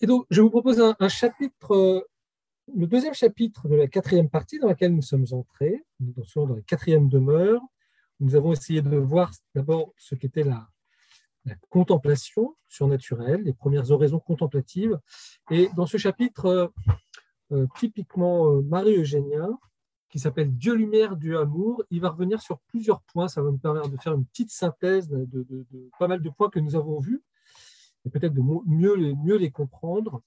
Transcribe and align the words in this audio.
Et 0.00 0.06
donc, 0.06 0.26
je 0.30 0.40
vous 0.40 0.50
propose 0.50 0.80
un, 0.80 1.08
chapitre, 1.08 1.74
euh, 1.74 2.00
le 2.74 2.86
deuxième 2.86 3.14
chapitre 3.14 3.68
de 3.68 3.74
la 3.74 3.88
quatrième 3.88 4.28
partie 4.28 4.58
dans 4.58 4.68
laquelle 4.68 4.94
nous 4.94 5.02
sommes 5.02 5.26
entrés, 5.32 5.84
nous 6.00 6.24
sommes 6.24 6.48
dans 6.48 6.54
la 6.56 6.62
quatrième 6.62 7.08
demeure. 7.08 7.60
Nous 8.20 8.36
avons 8.36 8.52
essayé 8.52 8.82
de 8.82 8.96
voir 8.96 9.32
d'abord 9.54 9.92
ce 9.96 10.14
qu'était 10.14 10.44
la, 10.44 10.68
la 11.44 11.54
contemplation 11.70 12.56
surnaturelle, 12.68 13.42
les 13.42 13.52
premières 13.52 13.90
oraisons 13.90 14.20
contemplatives. 14.20 14.98
Et 15.50 15.68
dans 15.76 15.86
ce 15.86 15.96
chapitre, 15.96 16.46
euh, 16.46 16.68
euh, 17.52 17.66
typiquement 17.78 18.62
Marie-Eugénien, 18.62 19.58
qui 20.10 20.18
s'appelle 20.18 20.56
Dieu 20.56 20.74
lumière, 20.74 21.16
Dieu 21.16 21.38
amour, 21.38 21.82
il 21.90 22.00
va 22.00 22.10
revenir 22.10 22.40
sur 22.40 22.58
plusieurs 22.60 23.02
points. 23.02 23.28
Ça 23.28 23.42
va 23.42 23.50
me 23.50 23.58
permettre 23.58 23.90
de 23.90 23.96
faire 23.96 24.14
une 24.14 24.24
petite 24.24 24.50
synthèse 24.50 25.08
de, 25.08 25.46
pas 25.98 26.08
mal 26.08 26.22
de 26.22 26.30
points 26.30 26.50
que 26.50 26.60
nous 26.60 26.76
avons 26.76 26.98
vus, 26.98 27.22
et 28.04 28.10
peut-être 28.10 28.34
de 28.34 28.42
mieux, 28.66 29.36
les 29.36 29.50
comprendre. 29.50 30.22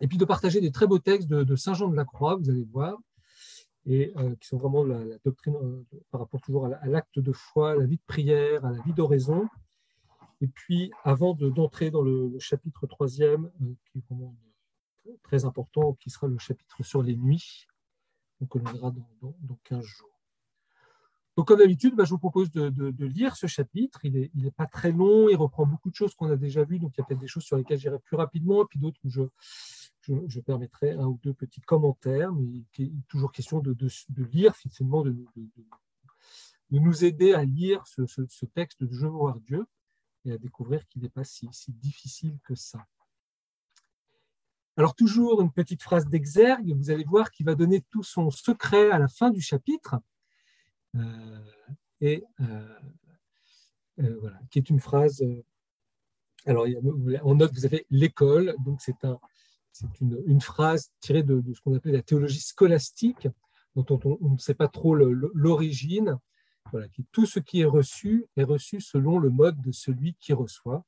Et 0.00 0.08
puis 0.08 0.16
de 0.16 0.24
partager 0.24 0.60
des 0.60 0.72
très 0.72 0.86
beaux 0.86 0.98
textes 0.98 1.28
de, 1.28 1.56
Saint 1.56 1.74
Jean 1.74 1.88
de 1.88 1.96
la 1.96 2.04
Croix, 2.04 2.36
vous 2.36 2.48
allez 2.48 2.64
voir, 2.64 2.98
et 3.86 4.12
qui 4.40 4.48
sont 4.48 4.58
vraiment 4.58 4.84
la, 4.84 5.18
doctrine 5.24 5.84
par 6.10 6.20
rapport 6.20 6.40
toujours 6.40 6.66
à 6.66 6.86
l'acte 6.86 7.18
de 7.18 7.32
foi, 7.32 7.72
à 7.72 7.74
la 7.76 7.86
vie 7.86 7.96
de 7.96 8.06
prière, 8.06 8.64
à 8.64 8.72
la 8.72 8.80
vie 8.82 8.94
d'oraison, 8.94 9.46
et 10.42 10.48
puis, 10.48 10.90
avant 11.04 11.34
d'entrer 11.34 11.90
dans 11.90 12.02
le, 12.02 12.38
chapitre 12.38 12.86
troisième, 12.86 13.50
euh, 13.62 13.74
qui 13.84 13.98
est 13.98 14.02
vraiment 14.08 14.34
très 15.22 15.44
important, 15.44 15.94
qui 15.94 16.10
sera 16.10 16.28
le 16.28 16.38
chapitre 16.38 16.82
sur 16.82 17.02
les 17.02 17.16
nuits, 17.16 17.66
que 18.50 18.58
l'on 18.58 18.72
verra 18.72 18.90
dans, 18.90 19.58
15 19.64 19.84
jours. 19.84 20.19
Donc, 21.40 21.48
comme 21.48 21.60
d'habitude, 21.60 21.94
bah, 21.94 22.04
je 22.04 22.10
vous 22.10 22.18
propose 22.18 22.50
de, 22.50 23.06
lire 23.06 23.34
ce 23.34 23.46
chapitre. 23.46 24.04
Il 24.04 24.12
n'est 24.12 24.30
est 24.44 24.50
pas 24.50 24.66
très 24.66 24.92
long, 24.92 25.26
il 25.30 25.36
reprend 25.36 25.64
beaucoup 25.64 25.88
de 25.88 25.94
choses 25.94 26.14
qu'on 26.14 26.30
a 26.30 26.36
déjà 26.36 26.64
vues, 26.64 26.78
donc 26.78 26.92
il 26.94 27.00
y 27.00 27.02
a 27.02 27.06
peut-être 27.06 27.18
des 27.18 27.28
choses 27.28 27.44
sur 27.44 27.56
lesquelles 27.56 27.78
j'irai 27.78 27.98
plus 27.98 28.18
rapidement, 28.18 28.64
et 28.64 28.66
puis 28.68 28.78
d'autres 28.78 29.00
où 29.04 29.08
je, 29.08 30.40
permettrai 30.40 30.90
un 30.90 31.06
ou 31.06 31.18
deux 31.22 31.32
petits 31.32 31.62
commentaires, 31.62 32.30
mais 32.34 32.44
il 32.44 32.84
est 32.84 33.08
toujours 33.08 33.32
question 33.32 33.60
de, 33.60 33.74
lire, 34.30 34.54
finalement, 34.54 35.02
de, 35.02 35.16
nous 36.72 37.04
aider 37.06 37.32
à 37.32 37.42
lire 37.42 37.86
ce, 37.86 38.44
texte 38.44 38.84
de 38.84 38.92
Je 38.92 39.06
veux 39.06 39.08
voir 39.08 39.40
Dieu 39.40 39.64
et 40.26 40.32
à 40.32 40.36
découvrir 40.36 40.86
qu'il 40.88 41.00
n'est 41.00 41.08
pas 41.08 41.24
si, 41.24 41.48
difficile 41.68 42.38
que 42.44 42.54
ça. 42.54 42.84
Alors 44.76 44.94
toujours 44.94 45.40
une 45.40 45.52
petite 45.52 45.82
phrase 45.82 46.06
d'exergue, 46.06 46.76
vous 46.76 46.90
allez 46.90 47.04
voir 47.04 47.30
qu'il 47.30 47.46
va 47.46 47.54
donner 47.54 47.80
tout 47.88 48.02
son 48.02 48.30
secret 48.30 48.90
à 48.90 48.98
la 48.98 49.08
fin 49.08 49.30
du 49.30 49.40
chapitre, 49.40 49.96
et 52.00 52.24
euh, 52.40 52.78
euh, 54.00 54.16
voilà, 54.20 54.38
qui 54.50 54.58
est 54.58 54.70
une 54.70 54.80
phrase. 54.80 55.24
alors 56.46 56.66
on 57.22 57.34
note, 57.34 57.52
vous 57.52 57.66
avez 57.66 57.86
l'école, 57.90 58.54
donc 58.64 58.80
c'est 58.80 59.04
un, 59.04 59.18
une, 60.00 60.22
une, 60.26 60.40
phrase 60.40 60.90
tirée 61.00 61.22
de, 61.22 61.42
ce 61.54 61.60
qu'on 61.60 61.74
appelle 61.74 61.92
la 61.92 62.02
théologie 62.02 62.40
scolastique, 62.40 63.28
dont 63.76 63.86
on, 64.04 64.32
ne 64.32 64.38
sait 64.38 64.54
pas 64.54 64.68
trop 64.68 64.94
l'origine, 64.94 66.18
voilà, 66.72 66.86
tout 67.12 67.26
ce 67.26 67.40
qui 67.40 67.60
est 67.60 67.66
reçu 67.66 68.26
est 68.36 68.44
reçu 68.44 68.80
selon 68.80 69.18
le 69.18 69.30
mode 69.30 69.60
de 69.60 69.72
celui 69.72 70.14
qui 70.14 70.32
reçoit. 70.32 70.84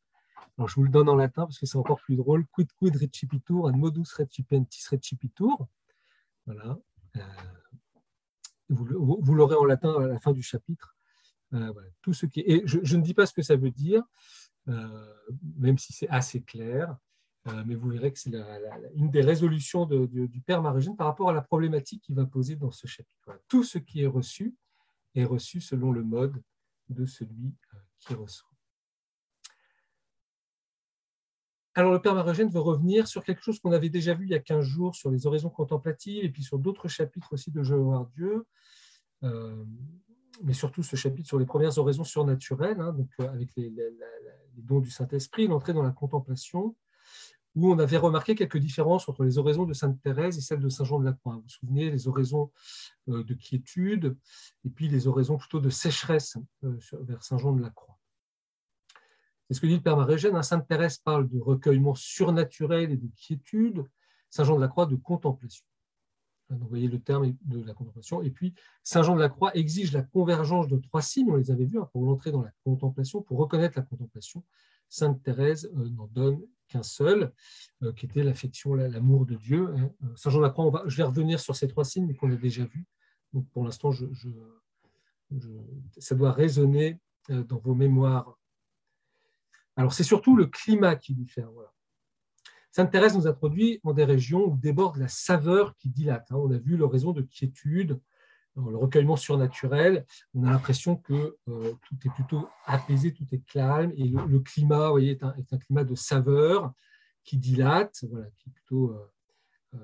Alors, 0.59 0.69
je 0.69 0.77
vous 0.77 0.84
le 0.84 0.91
donne 0.91 1.09
en 1.09 1.16
latin 1.16 1.44
parce 1.44 1.59
que 1.59 1.66
c'est 1.66 1.78
encore 1.78 2.00
plus 2.00 2.16
drôle. 2.16 2.47
Quid 2.53 2.70
quid 2.75 2.94
recipitur, 2.97 3.69
ad 3.69 3.77
modus 3.77 4.12
recipientis 4.16 4.87
recipitur. 4.91 5.66
Voilà. 6.47 6.78
Euh, 7.16 7.20
vous, 8.73 9.34
l'aurez 9.34 9.56
en 9.56 9.65
latin 9.65 9.95
à 10.01 10.06
la 10.06 10.19
fin 10.19 10.33
du 10.33 10.42
chapitre. 10.42 10.97
Euh, 11.55 11.73
tout 12.01 12.15
ce 12.15 12.27
qui 12.27 12.41
Et 12.41 12.62
je, 12.65 12.97
ne 12.97 13.03
dis 13.03 13.15
pas 13.15 13.27
ce 13.27 13.34
que 13.34 13.42
ça 13.42 13.56
veut 13.56 13.70
dire, 13.70 14.03
euh, 14.69 15.15
même 15.59 15.78
si 15.78 15.92
c'est 15.92 16.09
assez 16.09 16.42
clair, 16.42 16.97
mais 17.67 17.75
vous 17.75 17.89
verrez 17.91 18.12
que 18.12 18.20
c'est 18.20 18.33
une 18.95 19.11
des 19.11 19.20
résolutions 19.20 19.84
du 19.84 20.41
Père 20.47 20.62
Marugène 20.62 20.97
par 20.97 21.09
rapport 21.09 21.28
à 21.28 21.33
la 21.33 21.43
problématique 21.43 22.03
qu'il 22.05 22.15
va 22.15 22.25
poser 22.25 22.55
dans 22.55 22.70
ce 22.70 22.87
chapitre. 22.87 23.37
Tout 23.48 23.65
ce 23.65 23.78
qui 23.78 24.03
est 24.03 24.06
reçu 24.06 24.55
est 25.17 25.25
reçu 25.25 25.61
selon 25.61 25.91
le 25.91 26.05
mode 26.05 26.41
de 26.88 27.06
celui 27.06 27.55
euh, 27.75 27.78
qui 27.99 28.15
reçoit. 28.15 28.51
Alors, 31.75 31.93
le 31.93 32.00
Père 32.00 32.15
Marogène 32.15 32.50
veut 32.50 32.60
revenir 32.60 33.06
sur 33.06 33.25
quelque 33.25 33.43
chose 33.43 33.59
qu'on 33.59 33.72
avait 33.72 33.88
déjà 33.88 34.12
vu 34.12 34.27
il 34.27 34.31
y 34.31 34.34
a 34.34 34.41
15 34.41 34.65
jours 34.65 34.94
sur 34.94 35.10
les 35.10 35.27
oraisons 35.27 35.49
contemplatives 35.49 36.22
et 36.22 36.28
puis 36.28 36.43
sur 36.43 36.59
d'autres 36.59 36.88
chapitres 36.88 37.33
aussi 37.33 37.50
de 37.50 37.62
voir 37.62 38.06
Dieu, 38.15 38.44
euh, 39.22 39.65
mais 40.43 40.53
surtout 40.53 40.82
ce 40.82 40.97
chapitre 40.97 41.28
sur 41.28 41.38
les 41.38 41.47
premières 41.47 41.78
oraisons 41.78 42.05
surnaturelles, 42.05 42.81
hein, 42.81 42.93
donc 42.93 43.09
euh, 43.21 43.28
avec 43.31 43.55
les, 43.56 43.71
les, 43.71 43.91
dons 44.56 44.81
du 44.81 44.91
Saint-Esprit, 44.91 45.47
l'entrée 45.47 45.72
dans 45.72 45.82
la 45.82 45.93
contemplation, 45.93 46.77
où 47.55 47.72
on 47.72 47.78
avait 47.78 47.97
remarqué 47.97 48.34
quelques 48.34 48.59
différences 48.59 49.09
entre 49.09 49.25
les 49.25 49.38
oraisons 49.38 49.65
de 49.65 49.72
Sainte 49.72 50.00
Thérèse 50.03 50.37
et 50.37 50.43
celles 50.43 50.61
de 50.61 50.69
Saint 50.69 50.84
Jean 50.84 51.00
de 51.00 51.06
la 51.06 51.12
Croix. 51.12 51.37
Vous 51.37 51.43
vous 51.43 51.49
souvenez, 51.49 51.91
les 51.91 52.06
oraisons 52.06 52.50
euh, 53.09 53.25
de 53.25 53.32
quiétude 53.32 54.16
et 54.66 54.71
puis 54.71 54.88
les 54.88 55.06
oraisons 55.06 55.38
plutôt 55.38 55.61
de 55.61 55.71
sécheresse 55.71 56.37
vers 56.62 57.22
Saint 57.22 57.38
Jean 57.38 57.53
de 57.53 57.62
la 57.62 57.71
Croix. 57.71 57.91
C'est 59.48 59.54
ce 59.54 59.60
que 59.60 59.66
dit 59.66 59.76
le 59.76 59.82
Père 59.82 59.97
Marégène. 59.97 60.36
Hein. 60.36 60.42
Sainte 60.42 60.66
Thérèse 60.66 60.98
parle 60.98 61.28
de 61.28 61.38
recueillement 61.38 61.94
surnaturel 61.94 62.91
et 62.91 62.97
de 62.97 63.08
quiétude, 63.16 63.84
Saint 64.30 64.44
Jean 64.44 64.56
de 64.56 64.60
la 64.60 64.69
Croix 64.69 64.86
de 64.86 64.97
contemplation. 64.97 65.64
Hein, 66.50 66.56
vous 66.60 66.69
voyez 66.69 66.88
le 66.88 67.00
terme 67.00 67.34
de 67.44 67.62
la 67.62 67.75
contemplation. 67.75 68.22
Et 68.22 68.31
puis, 68.31 68.54
Saint 68.82 69.02
Jean 69.02 69.14
de 69.14 69.20
la 69.20 69.28
Croix 69.28 69.54
exige 69.56 69.92
la 69.92 70.02
convergence 70.02 70.69
de 70.69 70.76
trois 70.78 71.02
signes, 71.02 71.31
on 71.31 71.36
les 71.36 71.50
avait 71.50 71.64
vus, 71.64 71.78
hein, 71.78 71.88
pour 71.92 72.08
entrer 72.08 72.31
dans 72.32 72.42
la 72.42 72.52
contemplation, 72.64 73.22
pour 73.22 73.38
reconnaître 73.38 73.78
la 73.78 73.82
contemplation. 73.84 74.44
Sainte 74.88 75.22
Thérèse 75.22 75.70
euh, 75.76 75.88
n'en 75.91 76.06
donne 76.06 76.42
qu'un 76.69 76.82
seul, 76.82 77.32
euh, 77.82 77.92
qui 77.92 78.06
était 78.06 78.22
l'affection, 78.22 78.75
l'amour 78.75 79.25
de 79.25 79.36
Dieu. 79.36 79.69
Euh, 79.69 80.16
Saint 80.16 80.31
Jean 80.31 80.38
de 80.38 80.44
la 80.44 80.50
Croix, 80.50 80.82
je 80.86 80.97
vais 80.97 81.02
revenir 81.02 81.41
sur 81.41 81.56
ces 81.56 81.66
trois 81.66 81.84
signes, 81.84 82.14
qu'on 82.14 82.31
a 82.31 82.36
déjà 82.36 82.64
vus. 82.64 82.86
Donc 83.32 83.48
pour 83.50 83.64
l'instant, 83.64 83.91
ça 85.97 86.14
doit 86.14 86.32
résonner 86.32 86.98
dans 87.31 87.56
vos 87.56 87.75
mémoires. 87.75 88.38
Alors 89.77 89.93
c'est 89.93 90.05
surtout 90.05 90.37
le 90.37 90.47
climat 90.47 90.97
qui 90.97 91.15
diffère. 91.15 91.50
Voilà. 91.53 91.72
Sainte 92.71 92.91
Thérèse 92.91 93.16
nous 93.16 93.27
introduit 93.27 93.81
dans 93.84 93.93
des 93.93 94.05
régions 94.05 94.44
où 94.47 94.56
déborde 94.56 94.97
la 94.97 95.09
saveur 95.09 95.77
qui 95.77 95.91
dilate. 95.91 96.31
Hein. 96.31 96.37
On 96.37 96.50
a 96.50 96.59
vu 96.59 96.77
l'oraison 96.77 97.12
de 97.12 97.22
quiétude, 97.22 98.00
le 98.56 98.77
recueillement 98.77 99.16
surnaturel, 99.16 100.05
on 100.34 100.44
a 100.44 100.50
l'impression 100.50 100.97
que 100.97 101.37
euh, 101.49 101.75
tout 101.87 101.97
est 102.05 102.11
plutôt 102.11 102.49
apaisé, 102.66 103.15
tout 103.15 103.27
est 103.32 103.44
calme, 103.47 103.93
et 103.97 104.05
le, 104.05 104.41
climat 104.41 104.91
voyez, 104.91 105.12
est, 105.12 105.22
un, 105.53 105.59
climat 105.59 105.84
de 105.84 105.94
saveur 105.94 106.72
qui 107.25 107.38
dilate, 107.38 108.05
voilà, 108.11 108.27
qui 108.37 108.50
est 108.50 108.53
plutôt 108.53 108.91
euh, 108.91 109.81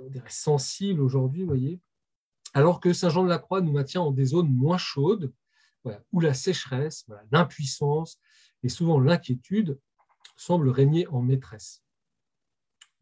euh, 0.00 0.20
sensible 0.28 1.00
aujourd'hui, 1.00 1.44
voyez. 1.44 1.80
Alors 2.54 2.80
que 2.80 2.92
Saint 2.92 3.10
Jean 3.10 3.22
de 3.22 3.28
la 3.28 3.38
Croix 3.38 3.60
nous 3.60 3.72
maintient 3.72 4.00
en 4.00 4.10
des 4.10 4.26
zones 4.26 4.52
moins 4.52 4.78
chaudes, 4.78 5.32
où 6.12 6.20
la 6.20 6.34
sécheresse, 6.34 7.06
l'impuissance 7.32 8.20
et 8.62 8.68
souvent 8.68 9.00
l'inquiétude 9.00 9.78
semblent 10.36 10.70
régner 10.70 11.06
en 11.08 11.22
maîtresse. 11.22 11.82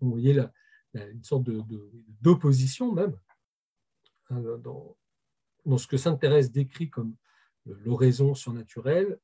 vous 0.00 0.10
voyez 0.10 0.32
là, 0.32 0.52
une 0.94 1.22
sorte 1.22 1.44
d'opposition 2.20 2.92
même 2.92 3.16
Hein, 4.30 4.42
dans, 4.62 5.78
ce 5.78 5.86
que 5.86 5.96
Sainte 5.96 6.20
Thérèse 6.20 6.50
décrit 6.50 6.90
comme 6.90 7.14
l'oraison 7.64 8.34
surnaturelle, 8.34 9.18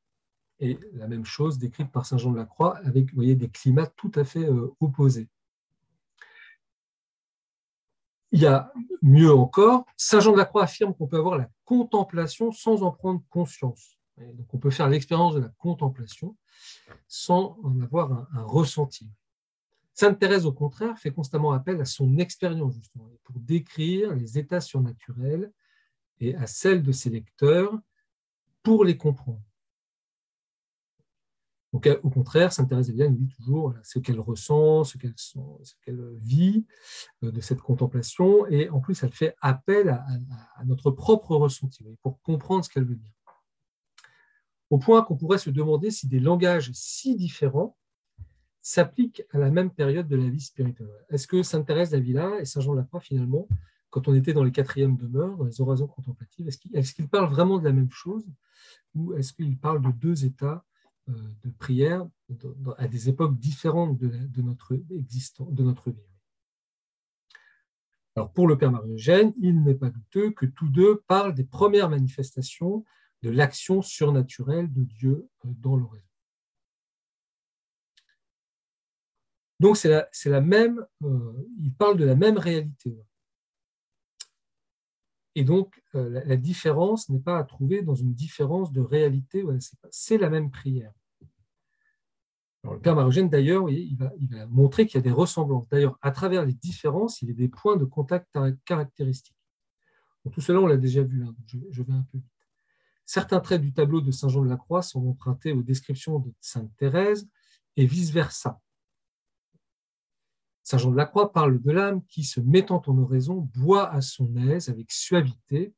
et 0.61 0.79
la 0.93 1.09
même 1.09 1.25
chose 1.25 1.59
décrite 1.59 1.91
par 1.91 2.07
Saint 2.07 2.17
Jean 2.17 2.31
de 2.31 2.37
la 2.37 2.45
Croix 2.45 2.77
avec 2.79 3.13
vous 3.13 3.23
des 3.23 3.51
climats 3.51 3.87
tout 3.87 4.13
à 4.15 4.25
fait 4.25 4.45
euh, 4.45 4.73
opposés. 4.81 5.29
Il 8.31 8.41
y 8.41 8.47
a 8.47 8.73
mieux 9.03 9.33
encore, 9.33 9.85
Saint 9.97 10.21
Jean 10.21 10.33
de 10.33 10.39
la 10.39 10.45
Croix 10.45 10.63
affirme 10.65 10.95
qu'on 10.95 11.07
peut 11.07 11.19
avoir 11.19 11.39
la 11.39 11.51
contemplation 11.65 12.53
sans 12.53 12.83
en 12.83 12.93
prendre 12.93 13.23
conscience. 13.31 13.99
Donc 14.19 14.53
on 14.53 14.59
peut 14.59 14.71
faire 14.71 14.89
l'expérience 14.89 15.35
de 15.35 15.41
la 15.41 15.49
contemplation 15.59 16.37
sans 17.09 17.59
en 17.63 17.81
avoir 17.81 18.29
un 18.33 18.43
ressenti. 18.43 19.09
Sainte 19.93 20.19
Thérèse, 20.19 20.45
au 20.45 20.53
contraire, 20.53 20.99
fait 20.99 21.13
constamment 21.13 21.53
appel 21.53 21.81
à 21.81 21.85
son 21.85 22.19
expérience, 22.19 22.75
justement, 22.75 23.09
pour 23.23 23.39
décrire 23.39 24.15
les 24.15 24.39
états 24.39 24.61
surnaturels 24.61 25.53
et 26.21 26.35
à 26.35 26.47
celle 26.47 26.83
de 26.83 26.91
ses 26.91 27.11
lecteurs 27.11 27.79
pour 28.63 28.85
les 28.85 28.97
comprendre. 28.97 29.43
Donc, 31.73 31.89
au 32.05 32.11
contraire, 32.11 32.53
Sainte 32.53 32.69
Thérèse 32.69 32.93
nous 32.93 33.17
dit 33.17 33.35
toujours 33.37 33.75
ce 33.83 33.99
qu'elle 33.99 34.21
ressent, 34.21 34.85
ce 34.85 34.97
qu'elle 34.97 36.17
vit 36.19 36.65
euh, 37.25 37.33
de 37.33 37.41
cette 37.41 37.61
contemplation, 37.61 38.47
et 38.47 38.69
en 38.71 38.79
plus, 38.79 39.03
elle 39.03 39.13
fait 39.13 39.35
appel 39.41 39.89
à 39.89 40.65
notre 40.65 40.93
propre 40.93 41.35
ressenti 41.35 41.85
pour 42.01 42.21
comprendre 42.23 42.65
ce 42.65 42.71
qu'elle 42.71 42.85
veut 42.85 42.95
dire. 42.95 43.14
Au 44.71 44.79
point 44.79 45.03
qu'on 45.03 45.17
pourrait 45.17 45.39
se 45.39 45.51
demander 45.51 45.91
si 45.91 46.09
des 46.09 46.21
langages 46.21 46.71
si 46.73 47.17
différents 47.17 47.77
s'applique 48.65 49.23
à 49.31 49.39
la 49.39 49.51
même 49.51 49.71
période 49.71 50.09
de 50.09 50.17
la 50.17 50.29
vie 50.29 50.41
spirituelle. 50.41 50.89
Est-ce 51.11 51.29
que 51.29 51.43
Sainte 51.43 51.67
Thérèse 51.67 51.91
d'Avila 51.91 52.41
et 52.41 52.47
Saint 52.47 52.63
Jean 52.63 52.75
de 52.75 52.83
finalement, 52.99 53.47
quand 53.91 54.09
on 54.09 54.15
était 54.15 54.33
dans 54.33 54.43
les 54.43 54.53
quatrièmes 54.53 54.97
demeures, 54.97 55.37
dans 55.37 55.45
les 55.45 55.61
oraisons 55.61 55.87
contemplatives, 55.87 56.49
est-ce 56.49 56.95
qu'ils 56.95 57.09
parlent 57.09 57.31
vraiment 57.31 57.59
de 57.59 57.65
la 57.65 57.73
même 57.73 57.91
chose 57.91 58.27
ou 58.95 59.13
est-ce 59.15 59.35
qu'ils 59.35 59.59
parlent 59.59 59.83
de 59.83 59.91
deux 59.91 60.25
états 60.25 60.65
de 61.07 61.51
prière 61.59 62.09
à 62.79 62.89
des 62.89 63.11
époques 63.11 63.39
différentes 63.39 63.99
de, 63.99 64.41
notre, 64.41 64.81
existence, 64.91 65.53
de 65.53 65.63
notre 65.63 65.91
vie? 65.91 66.09
Pour 68.35 68.49
le 68.49 68.57
Père 68.57 68.73
Marie-Eugène, 68.73 69.35
il 69.39 69.63
n'est 69.63 69.75
pas 69.75 69.91
douteux 69.91 70.31
que 70.31 70.47
tous 70.47 70.69
deux 70.69 71.03
parlent 71.07 71.35
des 71.35 71.45
premières 71.45 71.91
manifestations 71.91 72.83
de 73.25 73.31
l'action 73.31 73.81
surnaturelle 73.81 74.71
de 74.71 74.85
Dieu 74.85 75.29
dans 75.45 75.77
l'oraison. 75.77 76.05
Donc 79.61 79.79
c'est 79.79 79.89
la, 79.89 80.41
même, 80.43 80.87
il 81.01 81.73
parle 81.73 81.97
de 81.97 82.05
la 82.05 82.15
même 82.15 82.37
réalité. 82.37 82.99
Et 85.35 85.43
donc, 85.43 85.83
euh, 85.95 86.23
la, 86.27 86.37
différence 86.37 87.09
n'est 87.09 87.19
pas 87.19 87.39
à 87.39 87.45
trouver 87.45 87.81
dans 87.81 87.95
une 87.95 88.13
différence 88.13 88.73
de 88.73 88.83
réalité, 88.83 89.43
c'est 89.91 90.19
la 90.19 90.29
même 90.29 90.51
prière. 90.51 90.93
le 92.63 92.79
Père 92.79 92.95
Marogène, 92.95 93.31
d'ailleurs, 93.31 93.71
il 93.71 93.97
va, 93.97 94.13
montrer 94.49 94.87
qu'il 94.87 94.97
y 94.97 94.99
a 94.99 95.03
des 95.03 95.11
ressemblances. 95.11 95.67
D'ailleurs, 95.71 95.99
à 96.03 96.11
travers 96.11 96.45
les 96.45 96.53
différences, 96.53 97.23
il 97.23 97.29
y 97.29 97.31
a 97.33 97.35
des 97.35 97.49
points 97.49 97.77
de 97.77 97.87
contact 97.87 98.29
caractéristiques. 98.67 99.35
tout 100.31 100.43
cela, 100.43 100.61
on 100.61 100.67
l'a 100.67 100.77
déjà 100.77 101.03
vu, 101.03 101.25
hein, 101.25 101.35
je, 101.47 101.59
je, 101.71 101.83
vais 101.83 101.95
un 101.95 102.07
peu 102.13 102.19
vite. 102.19 102.34
Certains 103.07 103.41
traits 103.41 103.61
du 103.61 103.73
tableau 103.73 104.01
de 104.01 104.11
Saint 104.11 104.29
Jean 104.29 104.43
de 104.43 104.49
la 104.49 104.57
Croix 104.57 104.83
sont 104.83 105.07
empruntés 105.07 105.53
aux 105.53 105.63
descriptions 105.63 106.19
de 106.19 106.33
Sainte 106.41 106.75
Thérèse 106.77 107.29
et 107.77 107.87
vice-versa. 107.87 108.61
Saint 110.63 110.79
Jean 110.79 110.91
de 110.91 110.97
la 110.97 111.05
Croix 111.05 111.33
parle 111.33 111.61
de 111.61 111.71
l'âme 111.71 112.03
qui, 112.07 112.25
se 112.25 112.41
mettant 112.41 112.83
en 112.87 112.99
oraison, 112.99 113.49
boit 113.55 113.91
à 113.91 114.01
son 114.01 114.35
aise 114.37 114.71
avec 114.71 114.91
suavité, 114.91 115.75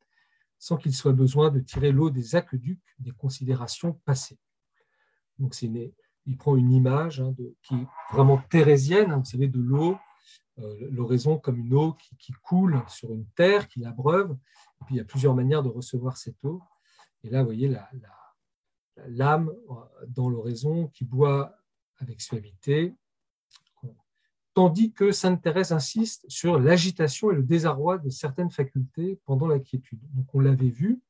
sans 0.59 0.77
qu'il 0.77 0.95
soit 0.95 1.13
besoin 1.13 1.51
de 1.51 1.59
tirer 1.59 1.91
l'eau 1.91 2.11
des 2.11 2.37
aqueducs 2.37 2.95
des 3.01 3.11
considérations 3.11 3.95
passées. 4.05 4.39
Donc 5.39 5.61
il 5.61 6.37
prend 6.39 6.57
une 6.57 6.73
image 6.73 7.21
hein, 7.21 7.35
qui 7.63 7.75
est 7.75 7.87
vraiment 8.13 8.39
thérésienne, 8.49 9.11
hein, 9.11 9.19
vous 9.19 9.25
savez, 9.25 9.49
de 9.49 9.61
l'eau, 9.61 9.99
euh, 10.59 10.89
l'oraison 10.91 11.39
comme 11.39 11.59
une 11.59 11.75
eau 11.75 11.97
qui, 12.19 12.33
coule 12.43 12.83
sur 12.89 13.13
une 13.13 13.27
terre, 13.31 13.69
qui 13.69 13.81
l'abreuve. 13.81 14.31
Et 14.81 14.85
puis 14.85 14.95
il 14.95 14.99
y 14.99 15.01
a 15.01 15.05
plusieurs 15.05 15.35
manières 15.35 15.63
de 15.63 15.69
recevoir 15.69 16.17
cette 16.17 16.43
eau. 16.45 16.63
Et 17.27 17.31
là, 17.31 17.41
vous 17.41 17.47
voyez 17.47 17.77
l'âme 19.09 19.53
euh, 19.71 19.75
dans 20.07 20.29
l'oraison 20.29 20.87
qui 20.89 21.05
boit 21.05 21.57
avec 21.99 22.21
suavité, 22.21 22.95
tandis 24.55 24.93
que 24.93 25.11
Sainte 25.11 25.43
Thérèse 25.43 25.73
insiste 25.73 26.25
sur 26.29 26.61
l'agitation 26.61 27.33
et 27.33 27.35
le 27.35 27.43
désarroi 27.43 27.99
de 27.99 28.11
certaines 28.11 28.51
facultés 28.51 29.21
pendant 29.25 29.49
la 29.49 29.59
quiétude. 29.59 29.99
Donc 30.15 30.33
on 30.35 30.41
l'avait 30.41 30.71
vu 30.71 31.01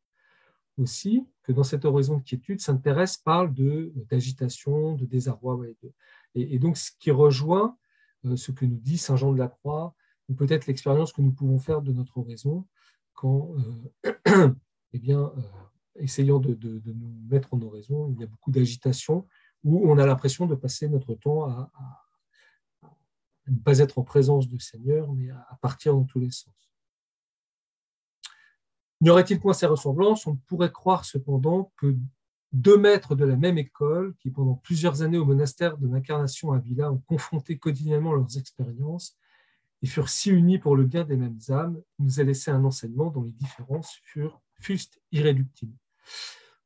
aussi 0.79 1.27
que 1.43 1.53
dans 1.53 1.63
cette 1.65 1.85
horizon 1.85 2.19
de 2.19 2.23
quiétude, 2.23 2.61
Sainte 2.61 2.83
Thérèse 2.83 3.19
parle 3.19 3.53
d'agitation, 4.11 4.95
de, 4.95 5.05
désarroi, 5.05 5.61
et, 6.35 6.59
donc 6.59 6.79
ce 6.79 6.91
qui 6.99 7.11
rejoint 7.11 7.77
euh, 8.25 8.37
ce 8.37 8.53
que 8.53 8.65
nous 8.65 8.79
dit 8.79 8.99
Saint 8.99 9.17
Jean 9.17 9.33
de 9.33 9.39
la 9.39 9.49
Croix, 9.49 9.95
ou 10.29 10.35
peut-être 10.35 10.67
l'expérience 10.67 11.13
que 11.13 11.21
nous 11.21 11.33
pouvons 11.33 11.59
faire 11.59 11.83
de 11.83 11.93
notre 11.93 12.19
oraison 12.19 12.67
quand, 13.13 13.55
euh, 14.07 14.55
eh 14.93 14.99
bien, 14.99 15.33
essayant 15.99 16.39
de, 16.39 16.57
nous 16.87 17.15
mettre 17.29 17.55
en 17.55 17.61
oraison, 17.61 18.11
il 18.13 18.21
y 18.21 18.25
a 18.25 18.27
beaucoup 18.27 18.51
d'agitation, 18.51 19.27
où 19.65 19.91
on 19.91 19.99
a 19.99 20.07
l'impression 20.07 20.47
de 20.47 20.55
passer 20.55 20.89
notre 20.89 21.15
temps 21.15 21.45
à 21.45 21.71
ne 23.49 23.59
pas 23.59 23.79
être 23.79 23.99
en 23.99 24.03
présence 24.03 24.49
du 24.49 24.59
Seigneur, 24.59 25.13
mais 25.13 25.31
à 25.31 25.59
partir 25.61 25.95
dans 25.95 26.05
tous 26.05 26.19
les 26.19 26.31
sens. 26.31 26.55
N'y 29.01 29.11
aurait-il 29.11 29.39
point 29.39 29.53
ces 29.53 29.67
ressemblances? 29.67 30.27
On 30.27 30.37
pourrait 30.37 30.73
croire 30.73 31.05
cependant 31.05 31.73
que 31.77 31.97
deux 32.53 32.79
maîtres 32.79 33.15
de 33.15 33.25
la 33.25 33.37
même 33.37 33.59
école, 33.59 34.15
qui 34.19 34.31
pendant 34.31 34.55
plusieurs 34.55 35.03
années 35.03 35.19
au 35.19 35.27
monastère 35.27 35.77
de 35.77 35.87
l'Incarnation 35.87 36.53
à 36.53 36.59
Villa 36.59 36.91
ont 36.91 37.03
confronté 37.07 37.59
quotidiennement 37.59 38.15
leurs 38.15 38.39
expériences 38.39 39.17
et 39.83 39.87
furent 39.87 40.09
si 40.09 40.31
unis 40.31 40.59
pour 40.59 40.75
le 40.75 40.85
bien 40.85 41.05
des 41.05 41.17
mêmes 41.17 41.39
âmes, 41.51 41.81
nous 41.99 42.19
a 42.21 42.23
laissé 42.23 42.51
un 42.51 42.65
enseignement 42.65 43.11
dont 43.11 43.23
les 43.23 43.33
différences 43.33 44.01
furent 44.03 44.41
fustes 44.59 45.01
irréductibles. 45.13 45.77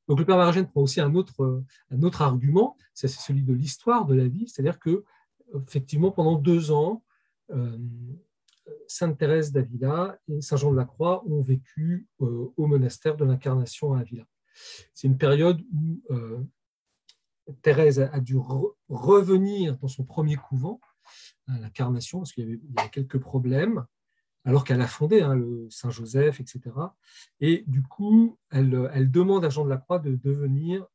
Donc 0.09 0.19
le 0.19 0.25
Père 0.25 0.37
Maragène 0.37 0.67
prend 0.67 0.83
aussi 0.83 1.01
un 1.01 1.15
autre, 1.15 1.63
autre 2.03 2.23
argument, 2.23 2.77
c'est 2.95 3.09
celui 3.09 3.43
de 3.43 3.53
l'histoire 3.53 4.07
de 4.07 4.15
la 4.15 4.27
vie, 4.27 4.49
c'est-à-dire 4.49 4.79
que 4.79 5.05
effectivement, 5.67 6.11
pendant 6.11 6.37
deux 6.37 6.71
ans, 6.71 7.05
euh, 7.51 7.79
Sainte 8.87 9.19
Thérèse 9.19 9.53
d'Avila 9.53 10.19
et 10.29 10.41
Saint 10.41 10.57
Jean 10.57 10.73
de 10.73 10.77
la 10.77 10.85
Croix 10.85 11.25
ont 11.27 11.43
vécu 11.43 12.09
euh, 12.21 12.53
au 12.57 12.67
monastère 12.67 13.17
de 13.17 13.25
l'Incarnation 13.25 13.95
à 13.95 14.01
Avila. 14.01 14.25
C'est 14.95 15.07
une 15.07 15.19
période 15.19 15.61
où 15.73 16.03
euh, 16.11 16.41
Thérèse 17.63 18.01
a, 18.01 18.21
dû 18.21 18.37
revenir 18.89 19.77
dans 19.79 19.89
son 19.89 20.05
premier 20.05 20.37
couvent, 20.37 20.81
à 21.49 21.59
l'Incarnation, 21.59 22.19
parce 22.19 22.33
qu'il 22.33 22.49
y, 22.49 22.81
avait 22.81 22.91
quelques 22.91 23.19
problèmes, 23.19 23.85
alors 24.45 24.65
qu'elle 24.65 24.81
a 24.81 24.87
fondé 24.87 25.21
hein, 25.21 25.35
le 25.35 25.69
Saint-Joseph, 25.71 26.41
etc. 26.41 26.61
Et 27.41 27.65
du 27.67 27.83
coup, 27.83 28.39
elle, 28.51 29.11
demande 29.11 29.45
à 29.45 29.51
Jean 29.51 29.65
de 29.65 29.71
la 29.71 29.77
Croix 29.77 29.99
de 29.99 30.17
devenir 30.17 30.87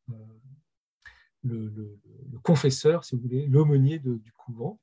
le, 1.43 1.99
confesseur, 2.43 3.03
si 3.05 3.15
vous 3.15 3.21
voulez, 3.21 3.45
l'aumônier 3.47 3.99
du 3.99 4.31
couvent, 4.33 4.79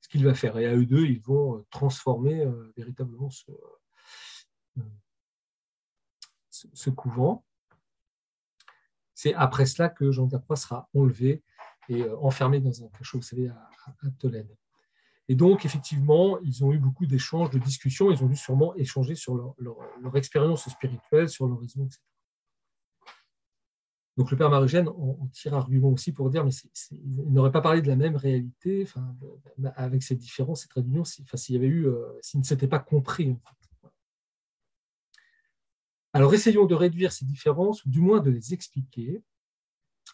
ce 0.00 0.08
qu'il 0.08 0.24
va 0.24 0.34
faire. 0.34 0.58
Et 0.58 0.66
à 0.66 0.74
eux 0.74 0.86
deux, 0.86 1.06
ils 1.06 1.20
vont 1.20 1.58
euh, 1.58 1.66
transformer 1.70 2.40
euh, 2.42 2.72
véritablement 2.76 3.28
euh, 3.48 4.82
ce, 6.50 6.90
couvent. 6.90 7.44
C'est 9.14 9.34
après 9.34 9.66
cela 9.66 9.88
que 9.88 10.10
Jean 10.10 10.28
Croix 10.28 10.56
sera 10.56 10.88
enlevé 10.94 11.42
et 11.88 12.08
enfermé 12.10 12.60
dans 12.60 12.84
un 12.84 12.88
cachot, 12.88 13.18
vous 13.18 13.24
savez, 13.24 13.48
à, 13.48 13.70
Tolède. 14.18 14.56
Et 15.30 15.36
donc, 15.36 15.64
effectivement, 15.64 16.40
ils 16.40 16.64
ont 16.64 16.72
eu 16.72 16.78
beaucoup 16.78 17.06
d'échanges, 17.06 17.50
de 17.50 17.60
discussions, 17.60 18.10
ils 18.10 18.20
ont 18.24 18.26
dû 18.26 18.34
sûrement 18.34 18.74
échanger 18.74 19.14
sur 19.14 19.36
leur, 19.36 20.16
expérience 20.16 20.68
spirituelle, 20.68 21.28
sur 21.28 21.46
l'horizon, 21.46 21.84
etc. 21.84 22.00
Donc 24.16 24.32
le 24.32 24.36
père 24.36 24.50
Marugène 24.50 24.88
en, 24.88 25.28
tire 25.32 25.54
argument 25.54 25.90
aussi 25.90 26.10
pour 26.10 26.30
dire, 26.30 26.44
mais 26.44 26.50
il 26.90 27.32
n'aurait 27.32 27.52
pas 27.52 27.60
parlé 27.60 27.80
de 27.80 27.86
la 27.86 27.94
même 27.94 28.16
réalité, 28.16 28.82
enfin, 28.82 29.14
avec 29.76 30.02
ces 30.02 30.16
différences, 30.16 30.62
ces 30.62 30.68
traits 30.68 30.84
d'union, 30.84 31.04
s'il 31.04 31.54
y 31.54 31.56
avait 31.56 31.68
eu, 31.68 31.86
euh, 31.86 32.18
s'il 32.22 32.40
ne 32.40 32.44
s'était 32.44 32.66
pas 32.66 32.80
compris. 32.80 33.36
Alors 36.12 36.34
essayons 36.34 36.66
de 36.66 36.74
réduire 36.74 37.12
ces 37.12 37.24
différences, 37.24 37.84
ou 37.84 37.88
du 37.88 38.00
moins 38.00 38.18
de 38.18 38.32
les 38.32 38.52
expliquer. 38.52 39.22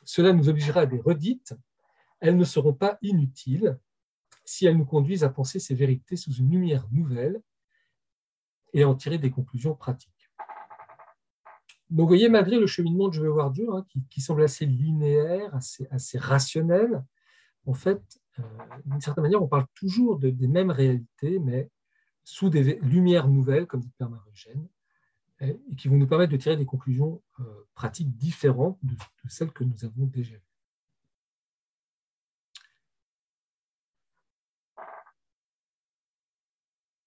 Cela 0.04 0.34
nous 0.34 0.50
obligera 0.50 0.80
à 0.82 0.86
des 0.86 1.00
redites. 1.00 1.54
Elles 2.20 2.36
ne 2.36 2.44
seront 2.44 2.74
pas 2.74 2.98
inutiles 3.00 3.78
si 4.46 4.64
elles 4.64 4.76
nous 4.76 4.86
conduisent 4.86 5.24
à 5.24 5.28
penser 5.28 5.58
ces 5.58 5.74
vérités 5.74 6.16
sous 6.16 6.32
une 6.32 6.50
lumière 6.50 6.86
nouvelle 6.92 7.42
et 8.72 8.84
à 8.84 8.88
en 8.88 8.94
tirer 8.94 9.18
des 9.18 9.30
conclusions 9.30 9.74
pratiques. 9.74 10.12
Donc, 11.90 12.04
vous 12.04 12.08
voyez, 12.08 12.28
malgré 12.28 12.58
le 12.58 12.66
cheminement 12.66 13.08
de 13.08 13.12
Je 13.12 13.22
vais 13.22 13.28
voir 13.28 13.50
Dieu, 13.50 13.68
hein, 13.72 13.84
qui, 14.10 14.20
semble 14.20 14.42
assez 14.42 14.66
linéaire, 14.66 15.54
assez, 15.54 16.18
rationnel, 16.18 17.04
en 17.66 17.74
fait, 17.74 18.02
euh, 18.38 18.42
d'une 18.86 19.00
certaine 19.00 19.22
manière, 19.22 19.42
on 19.42 19.48
parle 19.48 19.66
toujours 19.74 20.18
de, 20.18 20.30
des 20.30 20.48
mêmes 20.48 20.70
réalités, 20.70 21.38
mais 21.38 21.70
sous 22.24 22.50
des 22.50 22.78
lumières 22.80 23.28
nouvelles, 23.28 23.66
comme 23.66 23.80
dit 23.80 23.92
Père 23.98 24.10
Marugène, 24.10 24.66
et 25.40 25.58
qui 25.76 25.88
vont 25.88 25.96
nous 25.96 26.06
permettre 26.06 26.32
de 26.32 26.36
tirer 26.36 26.56
des 26.56 26.64
conclusions 26.64 27.22
euh, 27.40 27.44
pratiques 27.74 28.16
différentes 28.16 28.78
de, 28.82 28.96
celles 29.28 29.52
que 29.52 29.64
nous 29.64 29.84
avons 29.84 30.06
déjà 30.06 30.34
vues. 30.34 30.55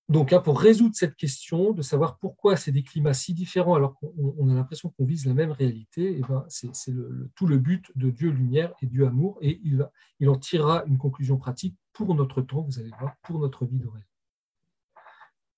Donc, 0.09 0.33
hein, 0.33 0.39
pour 0.39 0.59
résoudre 0.59 0.95
cette 0.95 1.15
question, 1.15 1.71
de 1.71 1.83
savoir 1.83 2.17
pourquoi 2.17 2.57
c'est 2.57 2.71
des 2.71 2.81
climats 2.81 3.13
si 3.13 3.35
différents 3.35 3.75
alors 3.75 3.93
qu'on 3.93 4.49
a 4.49 4.53
l'impression 4.55 4.89
qu'on 4.89 5.05
vise 5.05 5.27
la 5.27 5.35
même 5.35 5.51
réalité, 5.51 6.17
eh 6.17 6.21
ben, 6.21 6.43
c'est 6.49 6.91
tout 7.35 7.45
le 7.45 7.59
but 7.59 7.91
de 7.95 8.09
Dieu 8.09 8.31
lumière 8.31 8.73
et 8.81 8.87
Dieu 8.87 9.05
amour, 9.05 9.37
et 9.41 9.61
il, 9.63 9.87
en 10.27 10.35
tirera 10.35 10.83
une 10.85 10.97
conclusion 10.97 11.37
pratique 11.37 11.77
pour 11.93 12.15
notre 12.15 12.41
temps, 12.41 12.63
vous 12.63 12.79
allez 12.79 12.89
voir, 12.99 13.15
pour 13.21 13.39
notre 13.39 13.65
vie 13.67 13.77
rêve. 13.77 14.03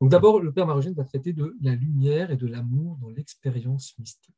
Donc 0.01 0.10
d'abord, 0.10 0.41
le 0.41 0.51
Père 0.51 0.67
Marogène 0.67 0.96
va 0.96 1.05
traiter 1.05 1.31
de 1.31 1.55
la 1.62 1.74
lumière 1.74 2.29
et 2.29 2.36
de 2.36 2.48
l'amour 2.48 2.98
dans 2.98 3.10
l'expérience 3.10 3.98
mystique. 4.00 4.36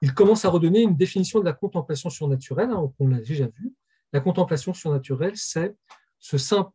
Il 0.00 0.14
commence 0.14 0.46
à 0.46 0.48
redonner 0.48 0.80
une 0.80 0.96
définition 0.96 1.40
de 1.40 1.44
la 1.44 1.52
contemplation 1.52 2.08
surnaturelle, 2.08 2.70
hein, 2.70 2.90
on 2.98 3.08
l'a 3.08 3.20
déjà 3.20 3.46
vu. 3.48 3.74
La 4.14 4.20
contemplation 4.20 4.72
surnaturelle, 4.72 5.36
c'est 5.36 5.76
ce 6.18 6.38
simple 6.38 6.72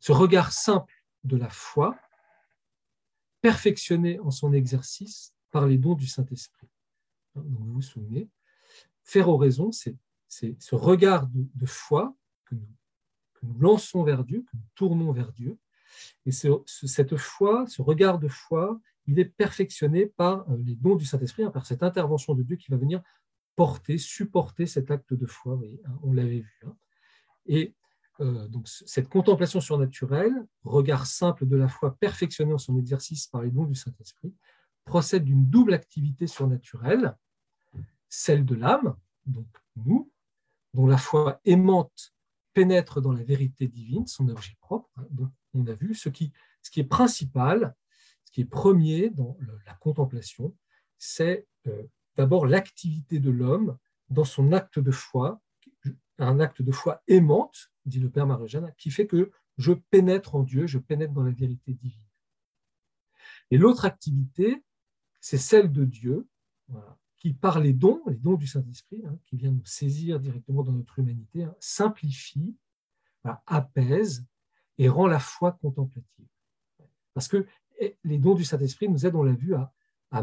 ce 0.00 0.12
regard 0.12 0.52
simple 0.52 0.94
de 1.24 1.36
la 1.36 1.50
foi, 1.50 1.96
perfectionné 3.40 4.18
en 4.20 4.30
son 4.30 4.52
exercice 4.52 5.34
par 5.50 5.66
les 5.66 5.78
dons 5.78 5.94
du 5.94 6.06
Saint-Esprit. 6.06 6.68
Hein, 7.36 7.42
vous 7.44 7.74
vous 7.74 7.82
souvenez, 7.82 8.28
faire 9.04 9.28
oraison, 9.28 9.70
c'est 9.72 9.96
ce 10.28 10.74
regard 10.74 11.26
de, 11.28 11.66
foi 11.66 12.14
que 12.46 12.54
nous, 12.54 13.58
lançons 13.58 14.02
vers 14.02 14.24
Dieu, 14.24 14.44
que 14.50 14.56
nous 14.56 14.68
tournons 14.74 15.12
vers 15.12 15.32
Dieu. 15.32 15.58
Et 16.24 16.30
cette 16.32 17.16
foi, 17.16 17.66
ce 17.66 17.82
regard 17.82 18.18
de 18.18 18.28
foi, 18.28 18.80
il 19.06 19.18
est 19.18 19.24
perfectionné 19.24 20.06
par 20.06 20.48
euh, 20.50 20.56
les 20.64 20.76
dons 20.76 20.94
du 20.94 21.04
Saint-Esprit, 21.04 21.42
hein, 21.42 21.50
par 21.50 21.66
cette 21.66 21.82
intervention 21.82 22.34
de 22.34 22.42
Dieu 22.42 22.56
qui 22.56 22.70
va 22.70 22.76
venir 22.76 23.02
porter, 23.56 23.98
supporter 23.98 24.66
cet 24.66 24.90
acte 24.90 25.14
de 25.14 25.26
foi. 25.26 25.58
Hein, 25.84 25.98
on 26.02 26.12
l'avait 26.12 26.40
vu. 26.40 26.62
Et 27.46 27.74
euh, 28.20 28.48
donc, 28.48 28.68
cette 28.68 29.08
contemplation 29.08 29.60
surnaturelle, 29.60 30.34
regard 30.64 31.06
simple 31.06 31.46
de 31.46 31.56
la 31.56 31.68
foi 31.68 31.96
perfectionné 31.96 32.52
en 32.52 32.58
son 32.58 32.78
exercice 32.78 33.26
par 33.26 33.42
les 33.42 33.50
dons 33.50 33.64
du 33.64 33.74
Saint-Esprit, 33.74 34.34
procède 34.84 35.24
d'une 35.24 35.48
double 35.48 35.72
activité 35.72 36.26
surnaturelle, 36.26 37.16
celle 38.08 38.44
de 38.44 38.54
l'âme, 38.54 38.96
donc 39.26 39.46
nous, 39.76 40.10
dont 40.74 40.86
la 40.86 40.98
foi 40.98 41.40
aimante 41.44 42.12
pénètre 42.52 43.00
dans 43.00 43.12
la 43.12 43.22
vérité 43.22 43.68
divine, 43.68 44.06
son 44.06 44.28
objet 44.28 44.56
propre. 44.60 44.90
Hein. 44.96 45.30
On 45.54 45.66
a 45.66 45.74
vu 45.74 45.94
ce 45.94 46.08
qui, 46.08 46.32
ce 46.62 46.70
qui 46.70 46.80
est 46.80 46.84
principal, 46.84 47.74
ce 48.24 48.32
qui 48.32 48.40
est 48.42 48.46
premier 48.46 49.10
dans 49.10 49.36
la 49.66 49.74
contemplation, 49.74 50.54
c'est 50.98 51.46
euh, 51.66 51.84
d'abord 52.16 52.46
l'activité 52.46 53.18
de 53.18 53.30
l'homme 53.30 53.78
dans 54.08 54.24
son 54.24 54.52
acte 54.52 54.78
de 54.78 54.90
foi, 54.90 55.40
un 56.18 56.40
acte 56.40 56.62
de 56.62 56.72
foi 56.72 57.02
aimante, 57.08 57.69
dit 57.86 58.00
le 58.00 58.10
Père 58.10 58.26
Marie-Jeanne, 58.26 58.72
qui 58.78 58.90
fait 58.90 59.06
que 59.06 59.30
je 59.58 59.72
pénètre 59.72 60.34
en 60.34 60.42
Dieu, 60.42 60.66
je 60.66 60.78
pénètre 60.78 61.12
dans 61.12 61.22
la 61.22 61.30
vérité 61.30 61.74
divine. 61.74 62.02
Et 63.50 63.58
l'autre 63.58 63.84
activité, 63.84 64.62
c'est 65.20 65.38
celle 65.38 65.72
de 65.72 65.84
Dieu, 65.84 66.26
qui 67.16 67.34
par 67.34 67.60
les 67.60 67.72
dons, 67.72 68.02
les 68.06 68.16
dons 68.16 68.34
du 68.34 68.46
Saint-Esprit, 68.46 69.02
hein, 69.04 69.18
qui 69.26 69.36
vient 69.36 69.50
nous 69.50 69.64
saisir 69.64 70.20
directement 70.20 70.62
dans 70.62 70.72
notre 70.72 70.98
humanité, 70.98 71.44
hein, 71.44 71.54
simplifie, 71.58 72.56
apaise 73.46 74.24
et 74.78 74.88
rend 74.88 75.06
la 75.06 75.18
foi 75.18 75.52
contemplative. 75.52 76.26
Parce 77.12 77.28
que 77.28 77.46
eh, 77.78 77.98
les 78.04 78.18
dons 78.18 78.34
du 78.34 78.44
Saint-Esprit 78.44 78.88
nous 78.88 79.04
aident, 79.04 79.16
on 79.16 79.22
l'a 79.22 79.34
vu, 79.34 79.54
à, 79.54 79.72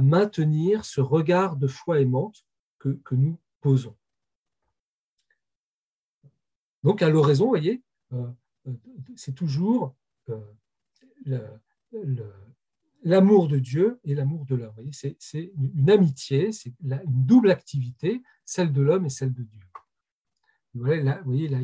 maintenir 0.01 0.83
ce 0.83 0.99
regard 0.99 1.55
de 1.55 1.67
foi 1.67 2.01
aimante 2.01 2.45
que 2.77 3.15
nous 3.15 3.39
posons. 3.61 3.95
Donc 6.87 7.01
à 7.01 7.09
l'oraison, 7.09 7.43
vous 7.43 7.49
voyez, 7.49 7.83
euh, 8.13 8.31
euh, 8.65 8.71
c'est 9.17 9.35
toujours 9.35 9.93
euh, 10.29 10.39
l'amour 13.03 13.49
de 13.49 13.59
Dieu 13.59 13.99
et 14.05 14.15
l'amour 14.15 14.45
de 14.45 14.55
l'homme. 14.55 14.89
C'est 14.93 15.51
une 15.57 15.89
amitié, 15.89 16.53
c'est 16.53 16.73
une 16.81 17.25
double 17.25 17.51
activité, 17.51 18.23
celle 18.45 18.71
de 18.71 18.81
l'homme 18.81 19.05
et 19.05 19.09
celle 19.09 19.33
de 19.33 19.43
Dieu. 19.43 19.63
vous 20.75 20.85
voyez, 20.85 21.03
là, 21.49 21.59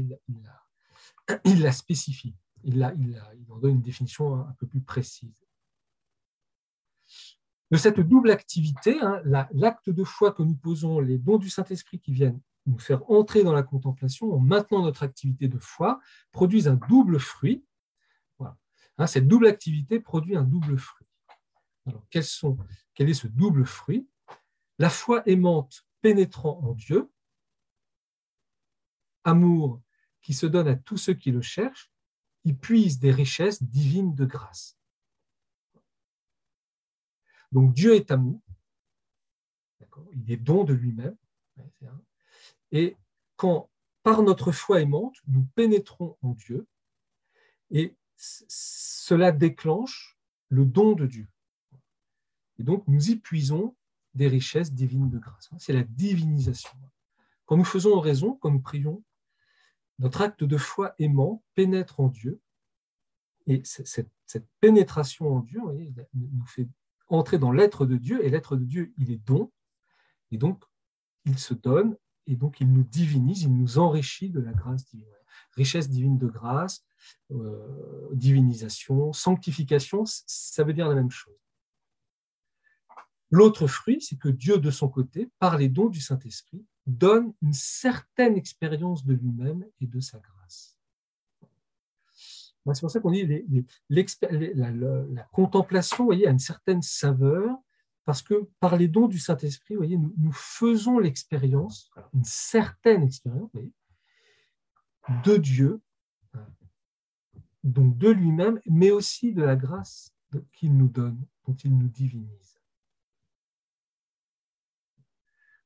il, 1.45 1.61
la 1.61 1.71
spécifie, 1.71 2.35
il 2.65 2.83
en 2.83 3.59
donne 3.59 3.75
une 3.75 3.81
définition 3.81 4.35
un 4.35 4.53
peu 4.59 4.67
plus 4.67 4.81
précise 4.81 5.41
de 7.71 7.77
cette 7.77 8.01
double 8.01 8.29
activité, 8.29 8.99
hein, 9.01 9.21
l'acte 9.53 9.89
de 9.89 10.03
foi 10.03 10.33
que 10.33 10.43
nous 10.43 10.55
posons, 10.55 10.99
les 10.99 11.17
dons 11.17 11.37
du 11.37 11.49
Saint-Esprit 11.49 11.99
qui 11.99 12.11
viennent 12.11 12.41
nous 12.65 12.79
faire 12.79 13.09
entrer 13.09 13.43
dans 13.43 13.53
la 13.53 13.63
contemplation 13.63 14.33
en 14.33 14.39
maintenant 14.39 14.83
notre 14.83 15.03
activité 15.03 15.47
de 15.47 15.59
foi, 15.59 15.99
produisent 16.31 16.67
un 16.67 16.75
double 16.75 17.19
fruit. 17.19 17.65
Hein, 18.97 19.07
cette 19.07 19.27
double 19.27 19.47
activité 19.47 19.99
produit 19.99 20.35
un 20.35 20.43
double 20.43 20.77
fruit. 20.77 21.07
Alors, 21.85 22.05
quel 22.09 23.09
est 23.09 23.13
ce 23.13 23.27
double 23.27 23.65
fruit? 23.65 24.07
La 24.79 24.89
foi 24.89 25.27
aimante 25.27 25.85
pénétrant 26.01 26.59
en 26.63 26.73
Dieu, 26.73 27.11
amour 29.23 29.81
qui 30.21 30.33
se 30.33 30.45
donne 30.45 30.67
à 30.67 30.75
tous 30.75 30.97
ceux 30.97 31.13
qui 31.13 31.31
le 31.31 31.41
cherchent, 31.41 31.91
il 32.43 32.57
puise 32.57 32.99
des 32.99 33.11
richesses 33.11 33.63
divines 33.63 34.15
de 34.15 34.25
grâce. 34.25 34.77
Donc 37.51 37.73
Dieu 37.73 37.95
est 37.95 38.11
amour, 38.11 38.41
il 40.13 40.31
est 40.31 40.37
don 40.37 40.63
de 40.63 40.73
lui-même. 40.73 41.17
Et 42.73 42.97
quand, 43.37 43.69
par 44.01 44.21
notre 44.23 44.51
foi 44.51 44.81
aimante, 44.81 45.15
nous 45.27 45.45
pénétrons 45.55 46.17
en 46.21 46.31
Dieu, 46.31 46.67
et 47.71 47.95
cela 48.17 49.31
déclenche 49.31 50.17
le 50.49 50.65
don 50.65 50.91
de 50.93 51.07
Dieu. 51.07 51.27
Et 52.59 52.63
donc 52.63 52.83
nous 52.87 53.09
y 53.09 53.15
puisons 53.15 53.75
des 54.13 54.27
richesses 54.27 54.73
divines 54.73 55.09
de 55.09 55.17
grâce. 55.17 55.49
C'est 55.57 55.73
la 55.73 55.83
divinisation. 55.83 56.77
Quand 57.45 57.57
nous 57.57 57.63
faisons 57.63 57.99
raison, 57.99 58.35
quand 58.35 58.51
nous 58.51 58.61
prions, 58.61 59.03
notre 59.99 60.21
acte 60.21 60.43
de 60.43 60.57
foi 60.57 60.95
aimant 60.99 61.43
pénètre 61.55 61.99
en 61.99 62.07
Dieu. 62.07 62.41
Et 63.47 63.61
cette, 63.63 64.09
pénétration 64.61 65.35
en 65.35 65.39
Dieu 65.41 65.61
nous 66.13 66.45
fait 66.45 66.67
entrer 67.07 67.37
dans 67.37 67.51
l'être 67.51 67.85
de 67.85 67.97
Dieu, 67.97 68.25
et 68.25 68.29
l'être 68.29 68.55
de 68.55 68.63
Dieu, 68.63 68.93
il 68.97 69.11
est 69.11 69.17
don, 69.17 69.51
et 70.31 70.37
donc 70.37 70.63
il 71.25 71.37
se 71.37 71.53
donne, 71.53 71.95
et 72.27 72.35
donc 72.35 72.59
il 72.61 72.71
nous 72.71 72.83
divinise, 72.83 73.43
il 73.43 73.53
nous 73.53 73.77
enrichit 73.79 74.29
de 74.29 74.39
la 74.39 74.53
grâce 74.53 74.85
divine. 74.85 75.07
Richesse 75.55 75.89
divine 75.89 76.17
de 76.17 76.27
grâce, 76.27 76.83
euh, 77.31 78.09
divinisation, 78.13 79.13
sanctification, 79.13 80.03
ça 80.05 80.63
veut 80.63 80.73
dire 80.73 80.87
la 80.87 80.95
même 80.95 81.11
chose. 81.11 81.35
L'autre 83.29 83.67
fruit, 83.67 84.01
c'est 84.01 84.17
que 84.17 84.29
Dieu, 84.29 84.59
de 84.59 84.69
son 84.69 84.89
côté, 84.89 85.31
par 85.39 85.57
les 85.57 85.69
dons 85.69 85.89
du 85.89 85.99
Saint-Esprit, 85.99 86.65
donne 86.85 87.33
une 87.41 87.53
certaine 87.53 88.35
expérience 88.35 89.05
de 89.05 89.13
lui-même 89.13 89.65
et 89.81 89.87
de 89.87 89.99
sa 89.99 90.19
grâce. 90.19 90.77
C'est 92.71 92.79
pour 92.79 92.91
ça 92.91 92.99
qu'on 92.99 93.11
dit 93.11 93.27
la, 93.89 94.71
la, 94.71 95.23
contemplation 95.33 96.05
voyez, 96.05 96.27
a 96.27 96.31
une 96.31 96.39
certaine 96.39 96.81
saveur, 96.81 97.57
parce 98.05 98.21
que 98.21 98.49
par 98.59 98.75
les 98.75 98.87
dons 98.87 99.07
du 99.07 99.19
Saint-Esprit, 99.19 99.75
voyez, 99.75 99.97
nous, 99.97 100.31
faisons 100.33 100.99
l'expérience, 100.99 101.89
une 102.13 102.23
certaine 102.23 103.03
expérience 103.03 103.51
de 105.23 105.37
Dieu, 105.37 105.81
donc 107.63 107.97
de 107.97 108.09
lui-même, 108.09 108.59
mais 108.65 108.91
aussi 108.91 109.33
de 109.33 109.41
la 109.41 109.55
grâce 109.55 110.13
qu'il 110.51 110.75
nous 110.75 110.89
donne, 110.89 111.25
dont 111.47 111.53
il 111.53 111.77
nous 111.77 111.87
divinise. 111.87 112.59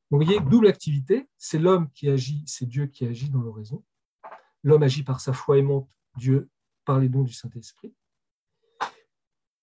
Donc, 0.10 0.22
vous 0.22 0.26
voyez, 0.26 0.40
double 0.40 0.68
activité, 0.68 1.28
c'est 1.38 1.60
l'homme 1.60 1.90
qui 1.92 2.10
agit, 2.10 2.44
c'est 2.46 2.66
Dieu 2.66 2.88
qui 2.88 3.06
agit 3.06 3.30
dans 3.30 3.42
l'oraison. 3.42 3.84
L'homme 4.64 4.84
agit 4.84 5.04
par 5.04 5.20
sa 5.20 5.34
foi 5.34 5.58
aimante, 5.58 5.90
Dieu 6.16 6.50
par 6.86 7.00
les 7.00 7.10
dons 7.10 7.24
du 7.24 7.34
Saint-Esprit. 7.34 7.94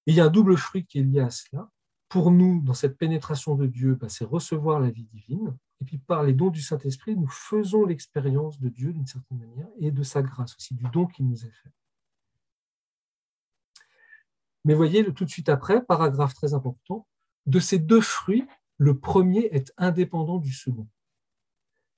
Il 0.06 0.14
y 0.14 0.20
a 0.20 0.26
un 0.26 0.30
double 0.30 0.56
fruit 0.58 0.84
qui 0.84 0.98
est 0.98 1.02
lié 1.02 1.20
à 1.20 1.30
cela. 1.30 1.70
Pour 2.14 2.30
nous, 2.30 2.60
dans 2.60 2.74
cette 2.74 2.96
pénétration 2.96 3.56
de 3.56 3.66
Dieu, 3.66 3.96
bah, 3.96 4.08
c'est 4.08 4.24
recevoir 4.24 4.78
la 4.78 4.88
vie 4.88 5.02
divine. 5.02 5.52
Et 5.80 5.84
puis 5.84 5.98
par 5.98 6.22
les 6.22 6.32
dons 6.32 6.50
du 6.50 6.62
Saint-Esprit, 6.62 7.16
nous 7.16 7.26
faisons 7.26 7.84
l'expérience 7.84 8.60
de 8.60 8.68
Dieu 8.68 8.92
d'une 8.92 9.08
certaine 9.08 9.38
manière 9.38 9.66
et 9.80 9.90
de 9.90 10.02
sa 10.04 10.22
grâce 10.22 10.54
aussi, 10.54 10.74
du 10.74 10.84
don 10.92 11.06
qu'il 11.06 11.26
nous 11.28 11.44
a 11.44 11.48
fait. 11.48 11.72
Mais 14.64 14.74
voyez, 14.74 15.04
tout 15.12 15.24
de 15.24 15.28
suite 15.28 15.48
après, 15.48 15.84
paragraphe 15.84 16.34
très 16.34 16.54
important, 16.54 17.08
de 17.46 17.58
ces 17.58 17.80
deux 17.80 18.00
fruits, 18.00 18.46
le 18.78 18.96
premier 18.96 19.48
est 19.50 19.74
indépendant 19.76 20.38
du 20.38 20.52
second. 20.52 20.86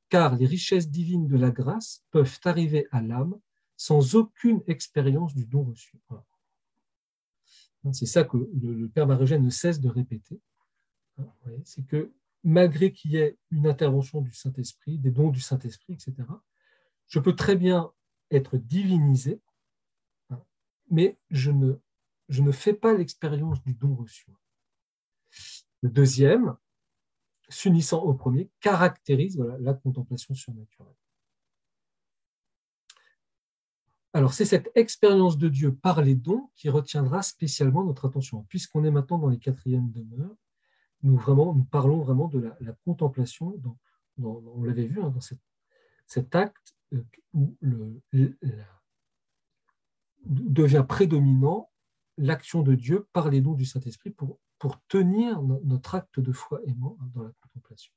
Car 0.08 0.35
les 0.37 0.46
richesses 0.46 0.88
divines 0.88 1.26
de 1.26 1.37
la 1.37 1.50
grâce 1.50 2.06
peuvent 2.11 2.40
arriver 2.44 2.88
à 2.90 3.02
l'âme 3.02 3.38
sans 3.76 4.14
aucune 4.14 4.62
expérience 4.66 5.35
du 5.35 5.44
don 5.44 5.64
reçu. 5.64 6.00
C'est 7.92 8.06
ça 8.06 8.25
que 8.25 8.37
le, 8.37 8.88
Père 8.88 9.06
Marogène 9.06 9.45
ne 9.45 9.50
cesse 9.50 9.80
de 9.80 9.88
répéter. 9.88 10.40
Hein, 11.18 11.28
c'est 11.64 11.87
que 11.87 12.12
malgré 12.42 12.92
qu'il 12.92 13.12
y 13.12 13.16
ait 13.16 13.37
une 13.50 13.66
intervention 13.66 14.21
du 14.21 14.33
Saint-Esprit, 14.33 14.99
des 14.99 15.11
dons 15.11 15.30
du 15.30 15.40
Saint-Esprit, 15.40 15.95
etc., 15.95 16.14
je 17.09 17.18
peux 17.18 17.35
très 17.35 17.56
bien 17.56 17.92
être 18.30 18.56
divinisé, 18.56 19.40
hein, 20.30 20.42
mais 20.90 21.16
je 21.30 21.50
ne 21.50 22.52
fais 22.52 22.75
pas 22.75 22.95
l'expérience 22.95 23.62
du 23.62 23.75
don 23.75 23.95
reçu. 23.95 24.26
Le 25.83 25.90
deuxième, 25.90 26.56
s'unissant 27.49 28.02
au 28.02 28.14
premier, 28.14 28.50
caractérise 28.61 29.38
la 29.61 29.75
contemplation 29.75 30.35
surnaturelle. 30.35 30.95
Alors, 34.16 34.32
c'est 34.32 34.46
cette 34.46 34.70
expérience 34.75 35.37
de 35.37 35.50
Dieu 35.50 35.75
par 35.75 36.00
les 36.00 36.14
dons 36.14 36.49
qui 36.54 36.70
retiendra 36.70 37.20
spécialement 37.20 37.85
notre 37.85 38.08
attention. 38.08 38.44
Puisqu'on 38.44 38.82
est 38.82 38.90
maintenant 38.90 39.18
dans 39.18 39.28
les 39.28 39.38
quatrièmes 39.38 39.90
demeures, 39.90 40.35
nous, 41.02 41.18
vraiment, 41.18 41.54
nous 41.54 41.64
parlons 41.64 42.00
vraiment 42.00 42.26
de 42.26 42.38
la, 42.38 42.73
contemplation, 42.87 43.61
on 44.23 44.62
l'avait 44.64 44.87
vu, 44.87 45.02
hein, 45.02 45.11
dans 45.11 45.20
cet 46.06 46.35
acte 46.35 46.75
euh, 46.94 47.04
où 47.35 47.58
le, 47.61 48.00
devient 50.25 50.87
prédominant 50.88 51.70
l'action 52.16 52.62
de 52.62 52.75
Dieu 52.75 53.06
par 53.12 53.28
les 53.28 53.42
dons 53.42 53.52
du 53.52 53.66
Saint-Esprit 53.66 54.08
pour, 54.08 54.38
pour 54.58 54.80
tenir 54.88 55.42
notre 55.42 55.94
acte 55.94 56.20
de 56.20 56.32
foi 56.32 56.62
aimant 56.64 56.96
dans 57.12 57.23
la 57.23 57.32
contemplation. 57.42 57.92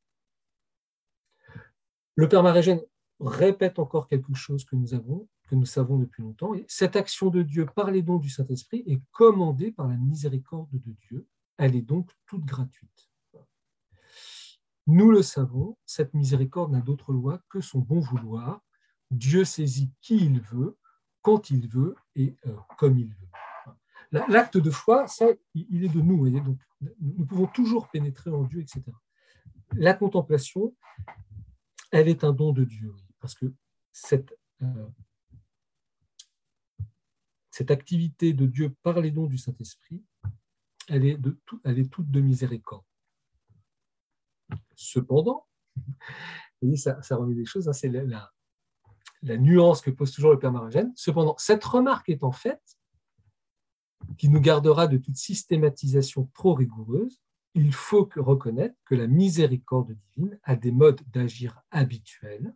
Le 2.16 2.28
Père 2.28 2.44
Marégène 2.44 2.82
répète 3.22 3.80
encore 3.80 4.10
quelque 4.10 4.34
chose 4.34 4.66
que 4.66 4.76
nous 4.76 4.94
avons, 4.94 5.26
que 5.50 5.56
nous 5.56 5.66
savons 5.66 5.98
depuis 5.98 6.22
longtemps. 6.22 6.54
Et 6.54 6.66
cette 6.68 6.96
action 6.96 7.30
de 7.30 7.42
Dieu 7.42 7.66
par 7.66 7.92
les 7.92 8.04
dons 8.04 8.18
du 8.18 8.30
Saint-Esprit 8.30 8.84
est 8.86 9.02
commandée 9.12 9.72
par 9.72 9.88
la 9.88 9.98
miséricorde 9.98 10.70
de 10.72 10.94
Dieu. 11.08 11.28
Elle 11.58 11.76
est 11.76 11.82
donc 11.82 12.12
toute 12.28 12.46
gratuite. 12.46 13.10
Nous 14.88 15.12
le 15.12 15.22
savons, 15.22 15.78
cette 15.86 16.14
miséricorde 16.14 16.72
n'a 16.72 16.82
d'autre 16.82 17.14
loi 17.14 17.42
que 17.50 17.62
son 17.62 17.80
bon 17.80 18.00
vouloir. 18.00 18.62
Dieu 19.12 19.44
saisit 19.44 19.92
qui 20.02 20.18
il 20.18 20.40
veut, 20.40 20.78
quand 21.22 21.50
il 21.50 21.68
veut 21.68 21.96
et 22.16 22.38
euh, 22.46 22.56
comme 22.78 22.98
il 22.98 23.10
veut. 23.10 23.30
L'acte 24.12 24.58
de 24.58 24.72
foi, 24.72 25.08
ça, 25.08 25.28
il 25.54 25.84
est 25.84 25.90
de 25.90 26.02
nous. 26.02 26.28
Donc, 26.40 26.60
nous 27.00 27.26
pouvons 27.26 27.46
toujours 27.46 27.90
pénétrer 27.90 28.32
en 28.32 28.44
Dieu, 28.44 28.62
etc. 28.62 28.84
La 29.74 29.94
contemplation, 29.94 30.76
elle 31.92 32.08
est 32.08 32.24
un 32.24 32.34
don 32.34 32.52
de 32.52 32.64
Dieu, 32.64 32.92
parce 33.20 33.36
que 33.36 33.54
cette, 33.92 34.34
euh, 34.64 34.88
cette 37.60 37.72
activité 37.72 38.32
de 38.32 38.46
Dieu 38.46 38.74
par 38.84 39.02
les 39.02 39.12
dons 39.12 39.28
du 39.28 39.38
Saint-Esprit, 39.38 40.02
elle 40.88 41.04
est, 41.04 41.18
de 41.18 41.38
tout, 41.46 41.60
elle 41.66 41.78
est 41.78 41.92
toute 41.92 42.10
de 42.10 42.22
miséricorde. 42.22 42.86
Cependant, 44.76 45.46
vous 46.62 46.78
ça, 46.78 47.02
remet 47.12 47.36
des 47.36 47.44
choses, 47.44 47.68
hein, 47.68 47.74
c'est 47.74 47.90
la, 47.90 48.32
la, 49.24 49.38
nuance 49.38 49.82
que 49.82 49.92
pose 49.92 50.14
toujours 50.14 50.32
le 50.32 50.40
Père 50.40 50.54
Maragène. 50.54 50.94
Cependant, 50.96 51.36
cette 51.38 51.66
remarque 51.66 52.08
étant 52.08 52.32
faite, 52.32 52.78
qui 54.18 54.30
nous 54.30 54.40
gardera 54.40 54.88
de 54.88 54.96
toute 54.96 55.18
systématisation 55.18 56.32
trop 56.34 56.54
rigoureuse, 56.54 57.20
il 57.56 57.74
faut 57.74 58.06
que 58.06 58.22
reconnaître 58.22 58.78
que 58.86 58.96
la 58.96 59.08
miséricorde 59.08 59.92
divine 59.92 60.40
a 60.44 60.56
des 60.56 60.72
modes 60.72 61.02
d'agir 61.12 61.60
habituels 61.72 62.56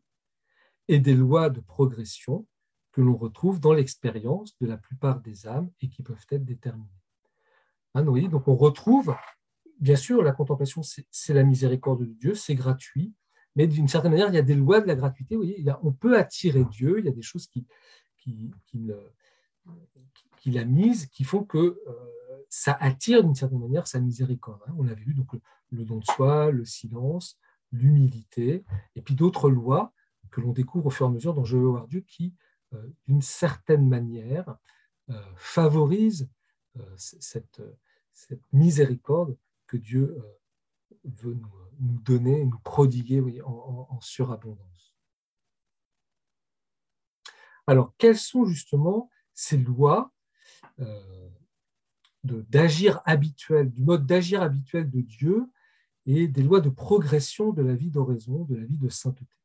et 0.88 1.00
des 1.00 1.13
lois 1.13 1.50
de 1.50 1.60
progression 1.60 2.48
que 2.93 3.01
l'on 3.01 3.17
retrouve 3.17 3.59
dans 3.59 3.73
l'expérience 3.73 4.57
de 4.59 4.67
la 4.67 4.77
plupart 4.77 5.19
des 5.19 5.47
âmes 5.47 5.69
et 5.81 5.89
qui 5.89 6.03
peuvent 6.03 6.25
être 6.31 6.45
déterminées. 6.45 6.88
Hein, 7.95 8.03
donc 8.03 8.47
on 8.47 8.55
retrouve, 8.55 9.15
bien 9.79 9.95
sûr, 9.95 10.23
la 10.23 10.31
contemplation, 10.31 10.81
c'est 10.83 11.33
la 11.33 11.43
miséricorde 11.43 12.01
de 12.01 12.13
Dieu, 12.13 12.35
c'est 12.35 12.55
gratuit, 12.55 13.13
mais 13.55 13.67
d'une 13.67 13.88
certaine 13.88 14.12
manière, 14.12 14.29
il 14.29 14.35
y 14.35 14.39
a 14.39 14.43
des 14.43 14.55
lois 14.55 14.79
de 14.79 14.88
la 14.88 14.95
gratuité. 14.95 15.35
Vous 15.35 15.43
voyez, 15.43 15.63
on 15.83 15.91
peut 15.91 16.17
attirer 16.17 16.63
Dieu, 16.65 17.00
il 17.00 17.05
y 17.05 17.09
a 17.09 17.12
des 17.12 17.21
choses 17.21 17.47
qui, 17.47 17.67
qui, 18.17 18.51
qu'il 20.38 20.57
a 20.57 20.65
mises 20.65 21.07
qui 21.07 21.23
font 21.23 21.43
que 21.43 21.57
euh, 21.57 22.43
ça 22.50 22.77
attire 22.79 23.23
d'une 23.23 23.35
certaine 23.35 23.59
manière 23.59 23.88
sa 23.88 24.00
miséricorde. 24.00 24.62
Hein. 24.67 24.73
On 24.77 24.88
avait 24.88 25.03
vu 25.03 25.13
donc 25.13 25.31
le, 25.71 25.85
don 25.85 25.97
de 25.97 26.05
soi, 26.05 26.51
le 26.51 26.65
silence, 26.65 27.39
l'humilité, 27.71 28.63
et 28.95 29.01
puis 29.01 29.15
d'autres 29.15 29.50
lois 29.50 29.93
que 30.31 30.41
l'on 30.41 30.51
découvre 30.51 30.88
au 30.88 30.89
fur 30.89 31.05
et 31.05 31.09
à 31.09 31.12
mesure 31.12 31.33
dans 31.33 31.43
Je 31.43 31.57
veux 31.57 31.67
voir 31.67 31.88
Dieu 31.88 32.01
qui, 32.01 32.33
d'une 33.08 33.22
certaine 33.22 33.88
manière, 33.88 34.58
euh, 35.10 35.22
favorisent 35.36 36.30
cette, 36.96 37.62
cette, 38.12 38.42
miséricorde 38.51 39.38
que 39.68 39.77
Dieu 39.77 40.18
veut 41.03 41.36
nous, 41.36 42.00
donner, 42.00 42.46
nous 42.46 42.60
prodiguer 42.60 43.42
en 43.44 44.00
surabondance. 44.01 44.94
Alors, 47.68 47.94
quelles 47.98 48.18
sont 48.18 48.46
justement 48.46 49.10
ces 49.34 49.58
lois 49.58 50.12
euh, 50.80 51.30
d'agir 52.24 53.01
habituel, 53.06 53.70
du 53.70 53.82
mode 53.82 54.06
d'agir 54.06 54.42
habituel 54.42 54.89
de 54.89 55.01
Dieu 55.01 55.50
et 56.06 56.27
des 56.27 56.44
lois 56.44 56.62
de 56.62 56.70
progression 56.70 57.51
de 57.51 57.62
la 57.62 57.75
vie 57.75 57.89
d'oraison, 57.89 58.44
de 58.46 58.56
la 58.56 58.65
vie 58.65 58.77
de 58.77 58.89
sainteté? 58.89 59.36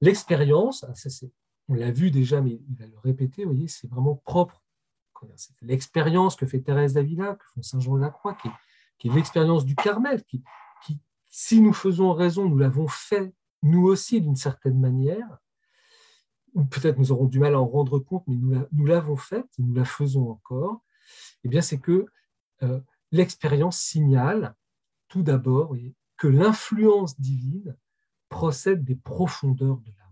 L'expérience, 0.00 0.84
ah, 0.84 0.92
on 1.68 1.74
l'a 1.74 1.90
vu 1.90 2.10
déjà, 2.10 2.40
mais 2.40 2.60
il 2.68 2.76
va 2.76 2.86
le 2.86 2.98
répéter, 2.98 3.44
c'est 3.66 3.88
vraiment 3.88 4.16
propre. 4.16 4.64
C'est 5.36 5.54
l'expérience 5.62 6.36
que 6.36 6.46
fait 6.46 6.60
Thérèse 6.60 6.94
d'Avila, 6.94 7.34
que 7.34 7.44
font 7.54 7.62
Saint 7.62 7.80
Jean 7.80 7.96
de 7.96 8.00
la 8.00 8.10
Croix, 8.10 8.36
qui 8.98 9.08
est, 9.08 9.12
l'expérience 9.12 9.64
du 9.64 9.74
Carmel, 9.74 10.22
qui, 10.24 10.42
qui, 10.84 10.98
si 11.28 11.60
nous 11.60 11.72
faisons 11.72 12.12
raison, 12.12 12.48
nous 12.48 12.58
l'avons 12.58 12.86
fait 12.86 13.34
nous 13.62 13.82
aussi 13.82 14.20
d'une 14.20 14.36
certaine 14.36 14.78
manière, 14.78 15.38
ou 16.54 16.64
peut-être 16.64 16.98
nous 16.98 17.10
aurons 17.10 17.26
du 17.26 17.40
mal 17.40 17.54
à 17.54 17.60
en 17.60 17.66
rendre 17.66 17.98
compte, 17.98 18.24
mais 18.28 18.36
nous 18.72 18.86
l'avons 18.86 19.16
faite, 19.16 19.48
nous 19.58 19.74
la 19.74 19.84
faisons 19.84 20.30
encore, 20.30 20.82
eh 21.44 21.48
bien 21.48 21.60
c'est 21.60 21.78
que 21.78 22.06
euh, 22.62 22.80
l'expérience 23.10 23.78
signale 23.78 24.54
tout 25.08 25.22
d'abord 25.22 25.74
que 26.16 26.28
l'influence 26.28 27.18
divine 27.20 27.76
procède 28.28 28.84
des 28.84 28.96
profondeurs 28.96 29.78
de 29.78 29.90
l'âme. 29.90 30.06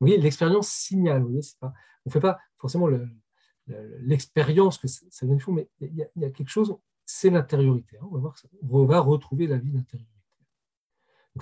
Vous 0.00 0.06
voyez, 0.06 0.18
l'expérience 0.18 0.68
signale, 0.68 1.22
vous 1.22 1.40
pas, 1.60 1.72
on 2.04 2.08
ne 2.08 2.12
fait 2.12 2.20
pas 2.20 2.38
forcément 2.56 2.88
l'expérience 4.00 4.78
que 4.78 4.88
ça 4.88 5.26
vient 5.26 5.38
fond, 5.38 5.52
mais 5.52 5.68
il 5.80 6.08
y, 6.16 6.24
a, 6.24 6.30
quelque 6.30 6.48
chose, 6.48 6.76
c'est 7.04 7.30
l'intériorité. 7.30 7.98
Hein. 7.98 8.06
on, 8.10 8.14
va 8.14 8.20
voir, 8.20 8.36
on 8.62 8.84
va 8.86 9.00
retrouver 9.00 9.46
la 9.46 9.58
vie 9.58 9.70
d'intériorité 9.70 10.20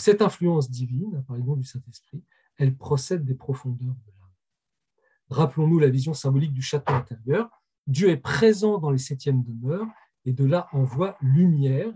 cette 0.00 0.22
influence 0.22 0.70
divine, 0.70 1.24
par 1.26 1.36
exemple 1.36 1.60
du 1.60 1.66
Saint-Esprit, 1.66 2.22
elle 2.56 2.76
procède 2.76 3.24
des 3.24 3.34
profondeurs 3.34 3.94
de 3.94 4.06
l'âme. 4.06 4.30
Rappelons-nous 5.30 5.78
la 5.78 5.88
vision 5.88 6.14
symbolique 6.14 6.52
du 6.52 6.62
château 6.62 6.92
intérieur. 6.92 7.50
Dieu 7.86 8.10
est 8.10 8.18
présent 8.18 8.78
dans 8.78 8.90
les 8.90 8.98
septièmes 8.98 9.42
demeures 9.42 9.86
et 10.24 10.32
de 10.32 10.44
là 10.44 10.68
envoie 10.72 11.16
lumière 11.20 11.92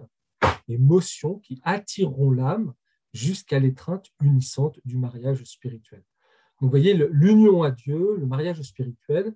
et 0.69 0.79
motion 0.79 1.39
qui 1.41 1.61
attireront 1.65 2.31
l'âme 2.31 2.75
jusqu'à 3.13 3.59
l'étreinte 3.59 4.07
unissante 4.21 4.79
du 4.85 4.97
mariage 4.97 5.45
spirituel. 5.45 6.01
Donc, 6.61 6.69
vous 6.69 6.71
voyez, 6.71 6.95
l'union 7.11 7.63
à 7.63 7.71
Dieu, 7.71 8.17
le 8.17 8.27
mariage 8.27 8.63
spirituel, 8.63 9.35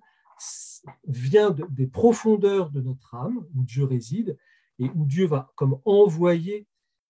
vient 1.07 1.51
des 1.51 1.87
profondeurs 1.87 2.71
de 2.71 2.81
notre 2.81 3.15
âme, 3.15 3.45
où 3.55 3.63
Dieu 3.63 3.83
réside, 3.83 4.37
et 4.79 4.89
où 4.95 5.05
Dieu 5.05 5.25
va 5.25 5.51
comme 5.55 5.79
envoyer 5.85 6.67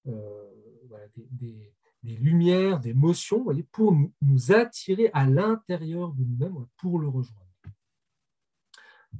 euh, 0.07 0.43
des, 1.31 1.73
lumières, 2.03 2.79
des 2.79 2.93
motions, 2.93 3.45
pour 3.71 3.93
nous, 4.21 4.51
attirer 4.51 5.09
à 5.13 5.25
l'intérieur 5.25 6.13
de 6.13 6.23
nous-mêmes, 6.23 6.65
pour 6.77 6.99
le 6.99 7.07
rejoindre. 7.07 7.43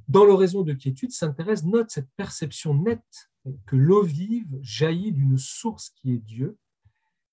Dans 0.06 0.24
l'oraison 0.24 0.62
de 0.62 0.72
quiétude, 0.72 1.12
Sainte 1.12 1.36
Thérèse 1.36 1.64
note 1.64 1.90
cette 1.90 2.10
perception 2.16 2.74
nette 2.74 3.30
que 3.66 3.76
l'eau 3.76 4.02
vive 4.02 4.58
jaillit 4.62 5.12
d'une 5.12 5.38
source 5.38 5.90
qui 5.90 6.12
est 6.12 6.18
Dieu, 6.18 6.58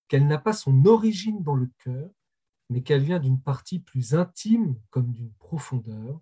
qu'elle 0.08 0.28
n'a 0.28 0.38
pas 0.38 0.54
son 0.54 0.86
origine 0.86 1.42
dans 1.44 1.56
le 1.56 1.70
cœur, 1.80 2.10
mais 2.70 2.82
qu'elle 2.82 3.04
vient 3.04 3.20
d'une 3.20 3.42
partie 3.42 3.80
plus 3.80 4.16
intime 4.16 4.80
comme 4.90 5.12
d'une 5.12 5.34
profondeur. 5.34 6.20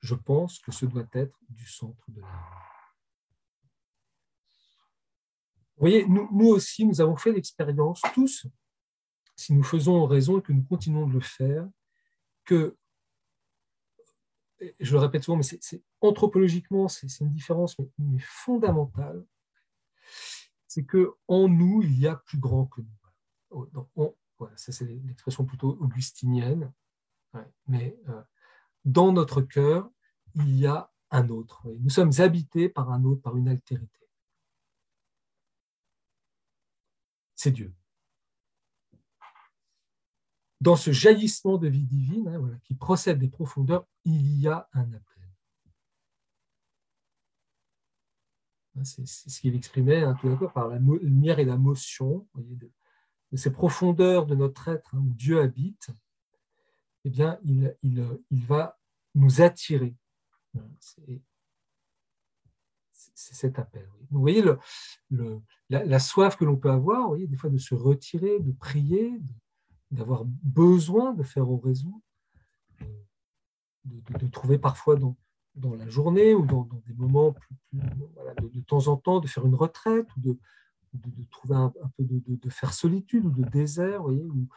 Je 0.00 0.14
pense 0.14 0.58
que 0.58 0.72
ce 0.72 0.86
doit 0.86 1.08
être 1.12 1.38
du 1.48 1.66
centre 1.66 2.04
de 2.08 2.20
l'âme. 2.20 2.30
Vous 5.76 5.86
voyez, 5.86 6.06
nous, 6.06 6.48
aussi, 6.48 6.84
nous 6.84 7.00
avons 7.00 7.16
fait 7.16 7.32
l'expérience, 7.32 8.02
tous, 8.12 8.46
si 9.34 9.54
nous 9.54 9.62
faisons 9.62 10.04
raison 10.04 10.38
et 10.38 10.42
que 10.42 10.52
nous 10.52 10.62
continuons 10.62 11.06
de 11.06 11.14
le 11.14 11.20
faire, 11.20 11.66
que, 12.44 12.76
je 14.78 14.92
le 14.92 14.98
répète 14.98 15.24
souvent, 15.24 15.36
mais 15.36 15.42
c'est 15.42 15.82
anthropologiquement, 16.00 16.88
c'est 16.88 17.06
une 17.20 17.32
différence 17.32 17.76
mais, 17.98 18.18
fondamentale, 18.20 19.24
c'est 20.66 20.84
que 20.84 21.14
en 21.28 21.48
nous, 21.48 21.82
il 21.82 21.98
y 21.98 22.06
a 22.06 22.16
plus 22.16 22.38
grand 22.38 22.66
que 22.66 22.80
nous. 22.80 23.66
voilà, 24.38 24.56
ça 24.56 24.72
c'est 24.72 24.86
l'expression 24.86 25.44
plutôt 25.44 25.76
augustinienne, 25.80 26.72
mais 27.66 27.98
euh, 28.08 28.22
dans 28.84 29.12
notre 29.12 29.42
cœur, 29.42 29.90
il 30.34 30.56
y 30.56 30.66
a 30.66 30.90
un 31.10 31.28
autre. 31.28 31.66
Nous 31.80 31.90
sommes 31.90 32.12
habités 32.18 32.68
par 32.68 32.90
un 32.92 33.04
autre, 33.04 33.22
par 33.22 33.36
une 33.36 33.48
altérité. 33.48 34.00
c'est 37.40 37.52
Dieu. 37.52 37.72
Dans 40.60 40.76
ce 40.76 40.92
jaillissement 40.92 41.56
de 41.56 41.68
vie 41.68 41.84
divine 41.84 42.28
hein, 42.28 42.58
qui 42.64 42.74
procède 42.74 43.18
des 43.18 43.28
profondeurs, 43.28 43.86
il 44.04 44.38
y 44.38 44.46
a 44.46 44.68
un 44.74 44.92
appel. 44.92 45.10
Hein, 48.76 48.84
c'est 48.84 49.06
ce 49.06 49.40
qu'il 49.40 49.54
exprimait 49.54 50.02
hein, 50.02 50.16
tout 50.20 50.28
d'abord 50.28 50.52
par 50.52 50.68
la 50.68 50.78
lumière 50.78 51.38
et 51.38 51.44
la 51.44 51.56
motion 51.56 52.26
de, 52.34 52.70
ces 53.36 53.52
profondeurs 53.52 54.26
de 54.26 54.34
notre 54.34 54.68
être 54.68 54.94
où 54.94 55.14
Dieu 55.14 55.40
habite. 55.40 55.90
Eh 57.04 57.10
bien, 57.10 57.38
il, 57.42 57.74
va 58.30 58.78
nous 59.14 59.40
attirer 59.40 59.96
c'est 63.20 63.34
cet 63.34 63.58
appel. 63.58 63.88
Vous 64.10 64.20
voyez 64.20 64.42
la, 65.68 65.98
soif 65.98 66.36
que 66.36 66.44
l'on 66.44 66.56
peut 66.56 66.70
avoir, 66.70 67.16
des 67.16 67.36
fois 67.36 67.50
de 67.50 67.58
se 67.58 67.74
retirer, 67.74 68.40
de 68.40 68.52
prier, 68.52 69.20
d'avoir 69.90 70.24
besoin 70.24 71.14
de 71.14 71.22
faire 71.22 71.50
oraison, 71.50 72.00
de, 73.84 74.18
de, 74.18 74.26
trouver 74.28 74.58
parfois 74.58 74.96
dans, 74.96 75.16
dans, 75.54 75.74
la 75.74 75.88
journée 75.88 76.34
ou 76.34 76.44
dans, 76.44 76.68
des 76.86 76.94
moments 76.94 77.34
de, 77.72 78.60
temps 78.60 78.88
en 78.88 78.96
temps 78.96 79.20
de 79.20 79.26
faire 79.26 79.46
une 79.46 79.54
retraite 79.54 80.06
ou 80.16 80.20
de, 80.20 80.38
trouver 81.30 81.54
un, 81.54 81.72
peu 81.96 82.04
de, 82.04 82.50
faire 82.50 82.72
solitude 82.72 83.24
ou 83.24 83.30
de 83.30 83.48
désert, 83.48 84.04
ou, 84.06 84.48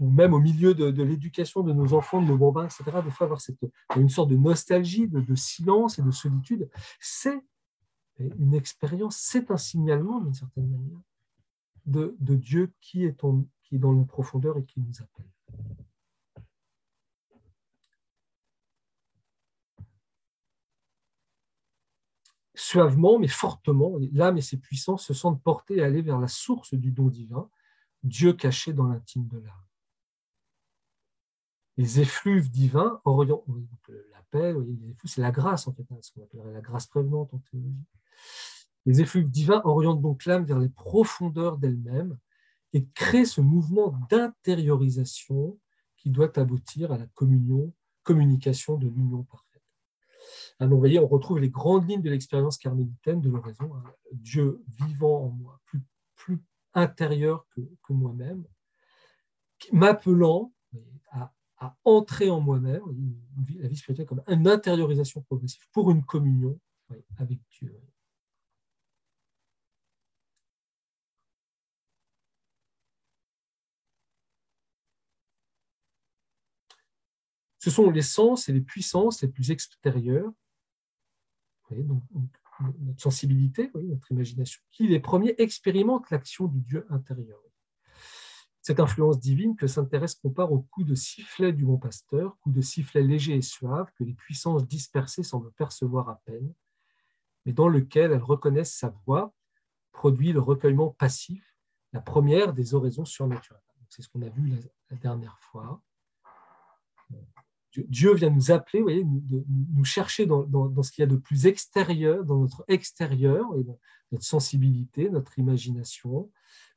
même 0.00 0.34
au 0.34 0.40
milieu 0.40 0.74
de, 0.74 1.02
l'éducation 1.02 1.62
de 1.62 1.72
nos 1.72 1.94
enfants, 1.94 2.20
de 2.20 2.26
nos 2.26 2.38
bambins, 2.38 2.64
etc., 2.64 2.84
des 3.04 3.10
fois 3.10 3.24
avoir 3.24 3.40
cette, 3.40 3.64
une 3.96 4.08
sorte 4.08 4.30
de 4.30 4.36
nostalgie, 4.36 5.08
de, 5.08 5.34
silence 5.34 5.98
et 5.98 6.02
de 6.02 6.10
solitude, 6.10 6.68
c'est 7.00 7.42
une 8.18 8.54
expérience, 8.54 9.16
c'est 9.16 9.50
un 9.50 9.56
signalement 9.56 10.20
d'une 10.20 10.34
certaine 10.34 10.68
manière 10.68 11.00
de, 11.86 12.34
Dieu 12.34 12.72
qui 12.80 13.04
est, 13.04 13.22
qui 13.66 13.76
est 13.76 13.78
dans 13.78 13.92
nos 13.92 14.04
profondeurs 14.04 14.58
et 14.58 14.64
qui 14.64 14.80
nous 14.80 15.02
appelle. 15.02 15.26
Suavement, 22.54 23.18
mais 23.18 23.28
fortement, 23.28 23.98
l'âme 24.12 24.38
et 24.38 24.42
ses 24.42 24.56
puissances 24.56 25.04
se 25.04 25.14
sentent 25.14 25.42
portées 25.42 25.82
à 25.82 25.86
aller 25.86 26.00
vers 26.00 26.18
la 26.18 26.28
source 26.28 26.74
du 26.74 26.90
don 26.90 27.08
divin, 27.08 27.50
Dieu 28.02 28.32
caché 28.32 28.72
dans 28.72 28.86
l'intime 28.86 29.26
de 29.26 29.38
l'âme. 29.38 29.52
Les 31.76 32.00
effluves 32.00 32.50
divins 32.50 33.00
orientent, 33.04 33.44
l'appel, 34.12 34.56
c'est 35.04 35.20
la 35.20 35.32
grâce 35.32 35.66
en 35.66 35.74
fait, 35.74 35.84
hein, 35.90 35.98
ce 36.00 36.12
qu'on 36.12 36.22
appellerait 36.22 36.52
la 36.52 36.62
grâce 36.62 36.86
prévenante 36.86 37.34
en 37.34 37.38
théologie. 37.38 37.84
Les 38.86 39.00
effluves 39.00 39.28
divins 39.28 39.60
orientent 39.64 40.00
donc 40.00 40.24
l'âme 40.24 40.44
vers 40.44 40.58
les 40.58 40.68
profondeurs 40.68 41.58
d'elle-même 41.58 42.16
et 42.76 42.86
créent 42.92 43.24
ce 43.24 43.40
mouvement 43.40 43.98
d'intériorisation 44.10 45.58
qui 45.96 46.10
doit 46.10 46.38
aboutir 46.38 46.92
à 46.92 46.98
la 46.98 47.06
communion, 47.06 47.72
communication 48.02 48.76
de 48.76 48.86
l'union 48.86 49.22
parfaite. 49.22 49.62
Alors, 50.58 50.74
vous 50.74 50.78
voyez, 50.78 50.98
on 50.98 51.06
retrouve 51.06 51.38
les 51.38 51.48
grandes 51.48 51.88
lignes 51.88 52.02
de 52.02 52.10
l'expérience 52.10 52.58
carmélitaine 52.58 53.22
de 53.22 53.30
l'oraison. 53.30 53.74
Hein. 53.74 53.94
Dieu 54.12 54.62
vivant 54.78 55.24
en 55.24 55.28
moi, 55.30 55.58
plus, 56.16 56.38
intérieur 56.74 57.46
que, 57.54 57.62
moi-même, 57.88 58.44
m'appelant 59.72 60.52
à, 61.12 61.32
entrer 61.84 62.28
en 62.28 62.42
moi-même, 62.42 62.82
la 63.58 63.68
vie 63.68 63.76
spirituelle 63.78 64.06
comme 64.06 64.22
une 64.28 64.46
intériorisation 64.46 65.22
progressive 65.22 65.66
pour 65.72 65.90
une 65.90 66.04
communion 66.04 66.60
avec 67.16 67.38
Dieu. 67.58 67.74
Ce 77.66 77.72
sont 77.72 77.90
les 77.90 78.00
sens 78.00 78.48
et 78.48 78.52
les 78.52 78.60
puissances 78.60 79.22
les 79.22 79.28
plus 79.28 79.50
extérieures, 79.50 80.30
notre 81.72 83.02
sensibilité, 83.02 83.72
notre 83.74 84.12
imagination, 84.12 84.62
qui 84.70 84.86
les 84.86 85.00
premiers 85.00 85.34
expérimentent 85.38 86.08
l'action 86.10 86.46
du 86.46 86.60
Dieu 86.60 86.86
intérieur. 86.90 87.40
Cette 88.62 88.78
influence 88.78 89.18
divine 89.18 89.56
que 89.56 89.66
Sainte 89.66 89.90
Thérèse 89.90 90.14
compare 90.14 90.52
au 90.52 90.60
coup 90.60 90.84
de 90.84 90.94
sifflet 90.94 91.52
du 91.52 91.64
bon 91.64 91.76
pasteur, 91.76 92.38
coup 92.38 92.52
de 92.52 92.60
sifflet 92.60 93.02
léger 93.02 93.34
et 93.34 93.42
suave 93.42 93.90
que 93.98 94.04
les 94.04 94.14
puissances 94.14 94.64
dispersées 94.68 95.24
semblent 95.24 95.50
percevoir 95.50 96.08
à 96.08 96.22
peine, 96.24 96.54
mais 97.46 97.52
dans 97.52 97.66
lequel 97.66 98.12
elles 98.12 98.22
reconnaissent 98.22 98.76
sa 98.76 98.90
voix, 98.90 99.34
produit 99.90 100.32
le 100.32 100.38
recueillement 100.38 100.90
passif, 100.90 101.58
la 101.92 102.00
première 102.00 102.52
des 102.52 102.74
oraisons 102.76 103.04
surnaturelles. 103.04 103.60
C'est 103.88 104.02
ce 104.02 104.08
qu'on 104.08 104.22
a 104.22 104.28
vu 104.28 104.56
la 104.88 104.96
dernière 104.98 105.40
fois. 105.40 105.82
Dieu 107.88 108.14
vient 108.14 108.30
nous 108.30 108.50
appeler, 108.50 108.82
voyez, 108.82 109.04
nous, 109.04 109.84
chercher 109.84 110.26
dans, 110.26 110.82
ce 110.82 110.90
qu'il 110.90 111.02
y 111.02 111.04
a 111.04 111.10
de 111.10 111.16
plus 111.16 111.46
extérieur, 111.46 112.24
dans 112.24 112.38
notre 112.38 112.64
extérieur, 112.68 113.46
notre 114.12 114.24
sensibilité, 114.24 115.10
notre 115.10 115.38
imagination, 115.38 116.30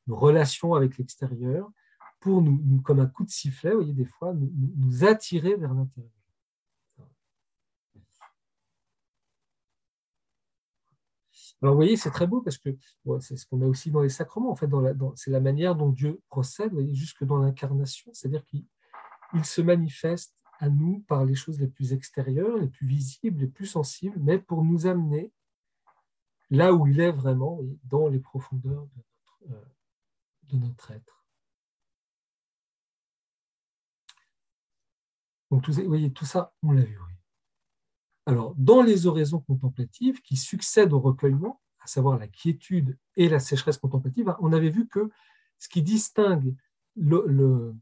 nos 0.06 0.16
relations 0.16 0.74
avec 0.74 0.98
l'extérieur, 0.98 1.70
pour 2.20 2.42
nous, 2.42 2.80
comme 2.82 3.00
un 3.00 3.06
coup 3.06 3.24
de 3.24 3.30
sifflet, 3.30 3.74
voyez, 3.74 3.92
des 3.92 4.04
fois, 4.04 4.34
nous, 4.34 5.04
attirer 5.04 5.56
vers 5.56 5.74
l'intérieur. 5.74 6.12
Alors, 11.62 11.74
vous 11.74 11.78
voyez, 11.80 11.96
c'est 11.96 12.10
très 12.10 12.26
beau 12.26 12.40
parce 12.40 12.56
que 12.56 12.70
c'est 13.20 13.36
ce 13.36 13.46
qu'on 13.46 13.60
a 13.60 13.66
aussi 13.66 13.90
dans 13.90 14.00
les 14.00 14.08
sacrements. 14.08 14.50
En 14.50 14.56
fait, 14.56 14.68
c'est 15.16 15.30
la 15.30 15.40
manière 15.40 15.74
dont 15.74 15.90
Dieu 15.90 16.20
procède, 16.28 16.72
jusque 16.92 17.24
dans 17.24 17.38
l'incarnation. 17.38 18.10
C'est-à-dire 18.14 18.44
qu'il 18.46 18.64
se 19.44 19.60
manifeste 19.60 20.39
à 20.60 20.68
nous 20.68 21.00
par 21.00 21.24
les 21.24 21.34
choses 21.34 21.58
les 21.58 21.66
plus 21.66 21.94
extérieures, 21.94 22.58
les 22.58 22.68
plus 22.68 22.86
visibles, 22.86 23.40
les 23.40 23.46
plus 23.46 23.66
sensibles, 23.66 24.18
mais 24.20 24.38
pour 24.38 24.62
nous 24.62 24.86
amener 24.86 25.32
là 26.50 26.74
où 26.74 26.86
il 26.86 27.00
est 27.00 27.12
vraiment, 27.12 27.60
dans 27.84 28.08
les 28.08 28.18
profondeurs 28.18 28.86
de 30.48 30.58
notre, 30.58 30.90
euh, 30.90 30.94
être. 30.94 31.24
Donc, 35.50 35.68
vous 35.68 35.82
voyez, 35.84 36.12
tout 36.12 36.26
ça, 36.26 36.52
on 36.62 36.72
l'a 36.72 36.84
vu. 36.84 36.98
Alors, 38.26 38.54
dans 38.56 38.82
les 38.82 39.06
oraisons 39.06 39.40
contemplatives 39.40 40.20
qui 40.20 40.36
succèdent 40.36 40.92
au 40.92 41.00
recueillement, 41.00 41.60
à 41.80 41.86
savoir 41.86 42.18
la 42.18 42.28
quiétude 42.28 42.98
et 43.16 43.30
la 43.30 43.40
sécheresse 43.40 43.78
contemplative, 43.78 44.36
on 44.40 44.52
avait 44.52 44.68
vu 44.68 44.86
que 44.86 45.10
ce 45.58 45.68
qui 45.68 45.82
distingue 45.82 46.54
le 46.96 47.74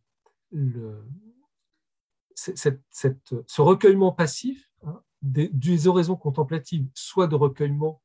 ce 2.39 3.61
recueillement 3.61 4.13
passif 4.13 4.71
hein, 4.85 5.03
des, 5.23 5.89
oraisons 5.89 6.17
contemplatives, 6.17 6.89
soit 6.95 7.27
de 7.27 7.35
recueillement 7.35 8.01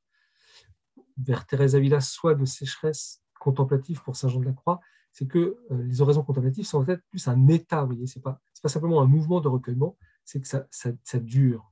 vers 1.18 1.46
Thérèse 1.46 1.76
Avila, 1.76 2.02
soit 2.02 2.36
de 2.36 2.46
sécheresse 2.46 3.22
contemplative 3.40 4.02
pour 4.02 4.16
Saint 4.16 4.30
Jean 4.30 4.40
de 4.40 4.46
la 4.46 4.54
Croix, 4.54 4.80
c'est 5.12 5.28
que 5.28 5.58
euh, 5.70 5.84
les 5.84 6.02
oraisons 6.02 6.24
contemplatives 6.24 6.66
sont 6.66 6.84
peut-être 6.84 7.04
plus 7.10 7.28
un 7.28 7.48
état, 7.48 7.82
vous 7.82 7.88
voyez, 7.88 8.08
ce 8.08 8.18
n'est 8.18 8.24
pas, 8.24 8.42
simplement 8.66 9.02
un 9.02 9.06
mouvement 9.06 9.42
de 9.42 9.48
recueillement, 9.48 9.96
c'est 10.26 10.42
que 10.42 10.48
ça, 10.48 11.20
dure. 11.20 11.72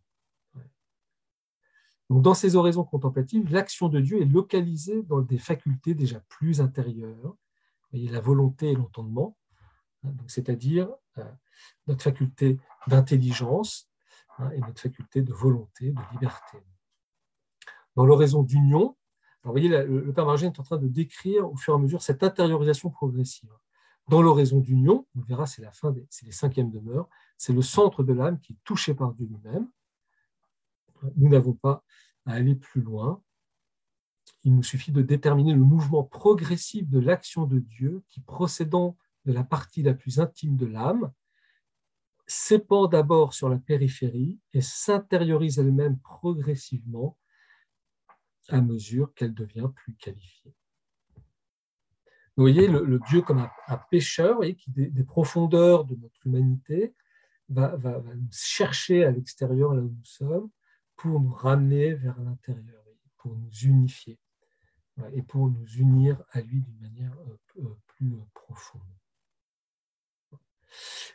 Donc, 2.10 2.22
dans 2.22 2.34
ces 2.34 2.56
oraisons 2.58 2.84
contemplatives, 2.84 3.52
l'action 3.52 3.88
de 3.88 4.02
Dieu 4.02 4.22
est 4.22 4.26
localisée 4.26 5.02
dans 5.04 5.22
des 5.22 5.38
facultés 5.38 5.96
déjà 5.96 6.20
plus 6.28 6.60
intérieures, 6.62 7.36
voyez, 7.92 8.10
la 8.10 8.20
volonté 8.20 8.72
et 8.72 8.76
l'entendement, 8.76 9.38
c'est-à-dire 10.28 10.90
euh, 11.18 11.24
notre 11.88 12.04
faculté 12.04 12.60
d'intelligence 12.88 13.90
hein, 14.38 14.50
et 14.52 14.60
notre 14.60 14.82
faculté 14.82 15.22
de 15.22 15.34
volonté, 15.34 15.92
de 15.92 16.02
liberté. 16.14 16.58
Dans 17.96 18.06
l'oraison 18.06 18.44
d'union, 18.44 18.96
vous 19.44 19.52
voyez, 19.52 19.70
le, 19.70 20.14
Père 20.14 20.26
Margène 20.26 20.52
est 20.52 20.60
en 20.60 20.64
train 20.64 20.78
de 20.78 20.88
décrire 20.88 21.50
au 21.52 21.56
fur 21.56 21.74
et 21.74 21.78
à 21.78 21.80
mesure 21.80 22.02
cette 22.02 22.24
intériorisation 22.24 22.90
progressive. 22.90 23.50
Dans 24.08 24.22
l'oraison 24.22 24.60
d'union, 24.60 25.08
on 25.16 25.22
verra, 25.22 25.46
c'est 25.46 25.62
la 25.62 25.72
fin, 25.72 25.94
c'est 26.10 26.26
les 26.26 26.32
cinquièmes 26.32 26.70
demeures, 26.70 27.10
c'est 27.38 27.54
le 27.54 27.62
centre 27.62 28.04
de 28.04 28.14
l'âme 28.14 28.40
qui 28.40 28.54
est 28.54 28.60
touché 28.64 28.94
par 28.94 29.14
Dieu 29.14 29.26
lui-même. 29.26 29.68
Nous 31.16 31.30
n'avons 31.30 31.54
pas 31.54 31.84
à 32.26 32.34
aller 32.34 32.56
plus 32.56 32.82
loin. 32.82 33.22
Il 34.44 34.56
nous 34.56 34.64
suffit 34.64 34.92
de 34.92 35.02
déterminer 35.02 35.54
le 35.54 35.64
mouvement 35.64 36.04
progressif 36.04 36.88
de 36.88 37.00
l'action 37.00 37.46
de 37.46 37.60
Dieu 37.60 38.04
qui, 38.10 38.22
procédant 38.22 38.98
de 39.26 39.34
la 39.34 39.44
partie 39.44 39.84
la 39.84 39.94
plus 39.94 40.20
intime 40.20 40.58
de 40.58 40.66
l'âme, 40.66 41.12
s'épand 42.28 42.90
d'abord 42.90 43.34
sur 43.34 43.50
la 43.50 43.58
périphérie 43.58 44.40
et 44.54 44.62
s'intériorise 44.62 45.60
elle-même 45.60 46.00
progressivement 46.00 47.18
à 48.50 48.62
mesure 48.62 49.14
qu'elle 49.14 49.34
devient 49.34 49.70
plus 49.76 49.96
qualifiée. 49.96 50.56
Vous 52.38 52.44
voyez, 52.44 52.68
le, 52.68 53.00
Dieu 53.10 53.22
comme 53.22 53.48
un, 53.68 53.78
pêcheur, 53.90 54.40
qui 54.58 54.72
des, 54.72 55.04
profondeurs 55.04 55.84
de 55.84 55.96
notre 55.96 56.26
humanité 56.26 56.96
va, 57.50 57.78
nous 58.16 58.30
chercher 58.32 59.04
à 59.04 59.12
l'extérieur, 59.12 59.74
là 59.74 59.82
où 59.82 59.90
nous 59.90 60.06
sommes, 60.06 60.50
pour 60.96 61.20
nous 61.20 61.34
ramener 61.34 61.94
vers 61.94 62.20
l'intérieur, 62.22 62.84
pour 63.18 63.36
nous 63.36 63.52
unifier 63.64 64.18
et 65.14 65.22
pour 65.22 65.50
nous 65.50 65.68
unir 65.78 66.24
à 66.32 66.42
lui 66.42 66.62
d'une 66.62 66.80
manière 66.80 67.18
euh, 67.28 67.64
euh, 67.64 67.78
plus 67.88 68.14
profonde. 68.34 68.82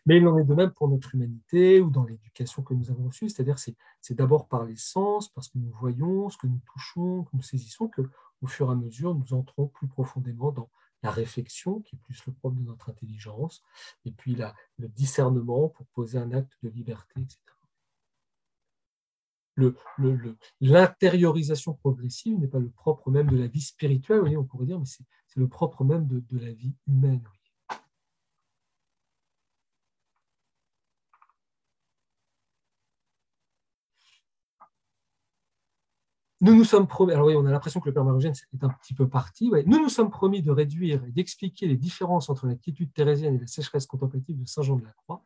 Mais 0.07 0.19
il 0.19 0.27
en 0.27 0.38
est 0.38 0.45
de 0.45 0.55
même 0.55 0.71
pour 0.71 0.88
notre 0.88 1.14
humanité 1.14 1.81
ou 1.81 1.90
dans 1.90 2.05
l'éducation 2.05 2.62
que 2.62 2.75
nous 2.75 2.90
avons 2.90 3.07
reçue, 3.07 3.29
c'est-à-dire 3.29 3.59
c'est, 3.59 3.77
c'est 4.01 4.14
d'abord 4.14 4.49
par 4.49 4.64
les 4.64 4.77
sens, 4.77 5.29
parce 5.29 5.49
que 5.49 5.59
nous 5.59 5.71
voyons, 5.71 6.31
ce 6.31 6.38
que 6.38 6.47
nous 6.47 6.61
touchons, 6.73 7.25
que 7.25 7.31
nous 7.35 7.42
saisissons, 7.42 7.88
que 7.88 8.03
au 8.42 8.47
fur 8.47 8.69
et 8.69 8.73
à 8.73 8.75
mesure 8.75 9.14
nous 9.14 9.35
entrons 9.35 9.69
plus 9.69 9.88
profondément 9.88 10.53
dans 10.53 10.69
la 11.03 11.11
réflexion, 11.11 11.81
qui 11.81 11.97
est 11.97 11.99
plus 11.99 12.25
le 12.27 12.33
propre 12.33 12.57
de 12.57 12.62
notre 12.62 12.90
intelligence, 12.90 13.62
et 14.05 14.11
puis 14.11 14.35
la, 14.35 14.55
le 14.79 14.88
discernement 14.88 15.69
pour 15.69 15.87
poser 15.87 16.19
un 16.19 16.33
acte 16.33 16.53
de 16.62 16.69
liberté, 16.69 17.21
etc. 17.21 17.38
L'intériorisation 20.61 21.75
progressive 21.75 22.38
n'est 22.38 22.49
pas 22.49 22.59
le 22.59 22.69
propre 22.69 23.11
même 23.11 23.31
de 23.31 23.38
la 23.38 23.47
vie 23.47 23.62
spirituelle, 23.62 24.37
on 24.37 24.45
pourrait 24.45 24.66
dire, 24.66 24.79
mais 24.79 24.87
c'est, 24.87 25.05
c'est 25.29 25.40
le 25.40 25.49
propre 25.49 25.85
même 25.85 26.07
de, 26.07 26.21
de 26.21 26.38
la 26.38 26.53
vie 26.53 26.75
humaine. 26.87 27.23
Nous 36.42 36.55
nous 36.55 36.64
sommes 36.64 36.87
promis, 36.87 37.12
alors 37.12 37.29
oui, 37.29 37.35
on 37.35 37.46
a 37.46 37.51
l'impression 37.51 37.81
que 37.81 37.88
le 37.88 37.94
Père 37.94 38.05
Marogène 38.05 38.35
est 38.53 38.64
un 38.64 38.68
petit 38.68 38.92
peu 38.92 39.09
parti, 39.09 39.51
nous 39.64 39.79
nous 39.79 39.88
sommes 39.88 40.11
promis 40.11 40.42
de 40.42 40.51
réduire 40.51 41.03
et 41.05 41.11
d'expliquer 41.11 41.66
les 41.66 41.77
différences 41.77 42.29
entre 42.29 42.46
la 42.46 42.57
quiétude 42.57 42.92
thérésienne 42.92 43.37
et 43.37 43.38
la 43.38 43.46
sécheresse 43.46 43.87
contemplative 43.87 44.38
de 44.38 44.44
Saint 44.44 44.62
Jean 44.62 44.77
de 44.77 44.85
la 44.85 44.92
Croix. 44.92 45.25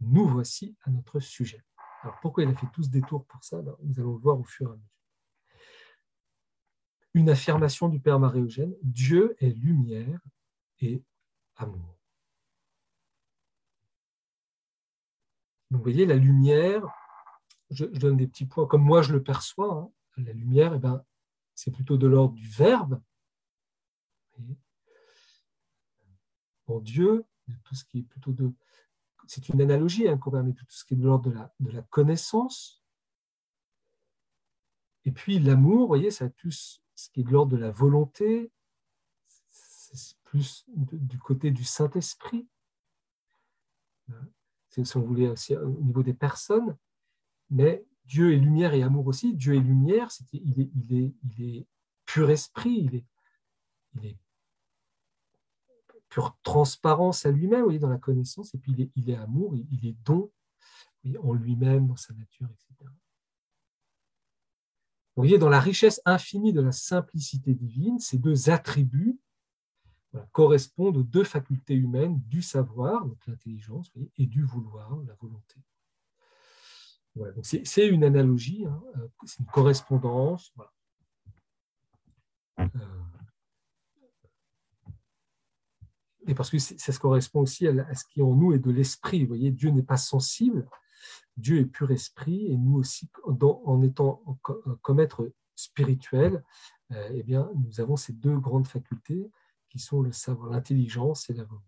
Nous 0.00 0.26
voici 0.26 0.76
à 0.82 0.90
notre 0.90 1.20
sujet. 1.20 1.62
Alors 2.02 2.18
pourquoi 2.20 2.42
il 2.42 2.50
a 2.50 2.54
fait 2.54 2.66
tout 2.72 2.82
ce 2.82 2.88
détour 2.88 3.24
pour 3.26 3.42
ça? 3.44 3.62
Ben, 3.62 3.74
Nous 3.84 4.00
allons 4.00 4.14
le 4.14 4.18
voir 4.18 4.38
au 4.38 4.44
fur 4.44 4.68
et 4.68 4.72
à 4.72 4.74
mesure. 4.74 4.88
une 7.14 7.30
affirmation 7.30 7.88
du 7.88 8.00
Père 8.00 8.18
Marie-Eugène, 8.18 8.74
Dieu 8.82 9.36
est 9.40 9.50
lumière 9.50 10.20
et 10.80 11.02
amour. 11.56 11.98
Donc 15.70 15.80
vous 15.80 15.84
voyez, 15.84 16.06
la 16.06 16.16
lumière, 16.16 16.82
je, 17.70 17.84
donne 17.84 18.16
des 18.16 18.26
petits 18.26 18.46
points 18.46 18.66
comme 18.66 18.82
moi 18.82 19.02
je 19.02 19.12
le 19.12 19.22
perçois, 19.22 19.72
hein. 19.72 19.90
La 20.22 20.32
lumière, 20.32 20.74
eh 20.74 20.78
ben, 20.78 21.04
c'est 21.54 21.70
plutôt 21.70 21.96
de 21.96 22.06
l'ordre 22.06 22.34
du 22.34 22.48
verbe. 22.48 23.02
En 26.66 26.80
Dieu, 26.80 27.24
tout 27.64 27.74
ce 27.74 27.84
qui 27.84 28.00
est 28.00 28.02
plutôt 28.02 28.32
de... 28.32 28.52
C'est 29.26 29.48
une 29.48 29.60
analogie 29.60 30.08
hein, 30.08 30.18
tout 30.18 30.32
ce 30.68 30.84
qui 30.84 30.94
est 30.94 30.96
de 30.96 31.04
l'ordre 31.04 31.30
de 31.30 31.34
la, 31.34 31.54
de 31.60 31.70
la 31.70 31.82
connaissance. 31.82 32.82
Et 35.04 35.12
puis 35.12 35.38
l'amour, 35.38 35.80
vous 35.80 35.86
voyez, 35.86 36.10
ça 36.10 36.26
a 36.26 36.28
plus 36.28 36.82
ce 36.94 37.10
qui 37.10 37.20
est 37.20 37.24
de 37.24 37.30
l'ordre 37.30 37.52
de 37.52 37.56
la 37.56 37.70
volonté, 37.70 38.52
c'est 39.28 40.18
plus 40.24 40.64
du 40.68 41.18
côté 41.18 41.50
du 41.50 41.64
Saint-Esprit. 41.64 42.48
C'est 44.68 44.84
si 44.84 44.96
on 44.96 45.02
voulait 45.02 45.28
aussi 45.28 45.56
au 45.56 45.80
niveau 45.80 46.02
des 46.02 46.14
personnes, 46.14 46.76
mais 47.50 47.86
Dieu 48.08 48.32
est 48.32 48.38
lumière 48.38 48.72
et 48.72 48.82
amour 48.82 49.06
aussi. 49.06 49.34
Dieu 49.34 49.54
est 49.54 49.60
lumière, 49.60 50.08
il, 50.32 51.12
est, 51.38 51.66
pur 52.06 52.30
esprit, 52.30 52.88
il 53.94 54.06
est, 54.06 54.18
pure 56.08 56.36
transparence 56.42 57.26
à 57.26 57.30
lui-même, 57.30 57.76
dans 57.78 57.90
la 57.90 57.98
connaissance, 57.98 58.54
et 58.54 58.58
puis 58.58 58.72
il 58.72 58.80
est, 58.80 58.90
il 58.96 59.10
est 59.10 59.16
amour, 59.16 59.54
il, 59.54 59.86
est 59.86 59.96
don 60.04 60.32
en 61.22 61.34
lui-même, 61.34 61.86
dans 61.86 61.96
sa 61.96 62.14
nature, 62.14 62.48
etc. 62.50 62.74
Vous 65.14 65.22
voyez, 65.22 65.36
dans 65.36 65.50
la 65.50 65.60
richesse 65.60 66.00
infinie 66.06 66.54
de 66.54 66.62
la 66.62 66.72
simplicité 66.72 67.54
divine, 67.54 67.98
ces 67.98 68.16
deux 68.16 68.48
attributs 68.48 69.18
correspondent 70.32 70.96
aux 70.96 71.02
deux 71.02 71.24
facultés 71.24 71.74
humaines 71.74 72.22
du 72.26 72.40
savoir, 72.40 73.04
donc 73.04 73.18
l'intelligence, 73.26 73.92
et 74.16 74.26
du 74.26 74.42
vouloir, 74.44 74.96
la 75.06 75.14
volonté. 75.14 75.60
C'est 77.42 77.86
une 77.86 78.04
analogie, 78.04 78.66
hein, 78.66 78.82
euh, 78.96 79.08
c'est 79.24 79.40
une 79.40 79.46
correspondance. 79.46 80.52
Euh, 82.58 82.66
et 86.26 86.34
parce 86.34 86.50
que 86.50 86.58
ça 86.58 86.92
se 86.92 86.98
correspond 86.98 87.40
aussi 87.40 87.66
à, 87.66 87.94
ce 87.94 88.04
qui 88.04 88.20
en 88.20 88.34
nous 88.34 88.52
est 88.52 88.58
de 88.58 88.70
l'esprit. 88.70 89.22
Vous 89.22 89.28
voyez, 89.28 89.50
Dieu 89.50 89.70
n'est 89.70 89.82
pas 89.82 89.96
sensible, 89.96 90.68
Dieu 91.36 91.58
est 91.58 91.66
pur 91.66 91.90
esprit, 91.90 92.46
et 92.46 92.56
nous 92.56 92.78
aussi, 92.78 93.08
en 93.24 93.82
étant 93.82 94.22
comme 94.82 95.00
être 95.00 95.32
spirituel, 95.54 96.44
euh, 96.92 97.08
eh 97.14 97.22
bien, 97.22 97.50
nous 97.54 97.80
avons 97.80 97.96
ces 97.96 98.12
deux 98.12 98.38
grandes 98.38 98.66
facultés 98.66 99.30
qui 99.68 99.78
sont 99.78 100.02
le 100.02 100.12
savoir, 100.12 100.50
l'intelligence 100.50 101.28
et 101.30 101.34
la 101.34 101.44
volonté. 101.44 101.67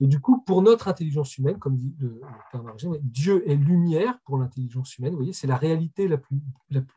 Et 0.00 0.06
du 0.06 0.20
coup, 0.20 0.40
pour 0.40 0.60
notre 0.62 0.88
intelligence 0.88 1.38
humaine, 1.38 1.58
comme 1.58 1.76
dit 1.76 1.94
le, 1.98 2.20
Père 2.50 2.62
Dieu 3.02 3.48
est 3.48 3.54
lumière 3.54 4.18
pour 4.24 4.38
l'intelligence 4.38 4.98
humaine. 4.98 5.12
Vous 5.12 5.18
voyez, 5.18 5.32
c'est 5.32 5.46
la 5.46 5.56
réalité 5.56 6.08
la 6.08 6.18
plus, 6.18 6.40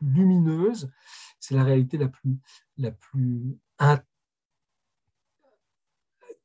lumineuse, 0.00 0.90
c'est 1.38 1.54
la 1.54 1.64
réalité 1.64 1.96
la 1.96 2.08
plus, 2.08 3.56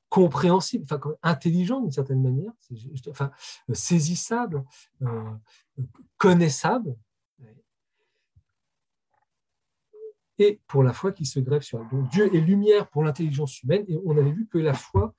compréhensible, 0.10 0.84
enfin, 0.84 1.02
intelligent 1.24 1.82
d'une 1.82 1.92
certaine 1.92 2.22
manière, 2.22 2.52
enfin, 3.10 3.32
euh, 3.72 3.74
saisissable, 3.74 4.64
euh, 5.02 5.32
connaissable, 6.18 6.96
et 10.40 10.60
pour 10.68 10.84
la 10.84 10.94
foi 10.94 11.12
qui 11.12 11.26
se 11.26 11.40
grève 11.40 11.62
sur 11.62 11.80
elle. 11.80 11.90
Donc 11.90 12.10
Dieu 12.10 12.34
est 12.36 12.40
lumière 12.40 12.90
pour 12.90 13.04
l'intelligence 13.04 13.62
humaine, 13.64 13.86
et 13.88 13.98
on 14.06 14.18
avait 14.18 14.32
vu 14.32 14.48
que 14.48 14.58
la 14.58 14.74
foi, 14.74 15.14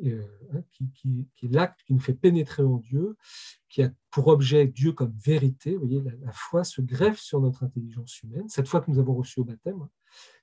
qui, 0.00 0.12
euh, 0.12 0.22
hein, 0.54 0.62
est 1.42 1.48
l'acte 1.48 1.80
qui 1.84 1.94
nous 1.94 2.00
fait 2.00 2.14
pénétrer 2.14 2.62
en 2.62 2.76
Dieu, 2.76 3.16
qui 3.68 3.82
a 3.82 3.90
pour 4.10 4.28
objet 4.28 4.66
Dieu 4.66 4.92
comme 4.92 5.14
vérité, 5.16 5.74
vous 5.74 5.86
voyez, 5.86 6.02
la, 6.02 6.32
foi 6.32 6.64
se 6.64 6.80
greffe 6.80 7.20
sur 7.20 7.40
notre 7.40 7.64
intelligence 7.64 8.22
humaine, 8.22 8.48
cette 8.48 8.68
foi 8.68 8.80
que 8.80 8.90
nous 8.90 8.98
avons 8.98 9.14
reçue 9.14 9.40
au 9.40 9.44
baptême, 9.44 9.82
hein, 9.82 9.90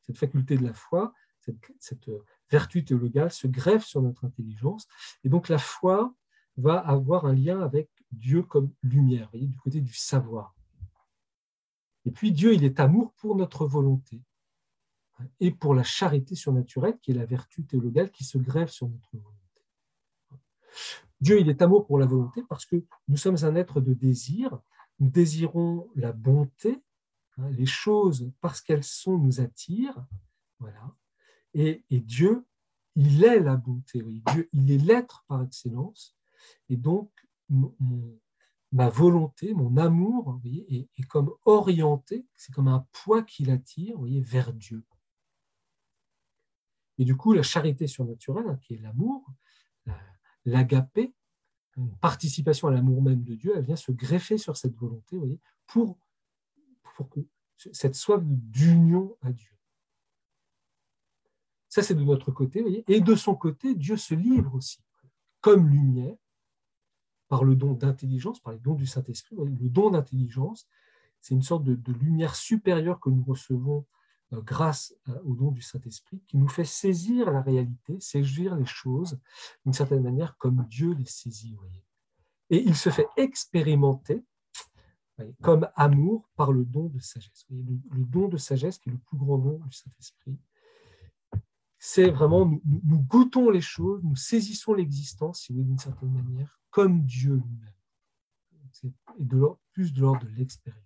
cette 0.01 0.17
faculté 0.17 0.57
de 0.57 0.63
la 0.63 0.73
foi, 0.73 1.13
cette, 1.39 1.57
cette 1.79 2.09
vertu 2.49 2.83
théologale 2.83 3.31
se 3.31 3.47
greffe 3.47 3.85
sur 3.85 4.01
notre 4.01 4.25
intelligence. 4.25 4.87
Et 5.23 5.29
donc 5.29 5.49
la 5.49 5.57
foi 5.57 6.13
va 6.57 6.77
avoir 6.77 7.25
un 7.25 7.33
lien 7.33 7.61
avec 7.61 7.89
Dieu 8.11 8.43
comme 8.43 8.71
lumière, 8.83 9.29
voyez, 9.31 9.47
du 9.47 9.57
côté 9.57 9.81
du 9.81 9.93
savoir. 9.93 10.55
Et 12.05 12.11
puis 12.11 12.31
Dieu, 12.31 12.53
il 12.53 12.63
est 12.63 12.79
amour 12.79 13.13
pour 13.13 13.35
notre 13.35 13.65
volonté 13.65 14.21
et 15.39 15.51
pour 15.51 15.73
la 15.75 15.83
charité 15.83 16.35
surnaturelle, 16.35 16.97
qui 17.01 17.11
est 17.11 17.15
la 17.15 17.25
vertu 17.25 17.65
théologale 17.65 18.11
qui 18.11 18.23
se 18.23 18.37
grève 18.37 18.69
sur 18.69 18.87
notre 18.87 19.09
volonté. 19.13 19.38
Dieu, 21.21 21.39
il 21.39 21.49
est 21.49 21.61
amour 21.61 21.85
pour 21.85 21.99
la 21.99 22.05
volonté 22.05 22.43
parce 22.47 22.65
que 22.65 22.83
nous 23.07 23.17
sommes 23.17 23.37
un 23.43 23.55
être 23.55 23.81
de 23.81 23.93
désir, 23.93 24.59
nous 24.99 25.09
désirons 25.09 25.89
la 25.95 26.11
bonté, 26.11 26.81
hein, 27.37 27.49
les 27.51 27.65
choses 27.65 28.31
parce 28.41 28.61
qu'elles 28.61 28.83
sont 28.83 29.17
nous 29.17 29.41
attirent, 29.41 30.05
voilà. 30.59 30.95
Et, 31.53 31.83
Dieu, 31.89 32.45
il 32.95 33.23
est 33.23 33.39
la 33.39 33.55
bonté. 33.55 34.03
Dieu, 34.31 34.49
il 34.53 34.71
est 34.71 34.77
l'être 34.77 35.25
par 35.27 35.41
excellence. 35.41 36.15
Et 36.69 36.77
donc, 36.77 37.11
ma 38.71 38.89
volonté, 38.89 39.53
mon 39.53 39.75
amour 39.77 40.39
est, 40.45 40.87
comme 41.07 41.33
orienté, 41.45 42.25
c'est 42.35 42.53
comme 42.53 42.67
un 42.67 42.85
poids 42.91 43.23
qui 43.23 43.45
l'attire 43.45 43.97
voyez, 43.97 44.21
vers 44.21 44.53
Dieu. 44.53 44.83
Et 46.97 47.05
du 47.05 47.15
coup, 47.15 47.33
la 47.33 47.43
charité 47.43 47.87
surnaturelle, 47.87 48.47
hein, 48.47 48.59
qui 48.61 48.75
est 48.75 48.81
l'amour, 48.81 49.25
l'agapé, 50.49 51.13
une 51.77 51.95
participation 51.97 52.67
à 52.67 52.71
l'amour 52.71 53.01
même 53.01 53.23
de 53.23 53.35
Dieu, 53.35 53.53
elle 53.55 53.65
vient 53.65 53.75
se 53.75 53.91
greffer 53.91 54.37
sur 54.37 54.57
cette 54.57 54.75
volonté 54.75 55.17
voyez, 55.17 55.39
pour, 55.67 55.97
pour 56.95 57.09
que 57.09 57.21
cette 57.55 57.95
soif 57.95 58.21
d'union 58.23 59.15
à 59.21 59.31
Dieu. 59.31 59.51
Ça, 61.69 61.83
c'est 61.83 61.95
de 61.95 62.03
notre 62.03 62.31
côté. 62.31 62.83
Et 62.87 62.99
de 62.99 63.15
son 63.15 63.35
côté, 63.35 63.75
Dieu 63.75 63.95
se 63.95 64.15
livre 64.15 64.55
aussi, 64.55 64.83
comme 65.39 65.69
lumière, 65.69 66.15
par 67.27 67.43
le 67.43 67.55
don 67.55 67.73
d'intelligence, 67.73 68.39
par 68.39 68.53
les 68.53 68.59
dons 68.59 68.73
du 68.73 68.87
Saint-Esprit. 68.87 69.35
Le 69.37 69.69
don 69.69 69.91
d'intelligence, 69.91 70.67
c'est 71.21 71.35
une 71.35 71.43
sorte 71.43 71.63
de, 71.63 71.93
lumière 71.93 72.35
supérieure 72.35 72.99
que 72.99 73.09
nous 73.09 73.23
recevons 73.23 73.85
grâce 74.31 74.93
euh, 75.07 75.19
au 75.23 75.35
don 75.35 75.51
du 75.51 75.61
Saint-Esprit, 75.61 76.21
qui 76.27 76.37
nous 76.37 76.47
fait 76.47 76.65
saisir 76.65 77.31
la 77.31 77.41
réalité, 77.41 77.99
saisir 77.99 78.55
les 78.55 78.65
choses 78.65 79.19
d'une 79.65 79.73
certaine 79.73 80.03
manière 80.03 80.37
comme 80.37 80.65
Dieu 80.69 80.93
les 80.93 81.05
saisit. 81.05 81.57
Et 82.49 82.63
il 82.63 82.75
se 82.75 82.89
fait 82.89 83.07
expérimenter 83.17 84.23
comme 85.41 85.67
amour 85.75 86.29
par 86.35 86.51
le 86.51 86.63
don 86.63 86.85
de 86.85 86.99
sagesse. 86.99 87.45
le 87.49 88.05
don 88.05 88.29
de 88.29 88.37
sagesse 88.37 88.77
qui 88.77 88.89
est 88.89 88.93
le 88.93 88.99
plus 88.99 89.17
grand 89.17 89.37
don 89.37 89.59
du 89.59 89.71
Saint-Esprit 89.71 90.39
c'est 91.79 92.09
vraiment, 92.09 92.45
nous, 92.65 92.99
goûtons 92.99 93.49
les 93.49 93.61
choses, 93.61 94.03
nous 94.03 94.17
saisissons 94.17 94.73
l'existence, 94.73 95.43
si 95.43 95.53
d'une 95.53 95.79
certaine 95.79 96.11
manière, 96.11 96.59
comme 96.69 97.05
Dieu 97.05 97.35
lui-même. 97.35 97.73
C'est 98.71 98.91
plus 99.71 99.93
de 99.93 100.01
l'ordre 100.01 100.25
de 100.25 100.35
l'expérience. 100.35 100.83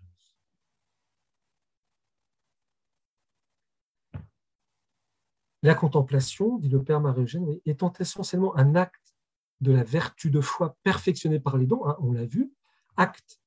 La 5.64 5.76
contemplation, 5.76 6.60
dit 6.60 6.70
le 6.70 6.84
Père 6.84 7.02
Marie-Eugène, 7.02 7.60
étant 7.66 7.92
essentiellement 8.00 8.56
un 8.56 8.76
acte 8.76 9.16
de 9.62 9.72
la 9.72 9.84
vertu 9.84 10.30
de 10.30 10.42
foi 10.42 10.78
perfectionnée 10.84 11.40
par 11.40 11.58
les 11.58 11.66
dons, 11.66 11.86
hein, 11.88 11.96
on 12.00 12.12
l'a 12.12 12.26
vu, 12.26 12.54
acte 12.98 13.42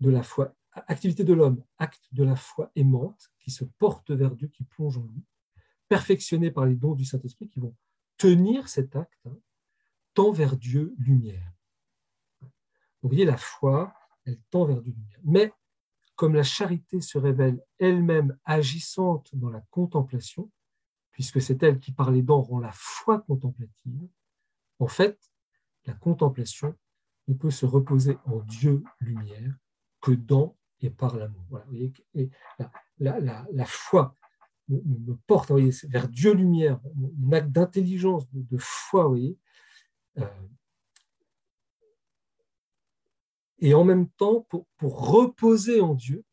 de 0.00 0.10
la 0.10 0.22
foi, 0.22 0.54
activité 0.72 1.24
de 1.24 1.32
l'homme, 1.32 1.62
acte 1.78 2.08
de 2.12 2.24
la 2.24 2.36
foi 2.36 2.70
aimante 2.76 3.30
qui 3.38 3.50
se 3.50 3.64
porte 3.64 4.10
vers 4.10 4.34
Dieu, 4.34 4.48
qui 4.48 4.64
plonge 4.64 4.98
en 4.98 5.04
lui 5.04 5.24
perfectionnés 5.90 6.52
par 6.52 6.66
les 6.66 6.76
dons 6.76 6.94
du 6.94 7.04
Saint-Esprit 7.04 7.48
qui 7.48 7.58
vont 7.58 7.74
tenir 8.16 8.68
cet 8.68 8.94
acte 8.94 9.26
hein, 9.26 9.36
tend 10.14 10.30
vers 10.30 10.56
Dieu 10.56 10.94
lumière. 10.98 11.52
vous 13.02 13.08
voyez, 13.08 13.24
la 13.24 13.36
foi, 13.36 13.92
elle 14.24 14.38
tend 14.50 14.64
vers 14.64 14.80
Dieu 14.80 14.92
lumière. 14.92 15.18
Mais 15.24 15.52
comme 16.14 16.34
la 16.34 16.44
charité 16.44 17.00
se 17.00 17.18
révèle 17.18 17.60
elle-même 17.78 18.38
agissante 18.44 19.34
dans 19.34 19.50
la 19.50 19.62
contemplation, 19.70 20.48
puisque 21.20 21.42
c'est 21.42 21.62
elle 21.62 21.78
qui 21.78 21.92
par 21.92 22.10
les 22.10 22.22
dents 22.22 22.40
rend 22.40 22.60
la 22.60 22.72
foi 22.72 23.20
contemplative, 23.20 24.08
en 24.78 24.88
fait, 24.88 25.20
la 25.84 25.92
contemplation 25.92 26.74
ne 27.28 27.34
peut 27.34 27.50
se 27.50 27.66
reposer 27.66 28.16
en 28.24 28.38
Dieu 28.38 28.82
lumière 29.00 29.54
que 30.00 30.12
dans 30.12 30.56
et 30.80 30.88
par 30.88 31.18
l'amour. 31.18 31.60
La, 32.98 33.66
foi 33.66 34.16
me, 34.70 35.12
porte 35.26 35.52
vers 35.90 36.08
Dieu 36.08 36.32
lumière, 36.32 36.80
un 37.22 37.32
acte 37.32 37.50
d'intelligence, 37.50 38.26
de, 38.32 38.56
foi. 38.56 39.14
Euh, 40.16 40.26
et 43.58 43.74
en 43.74 43.84
même 43.84 44.08
temps, 44.08 44.46
pour, 44.48 44.66
reposer 45.10 45.82
en 45.82 45.92
Dieu, 45.92 46.24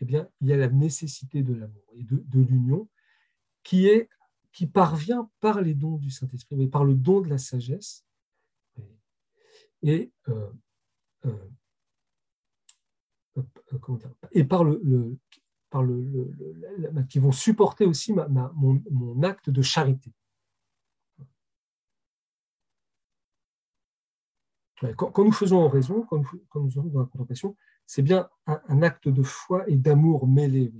eh 0.00 0.06
bien, 0.06 0.26
il 0.40 0.48
y 0.48 0.54
a 0.54 0.56
la 0.56 0.68
nécessité 0.68 1.42
de 1.42 1.52
l'amour 1.52 1.84
et 1.92 2.02
de, 2.02 2.40
l'union 2.40 2.88
qui, 3.66 3.88
est, 3.88 4.08
qui 4.52 4.68
parvient 4.68 5.28
par 5.40 5.60
les 5.60 5.74
dons 5.74 5.96
du 5.96 6.08
Saint-Esprit, 6.08 6.54
mais 6.54 6.68
par 6.68 6.84
le 6.84 6.94
don 6.94 7.20
de 7.20 7.28
la 7.28 7.36
sagesse 7.36 8.06
et, 9.82 10.12
euh, 10.28 10.52
euh, 11.24 11.50
et 14.30 14.44
par 14.44 14.62
le, 14.62 15.18
par 15.68 15.82
le, 15.82 16.32
qui 17.08 17.18
vont 17.18 17.32
supporter 17.32 17.84
aussi 17.84 18.14
mon, 18.54 19.22
acte 19.24 19.50
de 19.50 19.62
charité. 19.62 20.12
Quand, 24.96 25.18
nous 25.24 25.32
faisons 25.32 25.58
en 25.58 25.68
raison, 25.68 26.02
quand 26.02 26.22
nous, 26.54 26.70
sommes 26.70 26.90
dans 26.90 27.00
la 27.00 27.06
contemplation, 27.06 27.56
c'est 27.84 28.02
bien 28.02 28.28
un, 28.46 28.82
acte 28.82 29.08
de 29.08 29.22
foi 29.24 29.68
et 29.68 29.76
d'amour 29.76 30.28
mêlé 30.28 30.72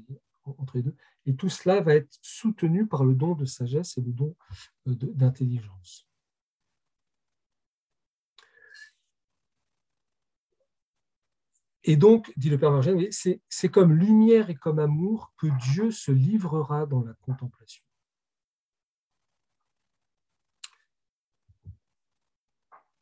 entre 0.58 0.76
les 0.76 0.82
deux. 0.82 0.94
Et 1.26 1.34
tout 1.34 1.48
cela 1.48 1.80
va 1.80 1.94
être 1.94 2.18
soutenu 2.22 2.86
par 2.86 3.04
le 3.04 3.14
don 3.14 3.34
de 3.34 3.44
sagesse 3.44 3.98
et 3.98 4.00
le 4.00 4.12
don 4.12 4.34
euh, 4.86 4.94
d'intelligence. 4.94 6.06
Et 11.88 11.96
donc, 11.96 12.32
dit 12.36 12.50
le 12.50 12.58
Père 12.58 12.72
Margène, 12.72 13.00
c'est 13.12 13.68
comme 13.68 13.92
lumière 13.92 14.50
et 14.50 14.56
comme 14.56 14.80
amour 14.80 15.32
que 15.36 15.46
Dieu 15.70 15.92
se 15.92 16.10
livrera 16.10 16.84
dans 16.84 17.00
la 17.00 17.14
contemplation. 17.14 17.84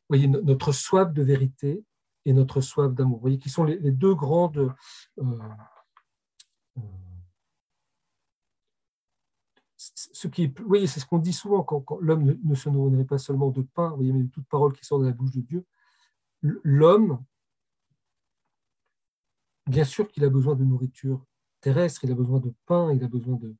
Vous 0.07 0.17
voyez, 0.17 0.27
notre 0.27 0.71
soif 0.71 1.11
de 1.11 1.23
vérité 1.23 1.83
et 2.25 2.33
notre 2.33 2.61
soif 2.61 2.93
d'amour. 2.93 3.19
Voyez, 3.19 3.39
qui 3.39 3.49
sont 3.49 3.63
les, 3.63 3.91
deux 3.91 4.13
grandes. 4.13 4.71
Euh, 5.17 5.39
euh, 6.77 6.81
ce 10.15 10.27
qui 10.27 10.43
est, 10.43 10.87
c'est 10.87 10.99
ce 10.99 11.05
qu'on 11.05 11.19
dit 11.19 11.33
souvent 11.33 11.63
quand, 11.63 11.83
l'homme 11.99 12.37
ne, 12.43 12.55
se 12.55 12.69
nourrit 12.69 13.03
pas 13.05 13.17
seulement 13.17 13.49
de 13.51 13.61
pain, 13.61 13.89
voyez, 13.89 14.13
mais 14.13 14.23
de 14.23 14.29
toute 14.29 14.47
parole 14.47 14.73
qui 14.73 14.85
sort 14.85 14.99
de 14.99 15.05
la 15.05 15.11
bouche 15.11 15.31
de 15.31 15.41
Dieu. 15.41 15.65
L'homme, 16.41 17.23
Bien 19.67 19.83
sûr 19.83 20.07
qu'il 20.07 20.23
a 20.23 20.29
besoin 20.29 20.55
de 20.55 20.63
nourriture 20.63 21.25
terrestre, 21.59 22.03
il 22.03 22.11
a 22.11 22.15
besoin 22.15 22.39
de 22.39 22.53
pain, 22.65 22.93
il 22.93 23.03
a 23.03 23.07
besoin 23.07 23.35
de, 23.37 23.55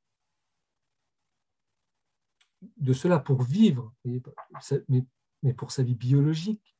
de 2.77 2.93
cela 2.93 3.19
pour 3.19 3.41
vivre, 3.41 3.91
mais, 4.03 5.53
pour 5.53 5.71
sa 5.71 5.83
vie 5.83 5.95
biologique. 5.95 6.77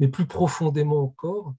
Mais 0.00 0.08
plus 0.08 0.26
profondément 0.26 1.02
encore, 1.02 1.54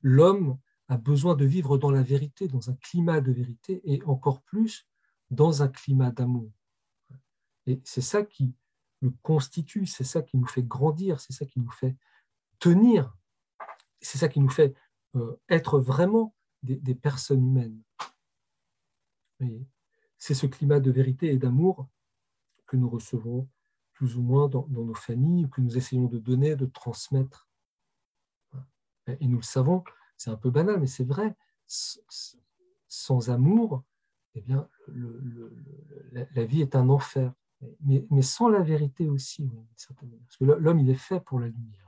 l'homme 0.00 0.58
a 0.88 0.96
besoin 0.96 1.34
de 1.34 1.44
vivre 1.44 1.76
dans 1.76 1.90
la 1.90 2.02
vérité, 2.02 2.46
dans 2.46 2.70
un 2.70 2.76
climat 2.76 3.20
de 3.20 3.32
vérité, 3.32 3.80
et 3.84 4.02
encore 4.04 4.42
plus 4.42 4.86
dans 5.32 5.62
un 5.62 5.68
climat 5.68 6.10
d'amour. 6.10 6.52
Et 7.66 7.80
c'est 7.84 8.02
ça 8.02 8.22
qui 8.22 8.54
le 9.00 9.10
constitue, 9.22 9.86
c'est 9.86 10.04
ça 10.04 10.22
qui 10.22 10.36
nous 10.36 10.46
fait 10.46 10.62
grandir, 10.62 11.18
c'est 11.20 11.32
ça 11.32 11.46
qui 11.46 11.58
nous 11.58 11.70
fait 11.70 11.96
tenir, 12.58 13.16
c'est 14.00 14.18
ça 14.18 14.28
qui 14.28 14.40
nous 14.40 14.50
fait 14.50 14.76
euh, 15.16 15.36
être 15.48 15.80
vraiment 15.80 16.34
des, 16.62 16.94
personnes 16.94 17.44
humaines. 17.44 17.82
C'est 20.18 20.34
ce 20.34 20.46
climat 20.46 20.78
de 20.78 20.92
vérité 20.92 21.32
et 21.32 21.38
d'amour 21.38 21.88
que 22.66 22.76
nous 22.76 22.88
recevons 22.88 23.48
plus 23.92 24.16
ou 24.16 24.22
moins 24.22 24.48
dans, 24.48 24.68
nos 24.68 24.94
familles, 24.94 25.50
que 25.50 25.60
nous 25.60 25.76
essayons 25.76 26.06
de 26.06 26.18
donner, 26.18 26.54
de 26.54 26.66
transmettre. 26.66 27.48
Et 29.08 29.26
nous 29.26 29.38
le 29.38 29.42
savons, 29.42 29.82
c'est 30.16 30.30
un 30.30 30.36
peu 30.36 30.50
banal, 30.50 30.78
mais 30.78 30.86
c'est 30.86 31.04
vrai, 31.04 31.34
sans 31.66 33.30
amour, 33.30 33.82
eh 34.34 34.40
bien, 34.40 34.68
la, 36.12 36.44
vie 36.44 36.62
est 36.62 36.74
un 36.74 36.88
enfer. 36.88 37.32
Mais, 37.80 38.22
sans 38.22 38.48
la 38.48 38.60
vérité 38.60 39.08
aussi, 39.08 39.48
parce 39.76 40.36
que 40.36 40.44
l'homme, 40.44 40.80
il 40.80 40.90
est 40.90 40.94
fait 40.94 41.20
pour 41.20 41.38
la 41.38 41.48
lumière 41.48 41.82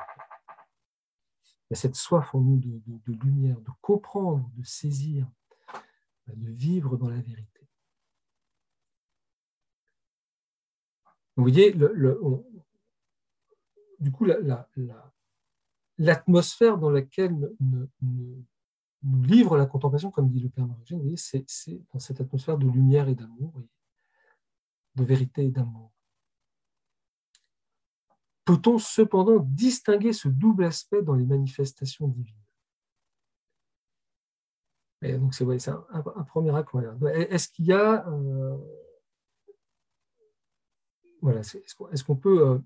y 1.70 1.74
a 1.74 1.76
cette 1.76 1.96
soif 1.96 2.34
en 2.34 2.40
nous 2.40 2.58
de, 2.58 3.12
lumière, 3.24 3.60
de 3.60 3.70
comprendre, 3.80 4.50
de 4.56 4.64
saisir, 4.64 5.26
de 6.28 6.50
vivre 6.50 6.96
dans 6.96 7.08
la 7.08 7.20
vérité. 7.20 7.68
Vous 11.36 11.42
voyez, 11.42 11.74
du 13.98 14.12
coup, 14.12 14.26
l'atmosphère 15.98 16.78
dans 16.78 16.90
laquelle 16.90 17.52
nous, 19.04 19.22
livre 19.22 19.56
la 19.56 19.66
contemplation, 19.66 20.10
comme 20.10 20.28
dit 20.28 20.40
le 20.40 20.48
Père 20.48 20.66
Marigène, 20.66 21.16
c'est 21.16 21.46
dans 21.92 21.98
cette 21.98 22.20
atmosphère 22.20 22.58
de 22.58 22.66
lumière 22.66 23.08
et 23.08 23.14
d'amour, 23.14 23.52
de 24.94 25.04
vérité 25.04 25.44
et 25.44 25.50
d'amour. 25.50 25.92
Peut-on 28.44 28.78
cependant 28.78 29.38
distinguer 29.38 30.12
ce 30.12 30.28
double 30.28 30.64
aspect 30.64 31.02
dans 31.02 31.14
les 31.14 31.24
manifestations 31.24 32.08
divines? 32.08 32.34
Donc 35.02 35.34
c'est 35.34 35.68
un, 35.68 35.86
un, 35.90 36.24
premier 36.24 36.54
acte. 36.54 36.70
Est-ce 37.14 37.48
qu'il 37.48 37.66
y 37.66 37.72
a... 37.72 38.08
Euh, 38.08 38.56
voilà, 41.20 41.40
est-ce 41.40 42.04
qu'on 42.04 42.16
peut... 42.16 42.48
Euh, 42.48 42.58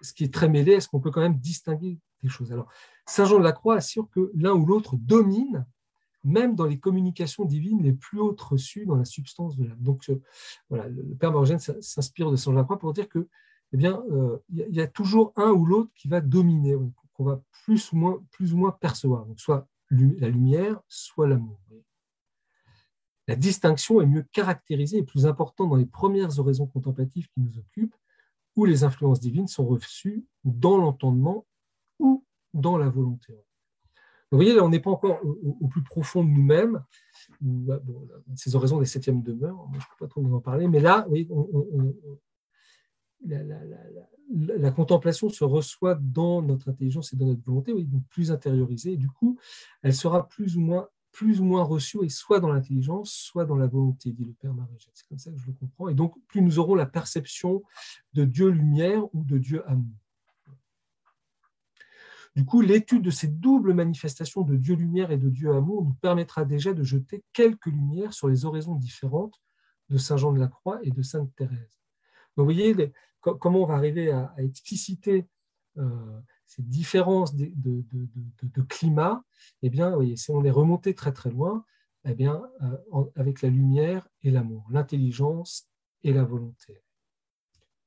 ce 0.00 0.12
qui 0.12 0.24
est 0.24 0.32
très 0.32 0.48
mêlé, 0.48 0.72
est-ce 0.72 0.88
qu'on 0.88 1.00
peut 1.00 1.10
quand 1.10 1.20
même 1.20 1.38
distinguer 1.38 1.98
des 2.22 2.28
choses 2.28 2.52
Alors, 2.52 2.68
Saint 3.06 3.24
Jean 3.24 3.38
de 3.38 3.44
la 3.44 3.52
Croix 3.52 3.76
assure 3.76 4.08
que 4.10 4.30
l'un 4.34 4.52
ou 4.52 4.66
l'autre 4.66 4.96
domine 4.96 5.66
même 6.24 6.54
dans 6.54 6.66
les 6.66 6.78
communications 6.78 7.44
divines 7.44 7.82
les 7.82 7.92
plus 7.92 8.20
hautes 8.20 8.40
reçues 8.40 8.86
dans 8.86 8.96
la 8.96 9.04
substance 9.04 9.56
de 9.56 9.64
l'âme. 9.64 9.78
Donc, 9.80 10.10
voilà, 10.68 10.88
le 10.88 11.14
Père 11.14 11.32
Morgène 11.32 11.58
s'inspire 11.58 12.30
de 12.30 12.36
Saint 12.36 12.50
Jean 12.50 12.52
de 12.52 12.56
la 12.58 12.64
Croix 12.64 12.78
pour 12.78 12.92
dire 12.92 13.08
que 13.08 13.28
eh 13.72 13.76
bien, 13.76 14.02
euh, 14.10 14.38
il 14.48 14.74
y, 14.74 14.80
a 14.80 14.86
toujours 14.86 15.32
un 15.36 15.50
ou 15.50 15.66
l'autre 15.66 15.90
qui 15.94 16.08
va 16.08 16.20
dominer, 16.20 16.74
qu'on 17.12 17.24
va 17.24 17.42
plus 17.64 17.92
ou 17.92 17.96
moins, 17.96 18.24
plus 18.30 18.54
ou 18.54 18.56
moins 18.56 18.72
percevoir. 18.72 19.26
Soit 19.36 19.68
la 19.90 20.28
lumière, 20.28 20.80
soit 20.88 21.28
l'amour. 21.28 21.60
La 23.26 23.36
distinction 23.36 24.00
est 24.00 24.06
mieux 24.06 24.24
caractérisée 24.32 24.98
et 24.98 25.02
plus 25.02 25.26
importante 25.26 25.68
dans 25.68 25.76
les 25.76 25.84
premières 25.84 26.38
oraisons 26.38 26.66
contemplatives 26.66 27.28
qui 27.28 27.40
nous 27.40 27.58
occupent, 27.58 27.96
où 28.56 28.64
les 28.64 28.84
influences 28.84 29.20
divines 29.20 29.48
sont 29.48 29.66
reçues 29.66 30.24
dans 30.44 30.78
l'entendement 30.78 31.46
dans 32.54 32.78
la 32.78 32.88
volonté. 32.88 33.34
vous 34.30 34.38
voyez, 34.38 34.54
là, 34.54 34.64
on 34.64 34.68
n'est 34.68 34.80
pas 34.80 34.90
encore 34.90 35.20
au, 35.24 35.68
plus 35.68 35.82
profond 35.82 36.24
de 36.24 36.30
nous-mêmes. 36.30 36.82
Bah, 37.40 37.80
ces 38.36 38.54
oraisons 38.56 38.78
des 38.78 38.86
septièmes 38.86 39.22
demeures, 39.22 39.68
je 39.72 39.76
ne 39.76 39.82
peux 39.82 40.04
pas 40.04 40.08
trop 40.08 40.22
vous 40.22 40.34
en 40.34 40.40
parler, 40.40 40.66
mais 40.68 40.80
là, 40.80 41.06
la, 43.24 44.70
contemplation 44.70 45.28
se 45.28 45.44
reçoit 45.44 45.94
dans 45.94 46.42
notre 46.42 46.68
intelligence 46.68 47.12
et 47.12 47.16
dans 47.16 47.26
notre 47.26 47.42
volonté, 47.44 47.72
donc 47.84 48.02
plus 48.08 48.30
intériorisée, 48.30 48.92
et 48.92 48.96
du 48.96 49.08
coup, 49.08 49.38
elle 49.82 49.94
sera 49.94 50.28
plus 50.28 50.56
ou 50.56 50.60
moins, 50.60 50.88
plus 51.12 51.40
ou 51.40 51.44
moins 51.44 51.62
reçue, 51.62 52.04
et 52.04 52.08
soit 52.08 52.40
dans 52.40 52.52
l'intelligence, 52.52 53.12
soit 53.12 53.44
dans 53.44 53.56
la 53.56 53.66
volonté, 53.66 54.12
dit 54.12 54.24
le 54.24 54.32
Père 54.32 54.54
Marie. 54.54 54.76
C'est 54.94 55.06
comme 55.08 55.18
ça 55.18 55.30
que 55.30 55.38
je 55.38 55.46
le 55.46 55.52
comprends. 55.52 55.88
Et 55.88 55.94
donc, 55.94 56.14
plus 56.28 56.42
nous 56.42 56.58
aurons 56.58 56.74
la 56.74 56.86
perception 56.86 57.62
de 58.14 58.24
Dieu 58.24 58.48
lumière 58.48 59.04
ou 59.14 59.24
de 59.24 59.38
Dieu 59.38 59.68
amour. 59.68 59.96
Du 62.38 62.44
coup, 62.44 62.60
l'étude 62.60 63.02
de 63.02 63.10
ces 63.10 63.26
doubles 63.26 63.74
manifestations 63.74 64.42
de 64.42 64.54
Dieu 64.54 64.76
lumière 64.76 65.10
et 65.10 65.18
de 65.18 65.28
Dieu 65.28 65.52
amour 65.52 65.82
nous 65.82 65.94
permettra 65.94 66.44
déjà 66.44 66.72
de 66.72 66.84
jeter 66.84 67.24
quelques 67.32 67.66
lumières 67.66 68.12
sur 68.12 68.28
les 68.28 68.44
oraisons 68.44 68.76
différentes 68.76 69.42
de 69.88 69.98
Saint 69.98 70.16
Jean 70.16 70.32
de 70.32 70.38
la 70.38 70.46
Croix 70.46 70.78
et 70.84 70.92
de 70.92 71.02
Sainte 71.02 71.34
Thérèse. 71.34 71.80
Donc, 72.36 72.46
vous 72.46 72.54
voyez, 72.54 72.92
comment 73.20 73.62
on 73.62 73.66
va 73.66 73.74
arriver 73.74 74.12
à, 74.12 74.32
expliciter 74.38 75.26
euh, 75.78 76.20
ces 76.46 76.62
différences 76.62 77.34
de, 77.34 77.82
climat? 78.68 79.24
Eh 79.62 79.68
bien, 79.68 79.90
voyez, 79.90 80.14
si 80.14 80.30
on 80.30 80.44
est 80.44 80.52
remonté 80.52 80.94
très 80.94 81.12
très 81.12 81.30
loin, 81.30 81.64
eh 82.04 82.14
bien, 82.14 82.40
euh, 82.62 83.04
avec 83.16 83.42
la 83.42 83.48
lumière 83.48 84.06
et 84.22 84.30
l'amour, 84.30 84.64
l'intelligence 84.70 85.68
et 86.04 86.12
la 86.12 86.22
volonté, 86.22 86.84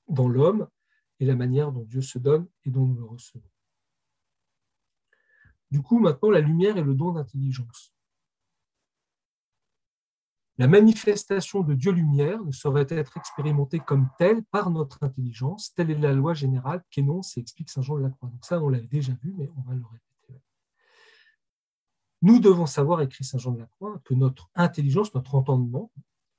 dans 0.10 0.28
l'homme 0.28 0.68
et 1.22 1.26
la 1.26 1.38
manière 1.38 1.72
dont 1.72 1.86
Dieu 1.86 2.02
se 2.02 2.20
donne 2.20 2.48
et 2.66 2.70
dont 2.70 2.86
nous 2.86 2.98
le 2.98 3.06
recevons. 3.06 3.48
Du 5.72 5.82
coup, 5.82 6.00
maintenant, 6.00 6.30
la 6.30 6.42
lumière 6.42 6.78
est 6.78 6.84
le 6.84 6.94
don 6.94 7.14
d'intelligence. 7.14 7.94
La 10.58 10.68
manifestation 10.68 11.62
de 11.62 11.74
Dieu-lumière 11.74 12.44
ne 12.44 12.52
saurait 12.52 12.86
être 12.90 13.18
expérimentée 13.18 13.80
comme 13.80 14.10
telle 14.18 14.44
par 14.44 14.70
notre 14.70 15.02
intelligence. 15.02 15.74
Telle 15.74 15.90
est 15.90 15.98
la 15.98 16.14
loi 16.14 16.34
générale 16.34 16.84
qu'énonce 16.92 17.38
et 17.38 17.40
explique 17.40 17.70
Saint 17.70 17.82
Jean 17.82 17.98
de 17.98 18.04
la 18.04 18.10
Croix. 18.10 18.30
Donc 18.30 18.46
ça, 18.46 18.62
on 18.62 18.70
l'avait 18.70 18.86
déjà 18.86 19.14
vu, 19.24 19.34
mais 19.36 19.50
on 19.58 19.62
va 19.62 19.74
le 19.74 19.84
répéter. 19.84 20.42
Nous 22.22 22.40
devons 22.40 22.68
savoir, 22.68 23.02
écrit 23.02 23.24
Saint 23.24 23.40
Jean 23.40 23.54
de 23.54 23.60
la 23.60 23.66
Croix, 23.66 24.00
que 24.04 24.14
notre 24.14 24.52
intelligence, 24.54 25.16
notre 25.16 25.34
entendement, 25.34 25.92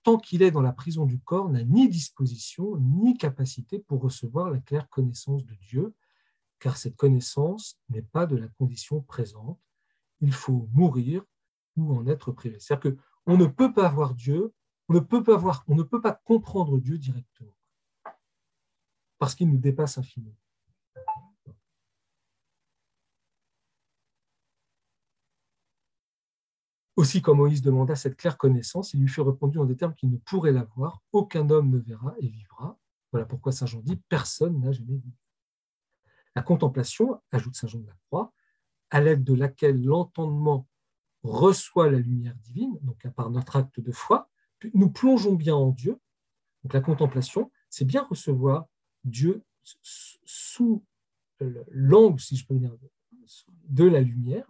tant 0.04 0.18
qu'il 0.18 0.42
est 0.42 0.50
dans 0.50 0.62
la 0.62 0.72
prison 0.72 1.06
du 1.06 1.18
corps, 1.18 1.48
n'a 1.48 1.64
ni 1.64 1.88
disposition 1.88 2.76
ni 2.76 3.16
capacité 3.16 3.80
pour 3.80 4.02
recevoir 4.02 4.50
la 4.50 4.60
claire 4.60 4.88
connaissance 4.88 5.44
de 5.44 5.54
Dieu, 5.54 5.94
car 6.62 6.76
cette 6.76 6.94
connaissance 6.94 7.76
n'est 7.88 8.02
pas 8.02 8.24
de 8.24 8.36
la 8.36 8.46
condition 8.46 9.00
présente, 9.02 9.60
il 10.20 10.32
faut 10.32 10.68
mourir 10.72 11.24
ou 11.76 11.92
en 11.92 12.06
être 12.06 12.30
privé. 12.30 12.60
C'est-à-dire 12.60 12.96
qu'on 13.24 13.36
ne 13.36 13.46
peut 13.46 13.72
pas 13.72 13.88
voir 13.88 14.14
Dieu, 14.14 14.54
on 14.88 14.94
ne 14.94 15.00
peut 15.00 15.24
pas 15.24 15.36
voir, 15.36 15.64
on 15.66 15.74
ne 15.74 15.82
peut 15.82 16.00
pas 16.00 16.12
comprendre 16.24 16.78
Dieu 16.78 16.98
directement 16.98 17.52
parce 19.18 19.34
qu'il 19.34 19.50
nous 19.50 19.58
dépasse 19.58 19.98
infiniment. 19.98 20.36
Aussi, 26.94 27.22
quand 27.22 27.34
Moïse 27.34 27.62
demanda 27.62 27.96
cette 27.96 28.16
claire 28.16 28.38
connaissance, 28.38 28.94
il 28.94 29.00
lui 29.00 29.08
fut 29.08 29.20
répondu 29.20 29.58
en 29.58 29.64
des 29.64 29.76
termes 29.76 29.94
qu'il 29.96 30.10
ne 30.10 30.18
pourrait 30.18 30.52
l'avoir. 30.52 31.02
Aucun 31.10 31.50
homme 31.50 31.70
ne 31.70 31.78
verra 31.78 32.14
et 32.20 32.28
vivra. 32.28 32.78
Voilà 33.10 33.26
pourquoi 33.26 33.50
Saint 33.50 33.66
Jean 33.66 33.80
dit 33.80 33.96
personne 34.08 34.60
n'a 34.60 34.70
jamais 34.70 34.98
vu. 34.98 35.12
La 36.34 36.42
contemplation, 36.42 37.20
ajoute 37.30 37.54
Saint 37.54 37.68
Jean 37.68 37.80
de 37.80 37.86
la 37.86 37.96
Croix, 38.06 38.32
à 38.90 39.00
l'aide 39.00 39.24
de 39.24 39.34
laquelle 39.34 39.82
l'entendement 39.82 40.66
reçoit 41.22 41.90
la 41.90 41.98
lumière 41.98 42.34
divine, 42.36 42.78
donc 42.82 43.04
à 43.04 43.28
notre 43.28 43.56
acte 43.56 43.80
de 43.80 43.92
foi, 43.92 44.28
nous 44.74 44.90
plongeons 44.90 45.34
bien 45.34 45.54
en 45.54 45.70
Dieu. 45.70 45.98
Donc 46.62 46.72
la 46.72 46.80
contemplation, 46.80 47.50
c'est 47.68 47.84
bien 47.84 48.02
recevoir 48.04 48.66
Dieu 49.04 49.42
sous 50.24 50.84
l'angle, 51.70 52.20
si 52.20 52.36
je 52.36 52.46
peux 52.46 52.56
dire, 52.56 52.74
de 53.68 53.84
la 53.84 54.00
lumière, 54.00 54.46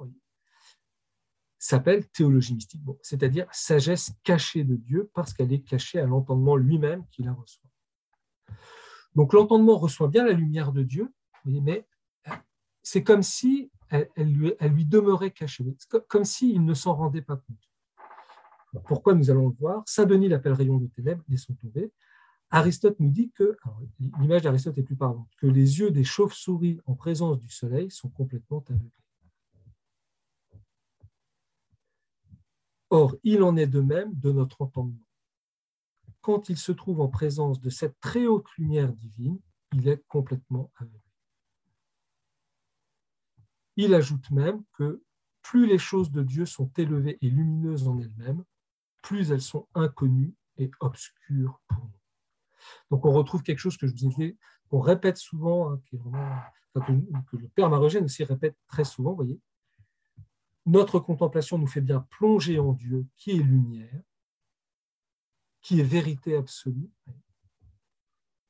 s'appelle 1.58 2.08
théologie 2.08 2.54
mystique, 2.54 2.82
c'est-à-dire 3.02 3.46
sagesse 3.52 4.12
cachée 4.24 4.64
de 4.64 4.74
Dieu 4.74 5.10
parce 5.14 5.32
qu'elle 5.32 5.52
est 5.52 5.62
cachée 5.62 6.00
à 6.00 6.06
l'entendement 6.06 6.56
lui-même 6.56 7.06
qui 7.10 7.22
la 7.22 7.32
reçoit. 7.32 7.70
Donc 9.14 9.32
l'entendement 9.32 9.78
reçoit 9.78 10.08
bien 10.08 10.24
la 10.24 10.32
lumière 10.32 10.72
de 10.72 10.82
Dieu, 10.82 11.12
mais 11.44 11.86
c'est 12.82 13.02
comme 13.02 13.22
si 13.22 13.70
elle, 13.88 14.08
lui, 14.16 14.86
demeurait 14.86 15.30
cachée, 15.30 15.64
comme 16.08 16.24
s'il 16.24 16.64
ne 16.64 16.74
s'en 16.74 16.94
rendait 16.94 17.22
pas 17.22 17.36
compte. 17.36 18.82
Pourquoi 18.84 19.14
nous 19.14 19.30
allons 19.30 19.48
le 19.48 19.54
voir? 19.54 19.82
Saint 19.86 20.06
Denis 20.06 20.28
l'appelle 20.28 20.54
rayon 20.54 20.78
de 20.78 20.86
ténèbres, 20.86 21.22
ils 21.28 21.38
sont. 21.38 21.54
Aristote 22.50 23.00
nous 23.00 23.10
dit 23.10 23.30
que, 23.30 23.56
l'image 24.20 24.42
d'Aristote 24.42 24.76
est 24.76 24.82
plus 24.82 24.96
parlante, 24.96 25.28
que 25.38 25.46
les 25.46 25.78
yeux 25.78 25.90
des 25.90 26.04
chauves-souris 26.04 26.80
en 26.84 26.94
présence 26.94 27.38
du 27.38 27.48
soleil 27.48 27.90
sont 27.90 28.10
complètement 28.10 28.62
aveuglés. 28.68 28.90
Or, 32.90 33.16
il 33.24 33.42
en 33.42 33.56
est 33.56 33.66
de 33.66 33.80
même 33.80 34.12
de 34.14 34.32
notre 34.32 34.60
entendement. 34.60 35.06
Quand 36.20 36.50
il 36.50 36.58
se 36.58 36.72
trouve 36.72 37.00
en 37.00 37.08
présence 37.08 37.58
de 37.58 37.70
cette 37.70 37.98
très 38.00 38.26
haute 38.26 38.46
lumière 38.58 38.92
divine, 38.92 39.38
il 39.74 39.88
est 39.88 40.02
complètement 40.06 40.70
aveuglé. 40.76 41.00
Il 43.76 43.94
ajoute 43.94 44.30
même 44.30 44.62
que 44.72 45.02
plus 45.42 45.66
les 45.66 45.78
choses 45.78 46.10
de 46.10 46.22
Dieu 46.22 46.46
sont 46.46 46.70
élevées 46.76 47.18
et 47.20 47.28
lumineuses 47.28 47.88
en 47.88 47.98
elles-mêmes, 47.98 48.44
plus 49.02 49.32
elles 49.32 49.42
sont 49.42 49.66
inconnues 49.74 50.34
et 50.58 50.70
obscures 50.80 51.60
pour 51.68 51.84
nous. 51.84 52.00
Donc 52.90 53.04
on 53.04 53.12
retrouve 53.12 53.42
quelque 53.42 53.58
chose 53.58 53.76
que 53.76 53.86
je 53.86 53.94
disais, 53.94 54.36
qu'on 54.68 54.80
répète 54.80 55.16
souvent, 55.16 55.72
hein, 55.72 55.80
que, 55.90 57.36
le 57.36 57.48
Père 57.48 57.68
Marogène 57.68 58.04
aussi 58.04 58.24
répète 58.24 58.56
très 58.68 58.84
souvent, 58.84 59.14
voyez, 59.14 59.40
notre 60.64 61.00
contemplation 61.00 61.58
nous 61.58 61.66
fait 61.66 61.80
bien 61.80 62.06
plonger 62.10 62.58
en 62.58 62.72
Dieu 62.72 63.06
qui 63.16 63.32
est 63.32 63.42
lumière, 63.42 64.02
qui 65.60 65.80
est 65.80 65.84
vérité 65.84 66.36
absolue. 66.36 66.90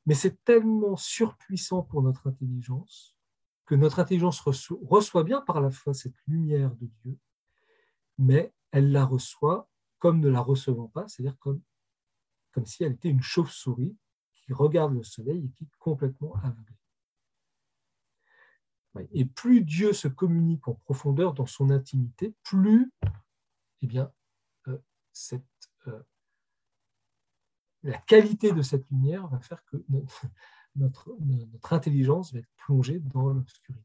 Mais 0.04 0.14
c'est 0.14 0.42
tellement 0.44 0.96
surpuissant 0.96 1.82
pour 1.82 2.02
notre 2.02 2.28
intelligence 2.28 3.11
que 3.72 3.76
notre 3.76 4.00
intelligence 4.00 4.42
reçoit 4.42 5.24
bien 5.24 5.40
par 5.40 5.62
la 5.62 5.70
foi 5.70 5.94
cette 5.94 6.18
lumière 6.26 6.76
de 6.76 6.90
Dieu, 7.02 7.18
mais 8.18 8.52
elle 8.70 8.92
la 8.92 9.06
reçoit 9.06 9.66
comme 9.98 10.20
ne 10.20 10.28
la 10.28 10.40
recevant 10.40 10.88
pas, 10.88 11.08
c'est-à-dire 11.08 11.38
comme, 11.38 11.62
comme 12.50 12.66
si 12.66 12.84
elle 12.84 12.92
était 12.92 13.08
une 13.08 13.22
chauve-souris 13.22 13.96
qui 14.34 14.52
regarde 14.52 14.92
le 14.92 15.02
soleil 15.02 15.46
et 15.46 15.50
qui 15.52 15.64
est 15.64 15.74
complètement 15.78 16.34
aveuglée. 16.42 16.76
Et 19.12 19.24
plus 19.24 19.62
Dieu 19.62 19.94
se 19.94 20.06
communique 20.06 20.68
en 20.68 20.74
profondeur 20.74 21.32
dans 21.32 21.46
son 21.46 21.70
intimité, 21.70 22.34
plus 22.42 22.92
eh 23.80 23.86
bien, 23.86 24.12
euh, 24.68 24.76
cette, 25.14 25.46
euh, 25.86 26.02
la 27.84 27.96
qualité 27.96 28.52
de 28.52 28.60
cette 28.60 28.86
lumière 28.90 29.28
va 29.28 29.40
faire 29.40 29.64
que 29.64 29.82
notre, 30.76 31.14
intelligence 31.70 32.32
va 32.32 32.40
être 32.40 32.50
plongée 32.56 33.00
dans 33.00 33.28
l'obscurité. 33.28 33.84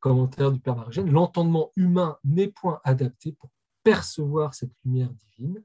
Commentaire 0.00 0.50
du 0.50 0.58
Père 0.58 0.76
Margène, 0.76 1.10
l'entendement 1.10 1.70
humain 1.76 2.18
n'est 2.24 2.48
point 2.48 2.80
adapté 2.82 3.32
pour 3.32 3.50
percevoir 3.84 4.54
cette 4.54 4.72
lumière 4.84 5.10
divine. 5.12 5.62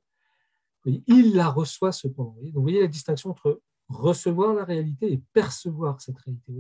il 0.85 1.35
la 1.35 1.49
reçoit 1.49 1.91
cependant. 1.91 2.35
Donc, 2.35 2.53
vous 2.53 2.61
voyez 2.61 2.81
la 2.81 2.87
distinction 2.87 3.31
entre 3.31 3.61
recevoir 3.89 4.53
la 4.53 4.63
réalité 4.63 5.11
et 5.11 5.17
percevoir 5.33 6.01
cette 6.01 6.17
réalité. 6.19 6.53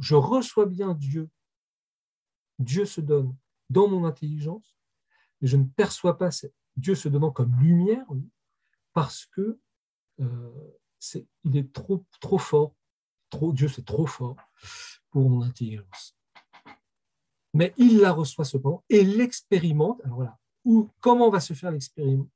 Je 0.00 0.14
reçois 0.14 0.66
bien 0.66 0.94
Dieu. 0.94 1.28
Dieu 2.58 2.84
se 2.84 3.00
donne 3.00 3.34
dans 3.68 3.88
mon 3.88 4.04
intelligence, 4.04 4.76
mais 5.40 5.48
je 5.48 5.56
ne 5.56 5.64
perçois 5.64 6.18
pas 6.18 6.30
Dieu 6.76 6.94
se 6.94 7.08
donnant 7.08 7.30
comme 7.30 7.54
lumière 7.60 8.06
parce 8.92 9.26
que 9.26 9.60
euh, 10.20 10.79
il 11.44 11.56
est 11.56 11.72
trop, 11.72 12.04
trop 12.20 12.38
fort. 12.38 12.74
Trop, 13.30 13.52
Dieu, 13.52 13.68
c'est 13.68 13.84
trop 13.84 14.06
fort 14.06 14.36
pour 15.10 15.28
mon 15.28 15.42
intelligence. 15.42 16.16
Mais 17.54 17.72
il 17.76 17.98
la 17.98 18.12
reçoit 18.12 18.44
cependant 18.44 18.84
et 18.88 19.04
l'expérimente. 19.04 20.00
Alors 20.04 20.16
voilà, 20.16 20.38
où, 20.64 20.90
comment 21.00 21.30
va 21.30 21.40
se 21.40 21.54
faire 21.54 21.70
l'expérience 21.70 22.26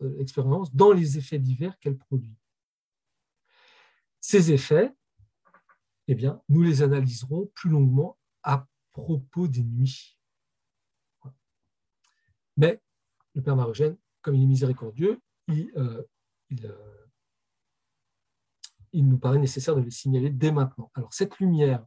euh, 0.00 0.64
dans 0.72 0.92
les 0.92 1.18
effets 1.18 1.38
divers 1.38 1.78
qu'elle 1.78 1.98
produit? 1.98 2.34
Ces 4.20 4.52
effets, 4.52 4.92
eh 6.08 6.14
bien, 6.14 6.40
nous 6.48 6.62
les 6.62 6.82
analyserons 6.82 7.50
plus 7.54 7.70
longuement 7.70 8.16
à 8.42 8.66
propos 8.92 9.48
des 9.48 9.62
nuits. 9.62 10.18
Mais 12.56 12.80
le 13.34 13.42
Père 13.42 13.56
Marogène, 13.56 13.96
comme 14.22 14.34
il 14.34 14.42
est 14.42 14.46
miséricordieux, 14.46 15.20
il, 15.48 15.70
euh, 15.76 16.02
euh, 16.64 17.05
il, 18.96 19.08
nous 19.08 19.18
paraît 19.18 19.38
nécessaire 19.38 19.76
de 19.76 19.80
les 19.80 19.90
signaler 19.90 20.30
dès 20.30 20.52
maintenant. 20.52 20.90
Alors, 20.94 21.12
cette 21.12 21.38
lumière, 21.38 21.84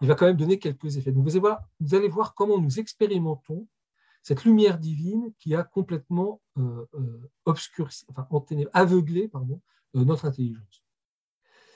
il 0.00 0.08
va 0.08 0.14
quand 0.14 0.26
même 0.26 0.36
donner 0.36 0.58
quelques 0.58 0.96
effets. 0.96 1.12
Donc, 1.12 1.26
vous 1.26 1.94
allez 1.94 2.08
voir, 2.08 2.34
comment 2.34 2.58
nous 2.58 2.78
expérimentons 2.78 3.66
cette 4.22 4.44
lumière 4.44 4.78
divine 4.78 5.32
qui 5.38 5.54
a 5.54 5.64
complètement 5.64 6.40
euh, 6.56 6.86
obscurci, 7.44 8.06
enfin, 8.08 8.26
aveuglé 8.72 9.26
pardon, 9.26 9.60
notre 9.94 10.26
intelligence. 10.26 10.84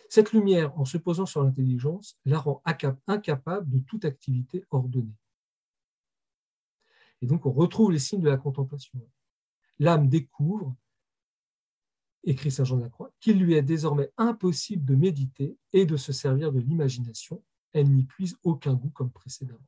Cette 0.08 0.32
lumière, 0.32 0.78
en 0.78 0.84
se 0.84 0.98
posant 0.98 1.26
sur 1.26 1.42
l'intelligence, 1.42 2.18
la 2.24 2.38
rend 2.38 2.62
incapable 3.06 3.68
de 3.68 3.80
toute 3.80 4.04
activité 4.04 4.64
ordonnée. 4.70 5.16
Et 7.22 7.26
donc 7.26 7.46
on 7.46 7.52
retrouve 7.52 7.90
les 7.90 7.98
signes 7.98 8.20
de 8.20 8.28
la 8.28 8.36
contemplation. 8.36 9.00
L'âme 9.78 10.08
découvre, 10.08 10.74
écrit 12.26 12.50
Saint 12.50 12.64
Jean 12.64 12.76
de 12.76 12.82
la 12.82 12.90
Croix, 12.90 13.12
qu'il 13.20 13.38
lui 13.38 13.54
est 13.54 13.62
désormais 13.62 14.10
impossible 14.18 14.84
de 14.84 14.94
méditer 14.94 15.56
et 15.72 15.86
de 15.86 15.96
se 15.96 16.12
servir 16.12 16.52
de 16.52 16.60
l'imagination. 16.60 17.42
Elle 17.72 17.90
n'y 17.90 18.02
puise 18.02 18.36
aucun 18.42 18.74
goût 18.74 18.90
comme 18.90 19.10
précédemment. 19.10 19.60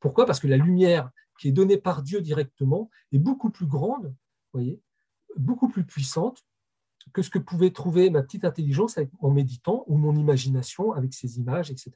Pourquoi? 0.00 0.26
Parce 0.26 0.40
que 0.40 0.46
la 0.46 0.56
lumière 0.56 1.10
qui 1.38 1.48
est 1.48 1.52
donnée 1.52 1.78
par 1.78 2.02
Dieu 2.02 2.20
directement 2.20 2.90
est 3.12 3.18
beaucoup 3.18 3.50
plus 3.50 3.66
grande, 3.66 4.14
voyez, 4.52 4.80
beaucoup 5.36 5.68
plus 5.68 5.84
puissante 5.84 6.46
que 7.12 7.22
ce 7.22 7.30
que 7.30 7.38
pouvait 7.38 7.70
trouver 7.70 8.10
ma 8.10 8.22
petite 8.22 8.44
intelligence 8.44 8.98
en 9.20 9.30
méditant 9.30 9.84
ou 9.86 9.96
mon 9.96 10.16
imagination 10.16 10.92
avec 10.92 11.14
ses 11.14 11.38
images, 11.38 11.70
etc. 11.70 11.92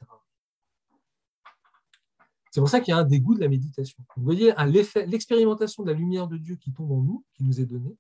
C'est 2.51 2.61
pour 2.61 2.69
ça 2.69 2.81
qu'il 2.81 2.93
y 2.93 2.95
a 2.95 2.99
un 2.99 3.05
dégoût 3.05 3.35
de 3.35 3.41
la 3.41 3.49
méditation. 3.49 4.03
Vous 4.17 4.25
voyez, 4.25 4.53
l'expérimentation 5.07 5.83
de 5.85 5.91
la 5.91 5.97
lumière 5.97 6.27
de 6.27 6.37
Dieu 6.37 6.57
qui 6.57 6.73
tombe 6.73 6.91
en 6.91 7.03
nous, 7.03 7.25
qui 7.35 7.45
nous 7.45 7.61
est 7.61 7.67
donnée, 7.67 7.97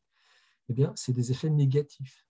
eh 0.68 0.74
bien, 0.74 0.92
c'est 0.96 1.12
des 1.12 1.30
effets 1.30 1.50
négatifs. 1.50 2.26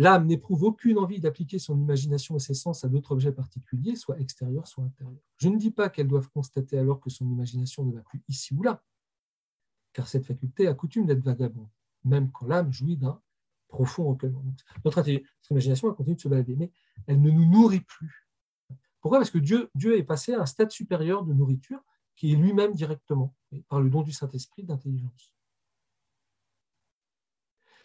L'âme 0.00 0.26
n'éprouve 0.26 0.62
aucune 0.62 0.96
envie 0.96 1.18
d'appliquer 1.18 1.58
son 1.58 1.76
imagination 1.76 2.36
et 2.36 2.38
ses 2.38 2.54
sens 2.54 2.84
à 2.84 2.88
d'autres 2.88 3.10
objets 3.10 3.32
particuliers, 3.32 3.96
soit 3.96 4.20
extérieurs, 4.20 4.68
soit 4.68 4.84
intérieurs. 4.84 5.20
Je 5.38 5.48
ne 5.48 5.56
dis 5.56 5.72
pas 5.72 5.88
qu'elle 5.88 6.06
doive 6.06 6.28
constater 6.28 6.78
alors 6.78 7.00
que 7.00 7.10
son 7.10 7.28
imagination 7.28 7.84
ne 7.84 7.92
va 7.92 8.02
plus 8.02 8.22
ici 8.28 8.54
ou 8.54 8.62
là, 8.62 8.84
car 9.92 10.06
cette 10.06 10.24
faculté 10.24 10.68
a 10.68 10.74
coutume 10.74 11.06
d'être 11.06 11.24
vagabonde 11.24 11.68
même 12.04 12.30
quand 12.30 12.46
l'âme 12.46 12.72
jouit 12.72 12.96
d'un 12.96 13.20
profond 13.68 14.08
recueillement. 14.08 14.42
Notre, 14.84 15.04
imagination, 15.50 15.92
continue 15.94 16.16
de 16.16 16.20
se 16.20 16.28
balader, 16.28 16.56
mais 16.56 16.72
elle 17.06 17.20
ne 17.20 17.30
nous 17.30 17.46
nourrit 17.46 17.80
plus. 17.80 18.27
Pourquoi? 19.00 19.18
Parce 19.18 19.30
que 19.30 19.38
Dieu, 19.38 19.70
est 19.96 20.02
passé 20.02 20.34
à 20.34 20.40
un 20.40 20.46
stade 20.46 20.70
supérieur 20.70 21.24
de 21.24 21.32
nourriture 21.32 21.80
qui 22.16 22.32
est 22.32 22.36
lui-même 22.36 22.74
directement, 22.74 23.34
par 23.68 23.80
le 23.80 23.90
don 23.90 24.02
du 24.02 24.12
Saint-Esprit 24.12 24.64
d'intelligence. 24.64 25.32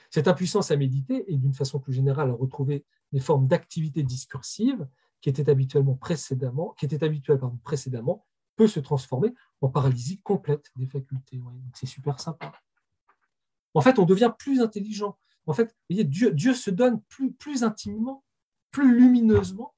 Cette 0.10 0.28
impuissance 0.28 0.72
à 0.72 0.76
méditer 0.76 1.32
et 1.32 1.38
d'une 1.38 1.54
façon 1.54 1.80
plus 1.80 1.94
générale 1.94 2.30
à 2.30 2.34
retrouver 2.34 2.86
des 3.12 3.20
formes 3.20 3.48
d'activité 3.48 4.04
discursive 4.04 4.88
qui 5.22 5.30
étaient 5.30 5.50
habituellement 5.50 5.96
précédemment, 5.96 6.76
qui 6.78 6.86
étaient 6.86 7.04
habituelles 7.04 7.40
précédemment, 7.64 8.26
peut 8.56 8.68
se 8.68 8.80
transformer 8.80 9.34
en 9.62 9.70
paralysie 9.70 10.20
complète 10.22 10.72
des 10.76 10.88
facultés. 10.88 11.42
c'est 11.74 11.86
super 11.86 12.20
sympa. 12.20 12.52
En 13.74 13.82
fait, 13.82 14.00
on 14.00 14.06
devient 14.06 14.34
plus 14.38 14.62
intelligent. 14.62 15.18
En 15.46 15.54
fait, 15.54 15.76
Dieu, 15.90 16.54
se 16.54 16.70
donne 16.70 17.02
plus, 17.40 17.64
intimement, 17.64 18.24
plus 18.72 18.98
lumineusement, 18.98 19.74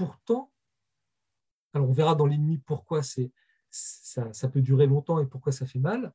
pourtant, 0.00 0.50
on 1.74 1.92
verra 1.92 2.14
dans 2.14 2.24
l'ennemi 2.24 2.56
pourquoi 2.56 3.02
c'est, 3.02 3.30
ça, 3.68 4.48
peut 4.48 4.62
durer 4.62 4.86
longtemps 4.86 5.18
et 5.18 5.26
pourquoi 5.26 5.52
ça 5.52 5.66
fait 5.66 5.78
mal, 5.78 6.14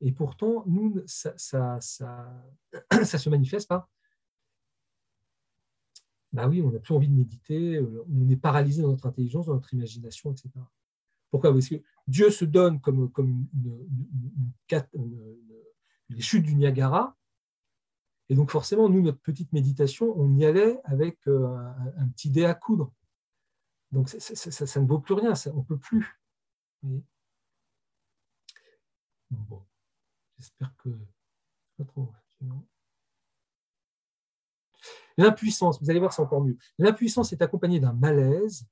et 0.00 0.10
pourtant, 0.10 0.64
nous, 0.66 1.02
ça, 1.04 1.34
ça, 1.80 1.80
se 3.04 3.28
manifeste 3.28 3.68
par 3.68 3.90
bah 6.32 6.48
oui, 6.48 6.62
on 6.62 6.70
n'a 6.70 6.80
plus 6.80 6.94
envie 6.94 7.08
de 7.08 7.14
méditer, 7.14 7.78
on 7.80 8.28
est 8.30 8.36
paralysé 8.36 8.82
dans 8.82 8.88
notre 8.88 9.06
intelligence, 9.06 9.46
dans 9.46 9.54
notre 9.54 9.72
imagination, 9.74 10.32
etc. 10.32 10.50
Pourquoi? 11.30 11.52
Parce 11.52 11.68
que 11.68 11.76
Dieu 12.06 12.30
se 12.30 12.46
donne 12.46 12.80
comme, 12.80 13.10
comme 13.10 13.46
les 16.08 16.20
chutes 16.20 16.44
du 16.44 16.54
Niagara, 16.54 17.16
et 18.28 18.34
donc 18.34 18.50
forcément, 18.50 18.88
nous, 18.88 19.02
notre 19.02 19.20
petite 19.20 19.52
méditation, 19.52 20.12
on 20.18 20.34
y 20.36 20.44
allait 20.44 20.80
avec 20.84 21.18
euh, 21.28 21.46
un, 21.96 22.08
petit 22.08 22.30
dé 22.30 22.44
à 22.44 22.54
coudre. 22.54 22.92
Donc 23.92 24.08
ça, 24.08 24.80
ne 24.80 24.86
vaut 24.86 24.98
plus 24.98 25.14
rien, 25.14 25.32
on 25.52 25.58
ne 25.58 25.64
peut 25.64 25.78
plus. 25.78 26.20
J'espère 30.38 30.74
que... 30.76 30.90
Pas 31.78 31.84
trop. 31.84 32.10
L'impuissance, 35.18 35.80
vous 35.80 35.90
allez 35.90 35.98
voir, 35.98 36.12
c'est 36.12 36.22
encore 36.22 36.42
mieux. 36.44 36.56
L'impuissance 36.78 37.32
est 37.32 37.42
accompagnée 37.42 37.80
d'un 37.80 37.92
malaise 37.92 38.66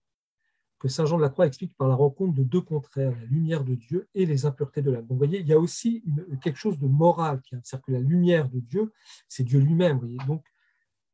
que 0.78 0.88
Saint 0.88 1.06
Jean 1.06 1.16
de 1.16 1.22
la 1.22 1.30
Croix 1.30 1.46
explique 1.46 1.74
par 1.76 1.88
la 1.88 1.94
rencontre 1.94 2.34
de 2.34 2.42
deux 2.42 2.60
contraires, 2.60 3.12
la 3.12 3.24
lumière 3.24 3.64
de 3.64 3.74
Dieu 3.74 4.08
et 4.14 4.26
les 4.26 4.44
impuretés 4.44 4.82
de 4.82 4.90
l'âme. 4.90 5.06
Vous 5.08 5.16
voyez, 5.16 5.40
il 5.40 5.46
y 5.46 5.52
a 5.54 5.58
aussi 5.58 6.04
quelque 6.42 6.58
chose 6.58 6.78
de 6.78 6.86
moral, 6.86 7.40
c'est-à-dire 7.50 7.82
que 7.82 7.92
la 7.92 8.00
lumière 8.00 8.50
de 8.50 8.60
Dieu, 8.60 8.92
c'est 9.28 9.44
Dieu 9.44 9.60
lui-même. 9.60 10.00
Donc, 10.26 10.44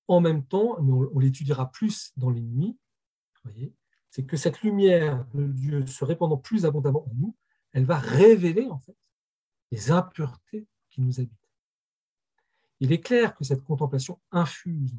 en 0.08 0.20
même 0.20 0.44
temps, 0.44 0.76
on, 0.80 1.18
l'étudiera 1.20 1.70
plus 1.70 2.12
dans 2.16 2.30
les 2.30 2.40
nuits, 2.40 2.76
voyez, 3.44 3.72
c'est 4.10 4.24
que 4.24 4.36
cette 4.36 4.62
lumière 4.62 5.24
de 5.34 5.46
Dieu 5.46 5.86
se 5.86 6.04
répandant 6.04 6.36
plus 6.36 6.66
abondamment 6.66 7.06
en 7.08 7.14
nous, 7.14 7.36
elle 7.72 7.84
va 7.84 7.98
révéler 7.98 8.66
en 8.68 8.78
fait 8.78 8.96
les 9.70 9.90
impuretés 9.90 10.66
qui 10.90 11.00
nous 11.00 11.20
habitent. 11.20 11.32
Il 12.80 12.92
est 12.92 13.00
clair 13.00 13.36
que 13.36 13.44
cette 13.44 13.62
contemplation 13.62 14.18
infuse, 14.32 14.94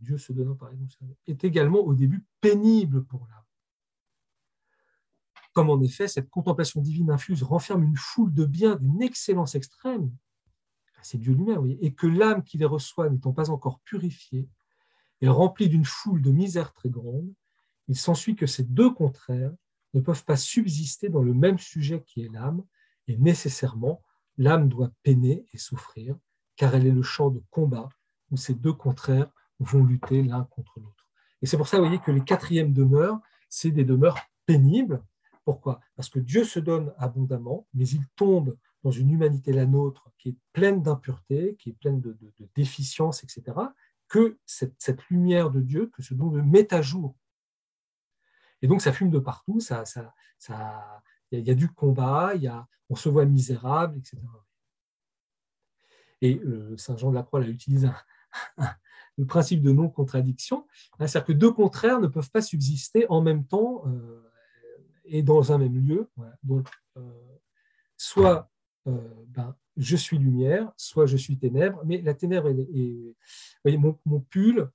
Dieu 0.00 0.16
se 0.16 0.32
donnant 0.32 0.54
par 0.54 0.72
exemple, 0.72 0.94
est 1.26 1.44
également 1.44 1.80
au 1.80 1.94
début 1.94 2.24
pénible 2.40 3.04
pour 3.04 3.26
l'âme. 3.26 3.42
Comme 5.52 5.68
en 5.68 5.80
effet, 5.82 6.08
cette 6.08 6.30
contemplation 6.30 6.80
divine 6.80 7.10
infuse 7.10 7.42
renferme 7.42 7.84
une 7.84 7.96
foule 7.96 8.32
de 8.32 8.44
biens 8.44 8.76
d'une 8.76 9.02
excellence 9.02 9.54
extrême, 9.54 10.10
c'est 11.02 11.18
Dieu 11.18 11.34
lui-même, 11.34 11.66
et 11.80 11.92
que 11.92 12.06
l'âme 12.06 12.42
qui 12.42 12.56
les 12.56 12.64
reçoit 12.64 13.10
n'étant 13.10 13.32
pas 13.32 13.50
encore 13.50 13.80
purifiée, 13.80 14.48
est 15.20 15.28
remplie 15.28 15.68
d'une 15.68 15.84
foule 15.84 16.22
de 16.22 16.30
misères 16.30 16.72
très 16.72 16.88
grandes, 16.88 17.32
il 17.88 17.96
s'ensuit 17.96 18.36
que 18.36 18.46
ces 18.46 18.64
deux 18.64 18.90
contraires 18.90 19.52
ne 19.94 20.00
peuvent 20.00 20.24
pas 20.24 20.36
subsister 20.36 21.08
dans 21.08 21.22
le 21.22 21.34
même 21.34 21.58
sujet 21.58 22.02
qui 22.06 22.22
est 22.22 22.32
l'âme, 22.32 22.64
et 23.06 23.16
nécessairement, 23.16 24.02
l'âme 24.38 24.68
doit 24.68 24.90
peiner 25.02 25.46
et 25.52 25.58
souffrir, 25.58 26.16
car 26.56 26.74
elle 26.74 26.86
est 26.86 26.92
le 26.92 27.02
champ 27.02 27.30
de 27.30 27.42
combat 27.50 27.88
où 28.30 28.36
ces 28.36 28.54
deux 28.54 28.72
contraires 28.72 29.30
vont 29.60 29.84
lutter 29.84 30.22
l'un 30.22 30.44
contre 30.44 30.80
l'autre. 30.80 31.08
Et 31.42 31.46
c'est 31.46 31.56
pour 31.56 31.68
ça, 31.68 31.78
vous 31.78 31.84
voyez, 31.84 32.00
que 32.00 32.10
les 32.10 32.24
quatrièmes 32.24 32.72
demeures, 32.72 33.20
c'est 33.48 33.70
des 33.70 33.84
demeures 33.84 34.18
pénibles. 34.46 35.02
Pourquoi? 35.44 35.80
Parce 35.94 36.08
que 36.08 36.18
Dieu 36.18 36.44
se 36.44 36.58
donne 36.58 36.92
abondamment, 36.96 37.66
mais 37.74 37.86
il 37.86 38.06
tombe 38.16 38.56
dans 38.82 38.90
une 38.90 39.10
humanité, 39.10 39.52
la 39.52 39.66
nôtre, 39.66 40.10
qui 40.18 40.30
est 40.30 40.36
pleine 40.52 40.82
d'impuretés, 40.82 41.56
qui 41.58 41.70
est 41.70 41.74
pleine 41.74 42.00
de, 42.00 42.16
déficiences, 42.54 43.24
etc., 43.24 43.56
que 44.08 44.38
cette, 44.44 45.08
lumière 45.10 45.50
de 45.50 45.60
Dieu, 45.60 45.90
que 45.94 46.02
ce 46.02 46.14
don 46.14 46.28
de 46.28 46.40
met 46.40 46.72
à 46.72 46.82
jour. 46.82 47.16
Et 48.64 48.66
donc, 48.66 48.80
ça 48.80 48.94
fume 48.94 49.10
de 49.10 49.18
partout, 49.18 49.60
ça, 49.60 49.84
ça, 49.84 50.14
ça, 50.38 51.02
il 51.30 51.46
y, 51.46 51.50
a 51.50 51.54
du 51.54 51.68
combat, 51.68 52.34
y 52.34 52.46
a, 52.46 52.66
on 52.88 52.96
se 52.96 53.10
voit 53.10 53.26
misérable, 53.26 53.98
etc. 53.98 54.16
Et 56.22 56.40
euh, 56.42 56.74
Saint 56.78 56.96
Jean 56.96 57.10
de 57.10 57.14
la 57.14 57.24
Croix 57.24 57.40
là, 57.40 57.46
utilise 57.46 57.92
le 59.18 59.26
principe 59.26 59.60
de 59.60 59.70
non-contradiction, 59.70 60.66
hein, 60.98 61.06
c'est-à-dire 61.06 61.26
que 61.26 61.32
deux 61.34 61.52
contraires 61.52 62.00
ne 62.00 62.06
peuvent 62.06 62.30
pas 62.30 62.40
subsister 62.40 63.04
en 63.10 63.20
même 63.20 63.44
temps 63.44 63.82
euh, 63.86 64.32
et 65.04 65.22
dans 65.22 65.52
un 65.52 65.58
même 65.58 65.86
lieu. 65.86 66.08
Donc, 66.42 66.66
euh, 66.96 67.02
soit 67.98 68.50
ben, 68.86 69.54
je 69.76 69.96
suis 69.96 70.16
lumière, 70.16 70.72
soit 70.78 71.04
je 71.04 71.18
suis 71.18 71.36
ténèbres, 71.36 71.82
mais 71.84 72.00
la 72.00 72.14
ténèbre 72.14 72.48
est, 72.48 73.14
voyez, 73.62 73.76
mon 73.76 74.20
pull 74.30 74.70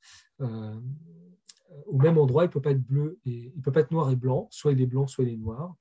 au 1.89 1.97
même 1.97 2.17
endroit, 2.17 2.43
il 2.43 2.47
ne 2.47 2.51
peut 2.51 2.61
pas 2.61 2.71
être 2.71 2.85
bleu 2.85 3.19
et 3.25 3.51
il 3.55 3.61
peut 3.61 3.71
pas 3.71 3.81
être 3.81 3.91
noir 3.91 4.09
et 4.11 4.15
blanc, 4.15 4.47
soit 4.51 4.71
il 4.71 4.81
est 4.81 4.85
blanc, 4.85 5.07
soit 5.07 5.23
il 5.23 5.33
est 5.33 5.37
noir. 5.37 5.75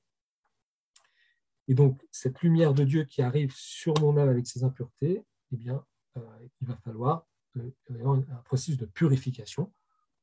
Et 1.68 1.74
donc, 1.74 2.02
cette 2.10 2.40
lumière 2.40 2.72
de 2.72 2.84
Dieu 2.84 3.04
qui 3.04 3.20
arrive 3.20 3.52
sur 3.54 3.94
mon 4.00 4.16
âme 4.16 4.28
avec 4.28 4.46
ses 4.46 4.64
impuretés, 4.64 5.24
eh 5.52 5.56
bien, 5.56 5.84
euh, 6.16 6.48
il 6.60 6.66
va 6.66 6.76
falloir 6.76 7.26
euh, 7.58 7.70
un 8.30 8.42
processus 8.44 8.78
de 8.78 8.86
purification 8.86 9.72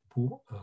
pour 0.10 0.44
euh, 0.52 0.58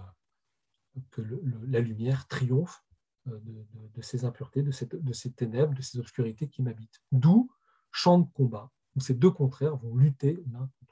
que 1.10 1.22
la 1.68 1.80
lumière 1.80 2.26
triomphe 2.26 2.84
de, 3.26 4.02
ces 4.02 4.24
impuretés, 4.24 4.62
de, 4.62 4.72
ces 4.72 5.32
ténèbres, 5.32 5.74
de 5.74 5.82
ces 5.82 5.98
obscurités 6.00 6.48
qui 6.48 6.62
m'habitent. 6.62 7.00
D'où 7.12 7.48
champ 7.92 8.18
de 8.18 8.28
combat, 8.32 8.70
où 8.96 9.00
ces 9.00 9.14
deux 9.14 9.30
contraires 9.30 9.76
vont 9.76 9.94
lutter 9.94 10.42
l'un 10.50 10.68
contre 10.80 10.91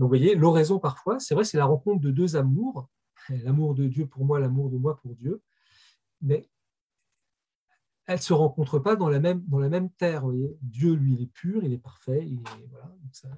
Donc 0.00 0.06
vous 0.06 0.16
voyez, 0.16 0.34
l'oraison 0.34 0.78
parfois, 0.78 1.20
c'est 1.20 1.34
vrai, 1.34 1.44
c'est 1.44 1.58
la 1.58 1.66
rencontre 1.66 2.00
de 2.00 2.10
deux 2.10 2.34
amours, 2.34 2.88
l'amour 3.28 3.74
de 3.74 3.86
Dieu 3.86 4.06
pour 4.06 4.24
moi, 4.24 4.40
l'amour 4.40 4.70
de 4.70 4.78
moi 4.78 4.96
pour 4.96 5.14
Dieu, 5.14 5.42
mais 6.22 6.48
elles 8.06 8.16
ne 8.16 8.22
se 8.22 8.32
rencontrent 8.32 8.78
pas 8.78 8.96
dans 8.96 9.10
la 9.10 9.20
même, 9.20 9.90
terre. 9.98 10.24
Dieu, 10.62 10.94
lui, 10.94 11.16
il 11.16 11.22
est 11.24 11.26
pur, 11.26 11.62
il 11.62 11.74
est 11.74 11.78
parfait. 11.78 12.26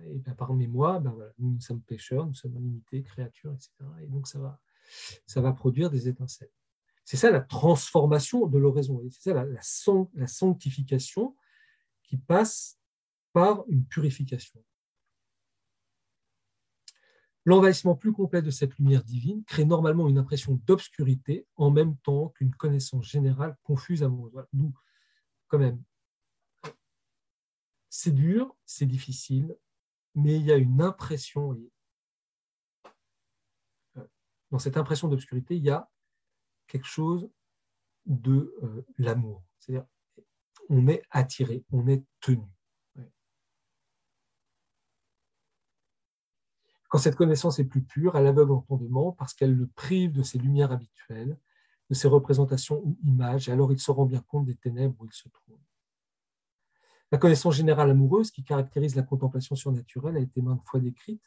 Et 0.07 0.21
parmi 0.39 0.69
moi, 0.69 1.01
ben, 1.01 1.13
nous, 1.41 1.61
sommes 1.61 1.81
pécheurs, 1.81 2.29
nous 2.29 2.35
sommes 2.35 2.55
limités, 2.55 3.03
créatures, 3.03 3.53
etc. 3.53 3.73
Et 4.01 4.07
donc, 4.07 4.29
ça 4.29 4.39
va, 4.39 4.61
ça 5.27 5.43
produire 5.53 5.91
des 5.91 6.07
étincelles. 6.07 6.53
C'est 7.05 7.17
ça 7.17 7.33
la 7.33 7.41
transformation 7.41 8.47
de 8.47 8.57
l'oraison. 8.57 9.03
C'est 9.11 9.33
ça 9.33 9.45
la 10.15 10.29
sanctification 10.29 11.35
qui 12.05 12.19
passe 12.19 12.79
par 13.33 13.65
une 13.67 13.85
purification. 13.85 14.63
L'envahissement 17.45 17.97
plus 17.97 18.13
complet 18.13 18.41
de 18.41 18.51
cette 18.51 18.77
lumière 18.79 19.03
divine 19.03 19.43
crée 19.45 19.65
normalement 19.65 20.09
une 20.09 20.19
impression 20.19 20.61
d'obscurité 20.65 21.47
en 21.57 21.71
même 21.71 21.97
temps 21.99 22.29
qu'une 22.29 22.55
connaissance 22.55 23.05
générale 23.05 23.57
confuse 23.65 24.05
amoureuse. 24.05 24.45
D'où, 24.53 24.73
quand 25.49 25.59
même, 25.59 25.83
c'est 27.89 28.13
dur, 28.13 28.57
c'est 28.65 28.87
difficile, 28.87 29.57
mais 30.15 30.37
il 30.37 30.47
y 30.47 30.53
a 30.53 30.57
une 30.57 30.81
impression. 30.81 31.59
Euh, 33.97 34.09
dans 34.51 34.59
cette 34.59 34.77
impression 34.77 35.09
d'obscurité, 35.09 35.57
il 35.57 35.65
y 35.65 35.71
a 35.71 35.91
quelque 36.69 36.87
chose 36.87 37.29
de 38.07 38.55
euh, 38.63 38.87
l'amour. 38.99 39.43
C'est-à-dire, 39.59 39.87
on 40.69 40.87
est 40.87 41.03
attiré, 41.11 41.65
on 41.71 41.87
est 41.89 42.05
tenu. 42.21 42.47
Quand 46.93 46.99
cette 46.99 47.17
connaissance 47.17 47.59
est 47.59 47.65
plus 47.65 47.81
pure, 47.81 48.19
elle 48.19 48.27
aveugle 48.27 48.51
l'entendement 48.51 49.13
parce 49.13 49.33
qu'elle 49.33 49.55
le 49.55 49.67
prive 49.67 50.13
de 50.13 50.23
ses 50.23 50.37
lumières 50.37 50.73
habituelles, 50.73 51.39
de 51.89 51.95
ses 51.95 52.07
représentations 52.07 52.83
ou 52.85 52.99
images, 53.03 53.49
et 53.49 53.53
alors 53.53 53.73
il 53.73 53.79
se 53.79 53.91
rend 53.91 54.05
bien 54.05 54.21
compte 54.21 54.45
des 54.45 54.57
ténèbres 54.57 54.95
où 55.01 55.07
il 55.07 55.13
se 55.15 55.27
trouve. 55.31 55.57
La 57.11 57.17
connaissance 57.17 57.55
générale 57.55 57.89
amoureuse 57.89 58.31
qui 58.31 58.45
caractérise 58.45 58.95
la 58.95 59.05
contemplation 59.05 59.57
surnaturelle 59.57 60.19
a 60.19 60.21
été 60.21 60.43
maintes 60.43 60.61
fois 60.67 60.81
décrite. 60.81 61.23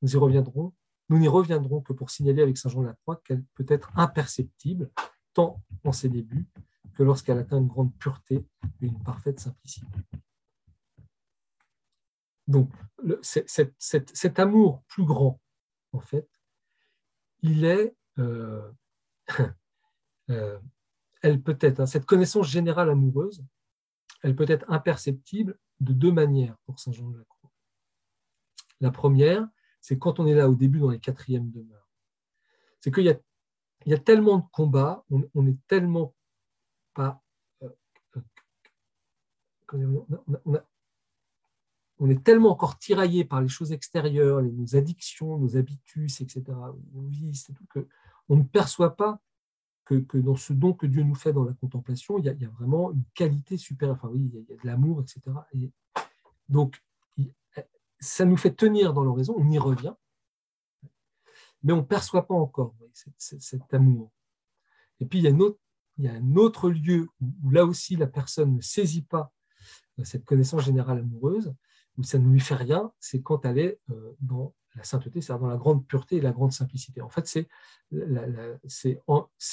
Nous 0.00 0.14
y 0.14 0.16
reviendrons. 0.16 0.72
Nous 1.08 1.18
n'y 1.18 1.26
reviendrons 1.26 1.80
que 1.80 1.92
pour 1.92 2.10
signaler 2.10 2.42
avec 2.42 2.56
Saint 2.56 2.68
Jean 2.68 2.82
de 2.82 2.86
la 2.86 2.94
Croix 2.94 3.20
qu'elle 3.24 3.42
peut 3.54 3.66
être 3.66 3.90
imperceptible, 3.96 4.92
tant 5.32 5.60
en 5.82 5.90
ses 5.90 6.08
débuts 6.08 6.46
que 6.94 7.02
lorsqu'elle 7.02 7.38
atteint 7.38 7.58
une 7.58 7.66
grande 7.66 7.92
pureté 7.96 8.46
et 8.80 8.86
une 8.86 9.02
parfaite 9.02 9.40
simplicité. 9.40 9.98
Donc, 12.46 12.70
cet, 13.22 14.38
amour 14.38 14.82
plus 14.88 15.04
grand, 15.04 15.40
en 15.92 16.00
fait, 16.00 16.28
il 17.42 17.64
est, 17.64 17.94
euh, 18.18 18.70
euh, 20.30 20.58
elle 21.22 21.40
peut 21.42 21.56
être, 21.60 21.80
hein, 21.80 21.86
cette 21.86 22.06
connaissance 22.06 22.48
générale 22.48 22.90
amoureuse, 22.90 23.44
elle 24.22 24.36
peut 24.36 24.46
être 24.48 24.64
imperceptible 24.70 25.58
de 25.80 25.92
deux 25.92 26.12
manières 26.12 26.56
pour 26.64 26.78
Saint 26.78 26.92
Jean 26.92 27.10
de 27.10 27.18
la 27.18 27.24
Croix. 27.24 27.52
La 28.80 28.90
première, 28.90 29.48
c'est 29.80 29.98
quand 29.98 30.20
on 30.20 30.26
est 30.26 30.34
là 30.34 30.48
au 30.48 30.54
début 30.54 30.78
dans 30.80 30.90
les 30.90 31.00
quatrièmes 31.00 31.50
demeures. 31.50 31.88
C'est 32.80 32.92
qu'il 32.92 33.06
y 33.06 33.90
y 33.90 33.94
a 33.94 33.98
tellement 33.98 34.38
de 34.38 34.44
combats, 34.50 35.04
on, 35.10 35.22
on 35.34 35.46
est 35.46 35.58
tellement 35.66 36.14
pas. 36.94 37.22
Euh, 37.62 37.68
on, 39.72 40.58
on, 41.98 42.10
est 42.10 42.22
tellement 42.22 42.50
encore 42.50 42.78
tiraillé 42.78 43.24
par 43.24 43.40
les 43.40 43.48
choses 43.48 43.72
extérieures, 43.72 44.42
nos 44.42 44.76
addictions, 44.76 45.38
nos 45.38 45.56
habitus, 45.56 46.20
etc., 46.20 46.42
nos 46.92 47.06
vices, 47.08 47.44
tout, 47.44 47.66
que 47.70 47.86
on 48.28 48.36
ne 48.36 48.42
perçoit 48.42 48.96
pas 48.96 49.20
que, 49.84 50.16
dans 50.16 50.36
ce 50.36 50.52
don 50.52 50.72
que 50.72 50.86
Dieu 50.86 51.02
nous 51.02 51.14
fait 51.14 51.32
dans 51.32 51.44
la 51.44 51.52
contemplation, 51.52 52.18
il 52.18 52.24
y 52.24 52.28
a, 52.28 52.48
vraiment 52.48 52.90
une 52.92 53.04
qualité 53.14 53.58
supérieure. 53.58 53.96
Enfin, 53.96 54.08
oui, 54.08 54.30
il 54.32 54.40
y 54.48 54.52
a, 54.52 54.56
de 54.56 54.66
l'amour, 54.66 55.02
etc. 55.02 55.36
donc, 56.48 56.82
ça 58.00 58.24
nous 58.24 58.36
fait 58.36 58.54
tenir 58.54 58.92
dans 58.92 59.02
l'oraison, 59.02 59.34
on 59.36 59.50
y 59.50 59.58
revient, 59.58 59.94
mais 61.62 61.72
on 61.72 61.78
ne 61.78 61.82
perçoit 61.82 62.26
pas 62.26 62.34
encore 62.34 62.74
cet, 62.92 63.72
amour. 63.72 64.12
Et 65.00 65.06
puis, 65.06 65.18
il 65.18 65.24
y, 65.24 65.28
a 65.28 65.30
un 65.30 65.40
autre, 65.40 65.58
il 65.96 66.04
y 66.04 66.08
a 66.08 66.12
un 66.12 66.36
autre 66.36 66.70
lieu 66.70 67.08
où, 67.20 67.50
là 67.50 67.64
aussi 67.64 67.96
la 67.96 68.06
personne 68.06 68.56
ne 68.56 68.60
saisit 68.60 69.02
pas 69.02 69.32
euh, 69.98 70.04
cette 70.04 70.24
connaissance 70.24 70.62
générale 70.64 70.98
amoureuse, 70.98 71.54
où 71.98 72.02
ça 72.02 72.18
ne 72.18 72.28
lui 72.28 72.40
fait 72.40 72.54
rien, 72.54 72.92
c'est 72.98 73.22
quand 73.22 73.44
elle 73.44 73.58
est 73.58 73.78
euh, 73.90 74.16
dans 74.20 74.54
la 74.74 74.84
sainteté, 74.84 75.20
c'est-à-dire 75.20 75.42
dans 75.42 75.50
la 75.50 75.56
grande 75.56 75.86
pureté 75.86 76.16
et 76.16 76.20
la 76.20 76.32
grande 76.32 76.52
simplicité. 76.52 77.00
En 77.00 77.08
fait, 77.08 77.26
c'est 77.26 77.48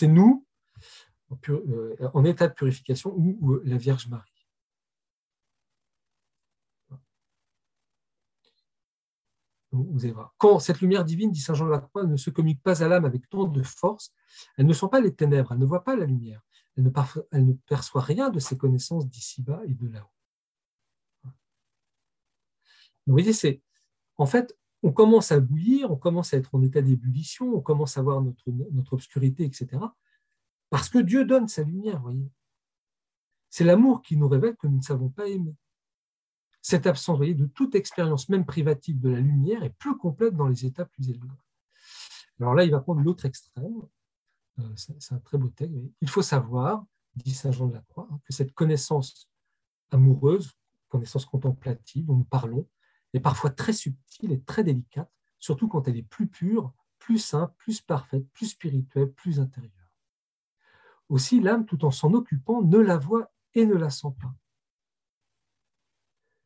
nous, 0.08 0.46
euh, 1.50 1.96
en, 2.14 2.26
état 2.26 2.48
de 2.48 2.54
purification, 2.54 3.14
ou, 3.16 3.60
la 3.64 3.78
Vierge 3.78 4.08
Marie. 4.08 4.28
Vous 9.72 10.04
allez 10.04 10.12
voir. 10.12 10.34
Quand 10.38 10.60
cette 10.60 10.82
lumière 10.82 11.06
divine, 11.06 11.32
dit 11.32 11.40
Saint 11.40 11.54
Jean 11.54 11.66
de 11.66 11.72
la 11.72 11.80
Croix, 11.80 12.04
ne 12.04 12.18
se 12.18 12.30
communique 12.30 12.62
pas 12.62 12.84
à 12.84 12.90
l'âme 12.90 13.06
avec 13.06 13.30
tant 13.30 13.46
de 13.46 13.64
force, 13.64 14.14
elle 14.58 14.66
ne 14.66 14.74
sent 14.74 14.88
pas 14.92 15.00
les 15.00 15.16
ténèbres, 15.16 15.54
elle 15.54 15.60
ne 15.60 15.66
voit 15.66 15.86
pas 15.86 15.96
la 15.96 16.06
lumière, 16.06 16.42
elle 16.76 16.84
ne 16.84 17.54
perçoit 17.54 18.02
rien 18.02 18.30
de 18.30 18.40
ses 18.40 18.58
connaissances 18.58 19.08
d'ici-bas 19.08 19.62
et 19.66 19.74
de 19.74 19.88
là-haut. 19.88 20.21
Vous 23.12 23.18
voyez, 23.18 23.34
c'est 23.34 23.62
en 24.18 24.26
fait, 24.26 24.58
on 24.84 24.94
commence 24.94 25.34
à 25.34 25.40
bouillir, 25.42 25.92
on 25.92 25.98
commence 25.98 26.34
à 26.34 26.38
être 26.38 26.56
en 26.56 26.62
état 26.62 26.82
d'ébullition, 26.82 27.54
on 27.54 27.60
commence 27.60 27.98
à 27.98 28.02
voir 28.02 28.22
notre, 28.22 28.50
notre 28.72 28.94
obscurité, 28.94 29.44
etc. 29.44 29.68
Parce 30.70 30.88
que 30.88 30.98
Dieu 30.98 31.26
donne 31.26 31.50
sa 31.50 31.64
lumière, 31.64 32.02
voyez. 32.02 32.32
C'est 33.50 33.66
l'amour 33.66 34.02
qui 34.02 34.16
nous 34.16 34.30
révèle 34.30 34.56
que 34.56 34.68
nous 34.68 34.78
ne 34.78 34.82
savons 34.82 35.10
pas 35.10 35.28
aimer. 35.28 35.58
Cette 36.62 36.88
absence 36.88 37.18
voyez, 37.18 37.34
de 37.34 37.48
toute 37.48 37.76
expérience, 37.76 38.30
même 38.30 38.46
privative, 38.46 39.02
de 39.02 39.10
la 39.10 39.20
lumière 39.20 39.62
est 39.64 39.72
plus 39.72 39.98
complète 39.98 40.34
dans 40.38 40.48
les 40.48 40.66
états 40.66 40.86
plus 40.86 41.10
élevés. 41.10 41.28
Alors 42.40 42.56
là, 42.56 42.64
il 42.64 42.72
va 42.72 42.80
prendre 42.80 43.02
l'autre 43.02 43.26
extrême. 43.26 43.82
Euh, 44.60 44.74
c'est 44.78 45.14
un 45.14 45.20
très 45.20 45.38
beau 45.38 45.50
texte. 45.50 45.76
Il 46.00 46.10
faut 46.10 46.22
savoir, 46.22 46.86
dit 47.18 47.34
Saint 47.34 47.52
Jean 47.52 47.68
de 47.68 47.74
la 47.74 47.82
Croix, 47.82 48.08
hein, 48.10 48.22
que 48.24 48.32
cette 48.32 48.54
connaissance 48.54 49.30
amoureuse, 49.90 50.54
connaissance 50.88 51.26
contemplative 51.26 52.06
dont 52.06 52.16
nous 52.16 52.24
parlons, 52.24 52.66
est 53.14 53.20
parfois 53.20 53.50
très 53.50 53.74
subtile 53.74 54.32
et 54.32 54.42
très 54.42 54.64
délicate, 54.64 55.12
surtout 55.40 55.68
quand 55.68 55.88
elle 55.88 55.98
est 55.98 56.04
plus 56.04 56.28
pure, 56.28 56.74
plus 57.00 57.18
simple, 57.18 57.54
plus 57.58 57.82
parfaite, 57.82 58.28
plus 58.32 58.48
spirituelle, 58.48 59.12
plus 59.12 59.40
intérieure. 59.40 59.72
Aussi, 61.10 61.42
l'âme, 61.42 61.66
tout 61.66 61.84
en 61.84 61.92
s'en 61.92 62.14
occupant, 62.14 62.62
ne 62.62 62.78
la 62.78 62.98
voit 62.98 63.32
et 63.54 63.66
ne 63.66 63.76
la 63.76 63.90
sent 63.90 64.14
pas. 64.20 64.34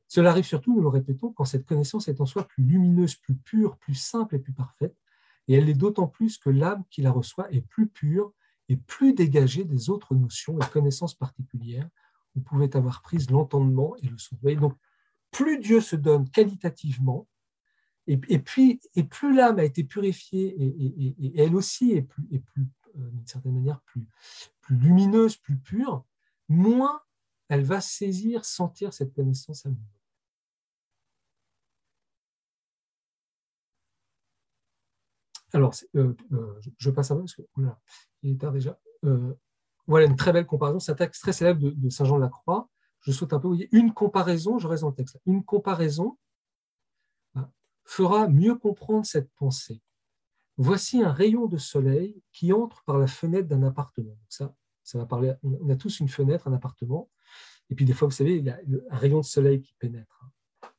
Cela 0.08 0.30
arrive 0.32 0.46
surtout, 0.46 0.74
nous 0.74 0.82
le 0.82 0.88
répétons, 0.88 1.34
quand 1.34 1.46
cette 1.46 1.66
connaissance 1.66 2.08
est 2.08 2.22
en 2.22 2.26
soi 2.26 2.48
plus 2.48 2.64
lumineuse, 2.64 3.16
plus 3.16 3.36
pure, 3.36 3.78
plus 3.78 3.96
simple 3.96 4.36
et 4.36 4.40
plus 4.40 4.54
parfaite, 4.54 4.96
et 5.48 5.56
elle 5.56 5.66
l'est 5.66 5.74
d'autant 5.74 6.08
plus 6.08 6.38
que 6.38 6.50
l'âme 6.50 6.84
qui 6.90 7.02
la 7.02 7.12
reçoit 7.12 7.52
est 7.52 7.62
plus 7.62 7.88
pure 7.88 8.32
et 8.70 8.78
plus 8.78 9.14
dégagée 9.14 9.64
des 9.64 9.90
autres 9.90 10.16
notions 10.16 10.58
et 10.60 10.66
connaissances 10.72 11.14
particulières 11.14 11.88
où 12.36 12.42
pouvait 12.42 12.76
avoir 12.76 13.02
prise 13.02 13.30
l'entendement 13.30 13.96
et 13.98 14.08
le 14.08 14.18
son. 14.18 14.38
Donc, 14.60 14.76
plus 15.36 15.60
Dieu 15.60 15.82
se 15.82 15.98
donne 15.98 16.30
qualitativement, 16.30 17.28
et, 18.08 18.18
plus 18.40 18.80
l'âme 19.36 19.60
a 19.60 19.66
été 19.66 19.84
purifiée, 19.84 20.56
et, 20.58 21.44
elle 21.44 21.56
aussi 21.58 21.92
est 21.92 22.04
plus, 22.04 22.26
euh, 22.96 23.10
d'une 23.10 23.28
certaine 23.28 23.54
manière, 23.54 23.82
plus, 23.82 24.08
lumineuse, 24.70 25.36
plus 25.36 25.58
pure, 25.58 26.06
moins 26.48 27.02
elle 27.50 27.64
va 27.64 27.82
saisir, 27.82 28.46
sentir 28.46 28.94
cette 28.94 29.14
connaissance 29.14 29.66
amoureuse. 29.66 29.84
Alors, 35.52 35.74
euh, 35.96 36.16
euh, 36.32 36.62
je, 36.78 36.90
passe 36.90 37.12
à 37.12 37.16
vous 37.16 37.22
parce 37.22 37.36
que 37.36 37.42
il 38.24 38.32
est 38.32 38.40
tard 38.40 38.54
déjà. 38.54 38.80
voilà 39.86 40.06
une 40.06 40.16
très 40.16 40.32
belle 40.32 40.46
comparaison. 40.46 40.80
C'est 40.80 40.94
un 40.94 40.96
texte 40.96 41.22
très 41.22 41.34
célèbre 41.34 41.60
de 41.62 41.90
Saint 41.90 42.06
Jean 42.06 42.16
de 42.16 42.22
la 42.22 42.30
Croix 42.30 42.70
je 43.06 43.12
saute 43.12 43.34
un 43.34 43.40
peu, 43.40 43.48
vous 43.48 43.62
une 43.72 43.94
comparaison, 43.94 44.58
je 44.58 44.68
reste 44.68 44.82
dans 44.82 44.90
le 44.90 44.96
texte, 44.96 45.20
une 45.28 45.44
comparaison 45.44 46.18
hein, 47.36 47.50
fera 47.84 48.28
mieux 48.28 48.56
comprendre 48.56 49.06
cette 49.06 49.32
pensée. 49.36 49.82
Voici 50.58 51.04
un 51.04 51.12
rayon 51.12 51.46
de 51.46 51.58
soleil 51.58 52.22
qui 52.32 52.52
entre 52.52 52.84
par 52.84 52.98
la 52.98 53.08
fenêtre 53.08 53.48
d'un 53.48 53.64
appartement. 53.64 54.18
ça, 54.28 54.56
ça 54.84 54.98
va 54.98 55.06
parler, 55.06 55.34
on 55.44 55.70
a 55.70 55.76
tous 55.76 56.00
une 56.00 56.10
fenêtre, 56.10 56.48
un 56.48 56.54
appartement, 56.54 57.10
et 57.70 57.76
puis 57.76 57.86
des 57.86 57.94
fois, 57.94 58.08
vous 58.08 58.14
savez, 58.14 58.38
il 58.38 58.46
y 58.46 58.50
a 58.50 58.60
un 58.90 58.98
rayon 58.98 59.20
de 59.20 59.26
soleil 59.26 59.62
qui 59.62 59.74
pénètre. 59.80 60.26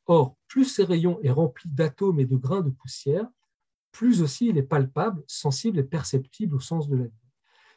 Or, 0.06 0.36
plus 0.48 0.64
ces 0.64 0.84
rayons 0.84 1.20
est 1.22 1.30
rempli 1.30 1.68
d'atomes 1.68 2.20
et 2.20 2.26
de 2.26 2.36
grains 2.36 2.60
de 2.60 2.70
poussière, 2.70 3.26
plus 3.92 4.22
aussi 4.22 4.48
il 4.48 4.58
est 4.58 4.62
palpable, 4.62 5.22
sensible 5.26 5.78
et 5.78 5.84
perceptible 5.84 6.54
au 6.54 6.60
sens 6.60 6.88
de 6.88 6.96
la 6.96 7.04
vie. 7.04 7.25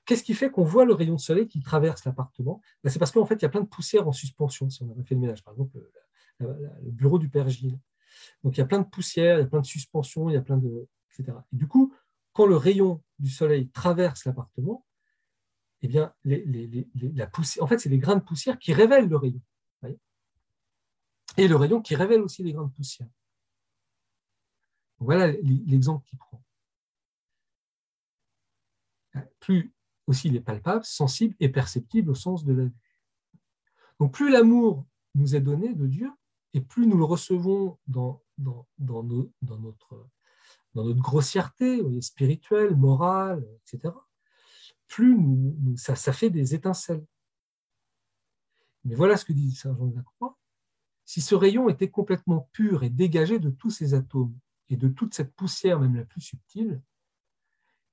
Qu'est-ce 0.09 0.23
qui 0.23 0.33
fait 0.33 0.49
qu'on 0.49 0.63
voit 0.63 0.85
le 0.85 0.95
rayon 0.95 1.13
de 1.13 1.19
soleil 1.19 1.47
qui 1.47 1.61
traverse 1.61 2.03
l'appartement? 2.03 2.61
Ben, 2.83 2.89
C'est 2.89 2.97
parce 2.97 3.11
qu'en 3.11 3.27
fait, 3.27 3.35
il 3.35 3.43
y 3.43 3.45
a 3.45 3.49
plein 3.49 3.61
de 3.61 3.67
poussière 3.67 4.07
en 4.07 4.11
suspension, 4.11 4.67
si 4.67 4.81
on 4.81 4.89
avait 4.89 5.03
fait 5.03 5.13
le 5.13 5.21
ménage. 5.21 5.43
Par 5.43 5.53
exemple, 5.53 5.77
le, 6.39 6.71
bureau 6.81 7.19
du 7.19 7.29
Père 7.29 7.47
Gilles. 7.47 7.77
Donc, 8.43 8.57
il 8.57 8.59
y 8.59 8.63
a 8.63 8.65
plein 8.65 8.79
de 8.79 8.87
poussière, 8.87 9.37
il 9.37 9.41
y 9.41 9.43
a 9.43 9.47
plein 9.47 9.61
de 9.61 9.67
suspensions, 9.67 10.27
il 10.31 10.33
y 10.33 10.35
a 10.35 10.41
plein 10.41 10.57
de. 10.57 10.87
etc. 11.11 11.37
Et 11.53 11.57
du 11.57 11.67
coup, 11.67 11.93
quand 12.33 12.47
le 12.47 12.55
rayon 12.55 13.03
du 13.19 13.29
soleil 13.29 13.69
traverse 13.69 14.25
l'appartement, 14.25 14.83
eh 15.83 15.87
bien, 15.87 16.11
la 16.25 17.27
poussière, 17.27 17.63
en 17.63 17.67
fait, 17.67 17.77
c'est 17.77 17.89
les 17.89 17.99
grains 17.99 18.15
de 18.15 18.23
poussière 18.23 18.57
qui 18.57 18.73
révèlent 18.73 19.09
le 19.09 19.15
rayon. 19.15 19.41
et 21.37 21.47
le 21.47 21.55
rayon 21.55 21.83
qui 21.83 21.93
révèle 21.93 22.21
aussi 22.21 22.41
les 22.41 22.53
grains 22.53 22.65
de 22.65 22.73
poussière. 22.73 23.09
Voilà 24.97 25.27
l'exemple 25.67 26.03
qu'il 26.07 26.17
prend. 26.17 26.43
Plus 29.39 29.71
aussi 30.09 30.27
il 30.27 30.35
est 30.35 30.41
palpable, 30.41 30.83
sensible 30.83 31.35
et 31.39 31.49
perceptible 31.49 32.09
au 32.09 32.15
sens 32.15 32.43
de 32.43 32.53
la 32.53 32.65
vue. 32.65 32.75
Donc 33.99 34.13
plus 34.13 34.29
l'amour 34.29 34.85
nous 35.15 35.35
est 35.35 35.41
donné 35.41 35.73
de 35.73 35.87
Dieu, 35.87 36.11
et 36.53 36.61
plus 36.61 36.87
nous 36.87 36.97
le 36.97 37.03
recevons 37.03 37.77
dans, 37.87 38.23
dans, 38.37 38.67
dans, 38.77 39.03
notre, 39.03 40.09
dans 40.73 40.83
notre 40.83 40.99
grossièreté 40.99 42.01
spirituelle, 42.01 42.75
morale, 42.75 43.45
etc., 43.61 43.93
plus 44.87 45.15
nous, 45.15 45.77
ça, 45.77 45.95
ça 45.95 46.11
fait 46.11 46.31
des 46.31 46.55
étincelles. 46.55 47.05
Mais 48.85 48.95
voilà 48.95 49.17
ce 49.17 49.25
que 49.25 49.33
dit 49.33 49.53
Saint 49.53 49.75
Jean 49.75 49.85
de 49.85 49.95
la 49.95 50.01
Croix. 50.01 50.37
Si 51.05 51.21
ce 51.21 51.35
rayon 51.35 51.69
était 51.69 51.89
complètement 51.89 52.49
pur 52.53 52.83
et 52.83 52.89
dégagé 52.89 53.37
de 53.37 53.51
tous 53.51 53.69
ces 53.69 53.93
atomes 53.93 54.35
et 54.69 54.77
de 54.77 54.87
toute 54.87 55.13
cette 55.13 55.35
poussière, 55.35 55.79
même 55.79 55.95
la 55.95 56.05
plus 56.05 56.21
subtile, 56.21 56.81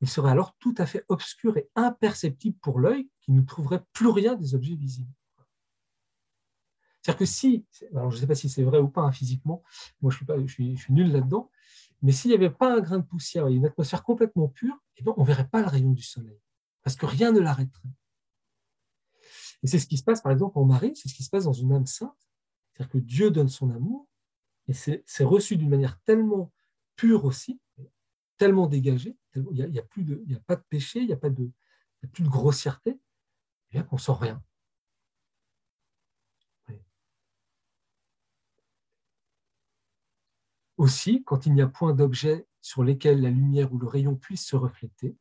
il 0.01 0.09
serait 0.09 0.31
alors 0.31 0.55
tout 0.59 0.75
à 0.79 0.87
fait 0.87 1.05
obscur 1.09 1.57
et 1.57 1.69
imperceptible 1.75 2.57
pour 2.59 2.81
l'œil 2.81 3.09
qui 3.21 3.33
ne 3.33 3.43
trouverait 3.43 3.83
plus 3.93 4.09
rien 4.09 4.35
des 4.35 4.55
objets 4.55 4.75
visibles. 4.75 5.11
C'est-à-dire 7.01 7.19
que 7.19 7.25
si, 7.25 7.65
alors 7.93 8.11
je 8.11 8.17
ne 8.17 8.21
sais 8.21 8.27
pas 8.27 8.35
si 8.35 8.49
c'est 8.49 8.65
vrai 8.65 8.79
ou 8.79 8.89
pas 8.89 9.03
hein, 9.03 9.13
physiquement, 9.13 9.63
moi 10.01 10.11
je 10.11 10.47
suis, 10.49 10.77
nul 10.89 11.13
là-dedans, 11.13 11.51
mais 12.03 12.13
s'il 12.13 12.31
n'y 12.31 12.37
avait 12.37 12.51
pas 12.51 12.77
un 12.77 12.81
grain 12.81 12.99
de 12.99 13.05
poussière 13.05 13.47
et 13.47 13.55
une 13.55 13.65
atmosphère 13.65 14.03
complètement 14.03 14.49
pure, 14.49 14.77
eh 14.97 15.03
bien, 15.03 15.15
on 15.17 15.23
ne 15.23 15.27
verrait 15.27 15.49
pas 15.49 15.61
le 15.61 15.69
rayon 15.69 15.93
du 15.93 16.03
soleil, 16.03 16.41
parce 16.83 16.97
que 16.97 17.07
rien 17.07 17.31
ne 17.33 17.39
l'arrêterait. 17.39 17.89
Et 19.63 19.69
c'est 19.69 19.79
ce 19.79 19.87
qui 19.87 19.97
se 19.97 20.03
passe, 20.03 20.21
par 20.21 20.33
exemple, 20.33 20.59
en 20.59 20.65
Marie, 20.65 20.95
c'est 20.97 21.09
ce 21.09 21.15
qui 21.15 21.23
se 21.23 21.31
passe 21.31 21.45
dans 21.45 21.53
une 21.53 21.73
âme 21.73 21.87
sainte, 21.87 22.29
c'est-à-dire 22.73 22.91
que 22.91 22.99
Dieu 22.99 23.31
donne 23.31 23.49
son 23.49 23.71
amour, 23.71 24.09
et 24.69 24.73
c'est 24.73 25.25
reçu 25.25 25.57
d'une 25.57 25.71
manière 25.71 26.01
tellement 26.01 26.53
pure 26.97 27.25
aussi, 27.25 27.61
tellement 28.37 28.67
dégagé, 28.67 29.17
il 29.35 29.43
n'y 29.53 29.79
a, 29.79 30.41
pas 30.47 30.57
de 30.57 30.65
péché, 30.69 31.01
il 31.01 31.07
n'y 31.07 31.13
a, 31.13 31.17
plus 31.17 31.33
de 31.33 32.29
grossièreté, 32.29 32.99
qu'on 33.89 33.97
ne 33.97 34.01
sent 34.01 34.13
rien. 34.13 34.43
Aussi, 40.77 41.25
quand 41.25 41.47
il 41.47 41.55
n'y 41.55 41.63
a 41.63 41.69
point 41.69 41.95
d'objet 41.95 42.47
sur 42.61 42.85
lesquels 42.85 43.23
la 43.23 43.31
lumière 43.31 43.73
ou 43.73 43.79
le 43.79 43.87
rayon 43.87 44.15
puisse 44.15 44.47
se 44.47 44.57
refléter, 44.57 45.17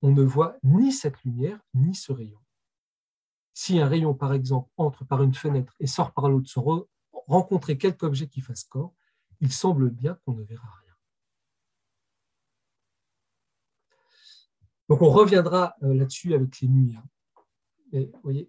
on 0.00 0.12
ne 0.12 0.22
voit 0.22 0.56
ni 0.62 0.92
cette 0.92 1.22
lumière 1.24 1.60
ni 1.74 1.94
ce 1.94 2.12
rayon. 2.12 2.40
Si 3.52 3.78
un 3.78 3.86
rayon, 3.86 4.14
par 4.14 4.32
exemple, 4.32 4.70
entre 4.76 5.04
par 5.04 5.22
une 5.22 5.34
fenêtre 5.34 5.74
et 5.78 5.86
sort 5.86 6.12
par 6.12 6.28
l'autre 6.28 6.48
sans 6.48 6.86
rencontrer 7.26 7.78
quelque 7.78 8.04
objet 8.04 8.28
qui 8.28 8.40
fasse 8.40 8.64
corps, 8.64 8.94
il 9.40 9.52
semble 9.52 9.90
bien 9.90 10.18
qu'on 10.24 10.32
ne 10.32 10.42
verra 10.42 10.68
rien. 10.68 10.83
Donc 14.94 15.02
on 15.02 15.10
reviendra 15.10 15.74
euh, 15.82 15.92
là-dessus 15.92 16.34
avec 16.34 16.60
les 16.60 16.68
nuits. 16.68 16.94
Hein. 16.94 18.04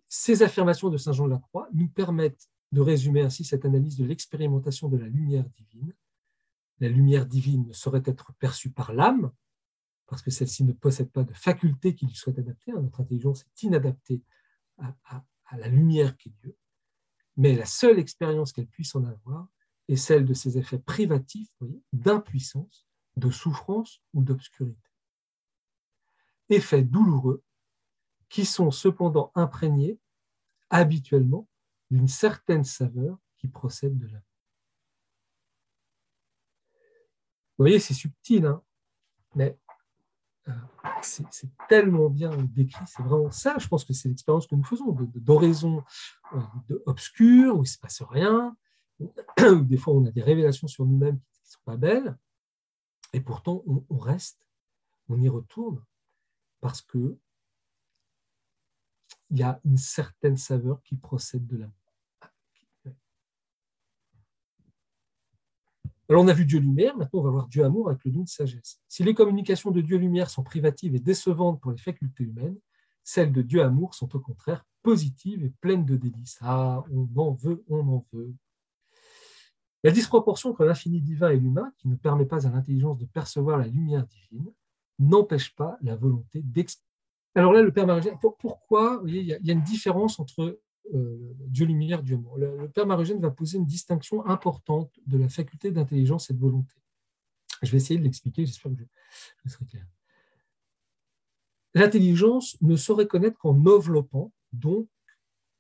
ces 0.08 0.44
affirmations 0.44 0.92
de 0.92 0.98
Saint 0.98 1.12
Jean 1.12 1.26
de 1.26 1.32
la 1.32 1.40
Croix 1.40 1.68
nous 1.74 1.88
permettent 1.88 2.48
de 2.72 2.82
résumer 2.82 3.22
ainsi 3.22 3.44
cette 3.44 3.66
analyse 3.66 3.98
de 3.98 4.06
l'expérimentation 4.06 4.88
de 4.88 4.98
la 4.98 5.08
lumière 5.08 5.50
divine. 5.50 5.92
La 6.82 6.88
lumière 6.88 7.26
divine 7.26 7.66
ne 7.68 7.74
saurait 7.74 8.04
être 8.06 8.32
perçue 8.34 8.70
par 8.70 8.94
l'âme, 8.94 9.32
parce 10.06 10.22
que 10.22 10.30
celle-ci 10.30 10.64
ne 10.66 10.74
possède 10.74 11.10
pas 11.10 11.24
de 11.24 11.34
faculté 11.34 11.96
qui 11.96 12.06
lui 12.06 12.14
soit 12.14 12.38
adaptée. 12.38 12.74
Hein. 12.74 12.82
Notre 12.82 13.02
intelligence 13.02 13.42
est 13.42 13.64
inadaptée 13.64 14.22
à, 14.78 14.94
la 15.58 15.68
lumière 15.68 16.16
qui 16.16 16.30
est 16.30 16.34
Dieu. 16.44 16.56
Mais 17.38 17.56
la 17.56 17.66
seule 17.66 17.98
expérience 17.98 18.54
qu'elle 18.54 18.68
puisse 18.68 18.94
en 18.94 19.04
avoir 19.04 19.48
est 19.88 19.96
celle 19.96 20.26
de 20.26 20.36
ses 20.36 20.60
effets 20.60 20.78
privatifs, 20.78 21.58
d'impuissance, 21.92 22.86
de 23.18 23.32
souffrance 23.32 24.04
ou 24.14 24.22
d'obscurité. 24.22 24.92
Effets 26.50 26.84
douloureux 26.84 27.44
qui 28.30 28.46
sont 28.46 28.72
cependant 28.72 29.32
imprégnés 29.36 30.00
habituellement 30.70 31.48
d'une 31.92 32.08
certaine 32.08 32.64
saveur 32.64 33.18
qui 33.38 33.48
procède 33.48 33.98
de 33.98 34.08
là. 34.08 34.20
Vous 37.58 37.64
voyez, 37.64 37.80
c'est 37.80 37.94
subtil, 37.94 38.46
hein 38.46 38.62
mais 39.36 39.58
euh, 40.48 40.54
c'est 41.02 41.26
tellement 41.68 42.10
bien 42.10 42.30
décrit, 42.30 42.86
c'est 42.88 43.04
vraiment 43.04 43.32
ça, 43.32 43.58
je 43.60 43.68
pense 43.68 43.84
que 43.84 43.94
c'est 43.94 44.10
l'expérience 44.10 44.48
que 44.48 44.56
nous 44.56 44.64
faisons, 44.64 44.92
d'oraison 45.16 45.84
euh, 46.34 46.84
obscure, 46.86 47.56
où 47.56 47.60
il 47.60 47.62
ne 47.62 47.66
se 47.66 47.78
passe 47.78 48.02
rien, 48.02 48.56
où, 49.00 49.12
des 49.62 49.78
fois 49.78 49.94
on 49.94 50.06
a 50.06 50.12
des 50.12 50.22
révélations 50.22 50.68
sur 50.68 50.86
nous-mêmes 50.86 51.20
qui 51.20 51.42
ne 51.42 51.48
sont 51.48 51.64
pas 51.66 51.78
belles, 51.78 52.18
et 53.14 53.22
pourtant 53.22 53.64
on, 53.66 53.98
reste, 53.98 54.40
on 55.10 55.20
y 55.22 55.30
retourne, 55.30 55.84
parce 56.66 56.82
que 56.82 57.16
il 59.30 59.38
y 59.38 59.44
a 59.44 59.60
une 59.66 59.78
certaine 59.78 60.36
saveur 60.36 60.82
qui 60.82 60.96
procède 60.96 61.46
de 61.46 61.58
l'amour. 61.58 61.76
Alors 66.10 66.24
on 66.24 66.28
a 66.28 66.34
vu 66.34 66.44
Dieu 66.44 66.60
lumière, 66.60 66.98
maintenant 66.98 67.20
on 67.20 67.24
va 67.24 67.30
voir 67.30 67.48
Dieu 67.50 67.64
amour 67.64 67.90
avec 67.90 68.04
le 68.04 68.10
don 68.10 68.24
de 68.24 68.28
sagesse. 68.28 68.82
Si 68.88 69.04
les 69.04 69.14
communications 69.14 69.70
de 69.70 69.80
Dieu 69.80 69.98
lumière 69.98 70.32
sont 70.32 70.42
privatives 70.42 70.96
et 70.96 71.00
décevantes 71.00 71.62
pour 71.62 71.70
les 71.70 71.78
facultés 71.78 72.24
humaines, 72.24 72.58
celles 73.04 73.32
de 73.32 73.44
Dieu 73.44 73.62
amour 73.62 73.94
sont 73.94 74.16
au 74.16 74.20
contraire 74.20 74.66
positives 74.82 75.44
et 75.44 75.52
pleines 75.62 75.86
de 75.86 75.98
délices. 75.98 76.40
Ah, 76.42 76.84
on 76.92 77.08
en 77.16 77.34
veut, 77.34 77.64
on 77.70 77.88
en 77.88 78.08
veut. 78.12 78.34
La 79.84 79.92
disproportion 79.92 80.50
entre 80.50 80.66
l'infini 80.66 81.00
divin 81.00 81.30
et 81.30 81.38
l'humain, 81.38 81.72
qui 81.78 81.90
ne 81.90 81.96
permet 81.96 82.26
pas 82.26 82.48
à 82.48 82.50
l'intelligence 82.50 82.98
de 82.98 83.06
percevoir 83.06 83.60
la 83.60 83.68
lumière 83.68 84.08
divine, 84.08 84.52
n'empêche 85.00 85.56
pas 85.56 85.78
la 85.82 85.96
volonté 85.96 86.42
d'exprimer. 86.42 86.86
Alors 87.36 87.52
là, 87.52 87.62
le 87.62 87.72
Père 87.72 87.86
Marie, 87.86 88.10
pourquoi 88.40 89.02
il 89.06 89.18
y 89.18 89.34
a 89.34 89.54
une 89.54 89.64
différence 89.64 90.20
entre 90.20 90.60
euh, 90.94 91.34
Dieu 91.48 91.66
lumière, 91.66 92.04
Dieu 92.04 92.16
amour. 92.16 92.38
Le, 92.38 92.70
Père 92.70 92.86
Marugène 92.86 93.20
va 93.20 93.32
poser 93.32 93.58
une 93.58 93.66
distinction 93.66 94.26
importante 94.26 94.94
de 95.08 95.18
la 95.18 95.30
faculté 95.30 95.72
d'intelligence 95.72 96.30
et 96.30 96.34
de 96.34 96.40
volonté. 96.40 96.76
Je 97.64 97.72
vais 97.72 97.78
essayer 97.78 98.00
de 98.00 98.04
l'expliquer, 98.04 98.46
j'espère 98.46 98.72
que 98.72 98.84
je, 99.46 99.50
serai 99.50 99.66
clair. 99.66 99.86
L'intelligence 101.74 102.62
ne 102.62 102.76
saurait 102.76 103.08
connaître 103.08 103.38
qu'en 103.38 103.66
enveloppant, 103.66 104.32
donc 104.54 104.88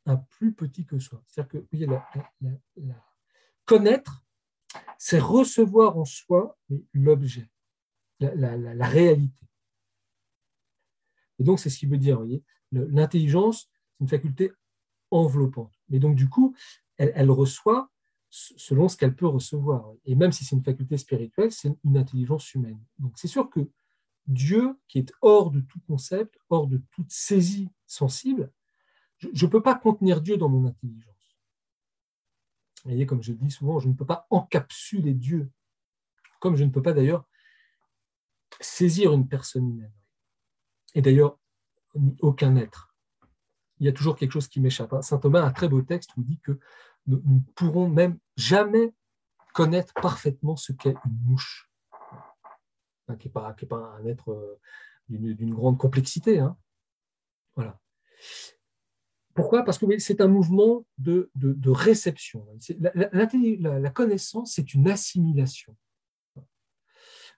un 0.05 0.17
plus 0.17 0.53
petit 0.53 0.85
que 0.85 0.99
soi. 0.99 1.23
C'est-à-dire 1.27 1.63
que 1.63 1.67
connaître, 3.65 4.23
c'est 4.97 5.19
recevoir 5.19 5.97
en 5.97 6.05
soi 6.05 6.57
l'objet, 6.93 7.49
la, 8.19 8.87
réalité. 8.87 9.45
Et 11.39 11.43
donc, 11.43 11.59
c'est 11.59 11.69
ce 11.69 11.77
qui 11.77 11.85
veut 11.85 11.97
dire, 11.97 12.17
voyez, 12.17 12.43
l'intelligence, 12.71 13.69
c'est 13.91 14.03
une 14.03 14.07
faculté 14.07 14.51
enveloppante. 15.11 15.73
Mais 15.89 15.99
donc, 15.99 16.15
du 16.15 16.29
coup, 16.29 16.55
elle, 16.97 17.31
reçoit 17.31 17.91
selon 18.29 18.87
ce 18.87 18.97
qu'elle 18.97 19.15
peut 19.15 19.27
recevoir. 19.27 19.93
Et 20.05 20.15
même 20.15 20.31
si 20.31 20.43
c'est 20.45 20.55
une 20.55 20.63
faculté 20.63 20.97
spirituelle, 20.97 21.51
c'est 21.51 21.75
une 21.83 21.97
intelligence 21.97 22.53
humaine. 22.53 22.79
Donc, 22.99 23.13
c'est 23.17 23.27
sûr 23.27 23.49
que 23.49 23.69
Dieu, 24.27 24.77
qui 24.87 24.99
est 24.99 25.11
hors 25.21 25.51
de 25.51 25.61
tout 25.61 25.79
concept, 25.87 26.37
hors 26.49 26.67
de 26.67 26.81
toute 26.91 27.11
saisie 27.11 27.69
sensible, 27.85 28.51
je 29.17 29.45
ne 29.45 29.51
peux 29.51 29.61
pas 29.61 29.75
contenir 29.75 30.21
Dieu 30.21 30.37
dans 30.37 30.49
mon 30.49 30.65
intelligence. 30.65 31.15
Vous 32.83 32.91
voyez, 32.91 33.05
comme 33.05 33.23
je 33.23 33.31
le 33.31 33.37
dis 33.37 33.51
souvent, 33.51 33.79
je 33.79 33.87
ne 33.87 33.93
peux 33.93 34.05
pas 34.05 34.27
encapsuler 34.29 35.13
Dieu, 35.13 35.49
comme 36.39 36.55
je 36.55 36.63
ne 36.63 36.69
peux 36.69 36.81
pas 36.81 36.93
d'ailleurs 36.93 37.25
saisir 38.59 39.13
une 39.13 39.27
personne 39.27 39.69
humaine. 39.69 39.93
Et 40.93 41.01
d'ailleurs, 41.01 41.37
aucun 42.21 42.55
être 42.55 42.95
il 43.79 43.85
y 43.85 43.89
a 43.89 43.91
toujours 43.91 44.15
quelque 44.15 44.31
chose 44.31 44.47
qui 44.47 44.61
m'échappe. 44.61 44.93
Hein. 44.93 45.01
Saint 45.01 45.17
Thomas 45.17 45.41
a 45.41 45.45
un 45.45 45.51
très 45.51 45.67
beau 45.67 45.81
texte 45.81 46.15
où 46.15 46.21
il 46.21 46.25
dit 46.25 46.39
que 46.39 46.59
nous 47.07 47.21
ne 47.25 47.39
pourrons 47.55 47.89
même 47.89 48.17
jamais 48.35 48.93
connaître 49.53 49.93
parfaitement 49.95 50.55
ce 50.55 50.73
qu'est 50.73 50.95
une 51.05 51.19
mouche, 51.23 51.69
qui 53.19 53.27
n'est 53.27 53.31
pas, 53.31 53.55
un 53.99 54.05
être 54.05 54.31
euh, 54.31 54.59
d'une 55.09 55.53
grande 55.53 55.77
complexité. 55.77 56.39
Hein. 56.39 56.57
Voilà. 57.55 57.79
Pourquoi? 59.33 59.63
Parce 59.63 59.77
que 59.77 59.85
c'est 59.99 60.21
un 60.21 60.27
mouvement 60.27 60.85
de, 60.97 61.29
réception. 61.65 62.47
La, 62.79 63.89
connaissance, 63.91 64.53
c'est 64.53 64.73
une 64.73 64.89
assimilation. 64.89 65.75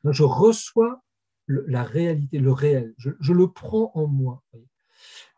Je 0.03 0.23
reçois 0.23 1.03
la 1.47 1.83
réalité, 1.83 2.39
le 2.39 2.51
réel. 2.51 2.93
Je, 2.97 3.11
je 3.19 3.33
le 3.33 3.51
prends 3.51 3.91
en 3.95 4.07
moi. 4.07 4.43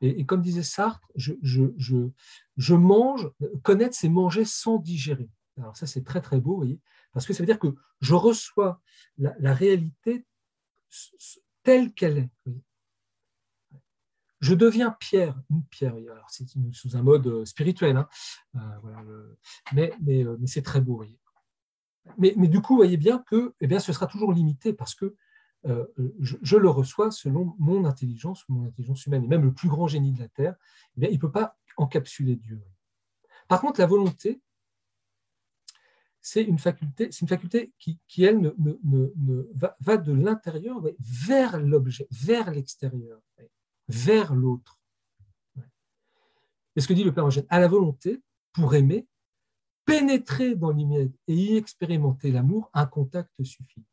Et, 0.01 0.25
comme 0.25 0.41
disait 0.41 0.63
Sartre, 0.63 1.11
je, 1.15 1.33
je, 1.41 2.73
mange, 2.73 3.29
connaître, 3.63 3.95
c'est 3.95 4.09
manger 4.09 4.45
sans 4.45 4.77
digérer. 4.77 5.29
Alors 5.57 5.75
ça, 5.75 5.87
c'est 5.87 6.03
très 6.03 6.21
très 6.21 6.39
beau, 6.39 6.55
voyez, 6.55 6.79
parce 7.11 7.25
que 7.25 7.33
ça 7.33 7.43
veut 7.43 7.47
dire 7.47 7.59
que 7.59 7.75
je 7.99 8.13
reçois 8.13 8.81
la, 9.17 9.53
réalité 9.53 10.25
telle 11.63 11.93
qu'elle 11.93 12.17
est. 12.17 12.29
Je 14.39 14.53
deviens 14.53 14.91
pierre, 14.91 15.37
une 15.49 15.65
pierre. 15.65 15.95
Alors 15.95 16.29
c'est 16.29 16.45
sous 16.71 16.95
un 16.95 17.01
mode 17.01 17.27
euh, 17.27 17.43
spirituel, 17.43 17.97
hein. 17.97 18.07
euh, 18.55 19.35
mais, 19.73 19.91
mais, 20.01 20.23
euh, 20.23 20.37
mais 20.39 20.47
c'est 20.47 20.61
très 20.61 20.79
beau. 20.79 20.95
Voyez. 20.95 21.19
Mais, 22.17 22.33
mais, 22.37 22.47
du 22.47 22.61
coup, 22.61 22.77
voyez 22.77 22.95
bien 22.95 23.19
que 23.19 23.53
eh 23.59 23.67
bien, 23.67 23.79
ce 23.79 23.91
sera 23.91 24.07
toujours 24.07 24.31
limité 24.31 24.71
parce 24.71 24.95
que 24.95 25.17
euh, 25.67 25.85
je, 26.19 26.57
le 26.57 26.69
reçois 26.69 27.11
selon 27.11 27.55
mon 27.59 27.85
intelligence, 27.85 28.45
mon 28.47 28.67
intelligence 28.67 29.05
humaine, 29.05 29.25
et 29.25 29.27
même 29.27 29.43
le 29.43 29.53
plus 29.53 29.67
grand 29.67 29.87
génie 29.87 30.13
de 30.13 30.19
la 30.19 30.29
Terre, 30.29 30.55
eh 31.01 31.07
il 31.07 31.15
ne 31.15 31.19
peut 31.19 31.31
pas 31.31 31.57
encapsuler 31.77 32.35
Dieu. 32.35 32.61
Par 33.47 33.61
contre, 33.61 33.79
la 33.79 33.85
volonté, 33.85 34.41
c'est 36.21 36.43
une 36.43 36.59
faculté, 36.59 37.09
qui, 37.79 38.23
elle, 38.23 38.53
va, 39.79 39.97
de 39.97 40.13
l'intérieur 40.13 40.81
vers 40.99 41.59
l'objet, 41.59 42.07
vers 42.11 42.51
l'extérieur, 42.51 43.21
vers 43.87 44.35
l'autre. 44.35 44.79
Et 46.75 46.81
ce 46.81 46.87
que 46.87 46.93
dit 46.93 47.03
le 47.03 47.13
Père 47.13 47.27
Eugène, 47.27 47.47
à 47.49 47.59
la 47.59 47.67
volonté, 47.67 48.21
pour 48.53 48.75
aimer, 48.75 49.07
pénétrer 49.85 50.55
dans 50.55 50.71
l'immédiat 50.71 51.11
et 51.27 51.33
y 51.33 51.57
expérimenter 51.57 52.31
l'amour, 52.31 52.69
un 52.73 52.85
contact 52.85 53.31
suffit. 53.43 53.83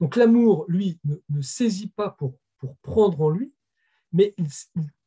Donc 0.00 0.16
l'amour, 0.16 0.64
lui, 0.66 0.98
ne, 1.04 1.42
saisit 1.42 1.90
pas 1.90 2.10
pour, 2.10 2.34
pour, 2.58 2.76
prendre 2.78 3.20
en 3.20 3.30
lui, 3.30 3.54
mais 4.12 4.34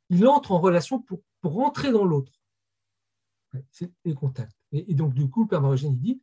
il, 0.10 0.28
entre 0.28 0.52
en 0.52 0.60
relation 0.60 1.02
pour, 1.02 1.22
pour 1.42 1.54
rentrer 1.54 1.92
dans 1.92 2.06
l'autre. 2.06 2.32
c'est 3.72 3.92
les 4.06 4.14
contacts. 4.14 4.56
Et, 4.72 4.94
donc, 4.94 5.14
du 5.14 5.30
coup, 5.30 5.44
le 5.44 5.48
Père 5.50 5.62
Marogène, 5.62 5.98
dit, 5.98 6.22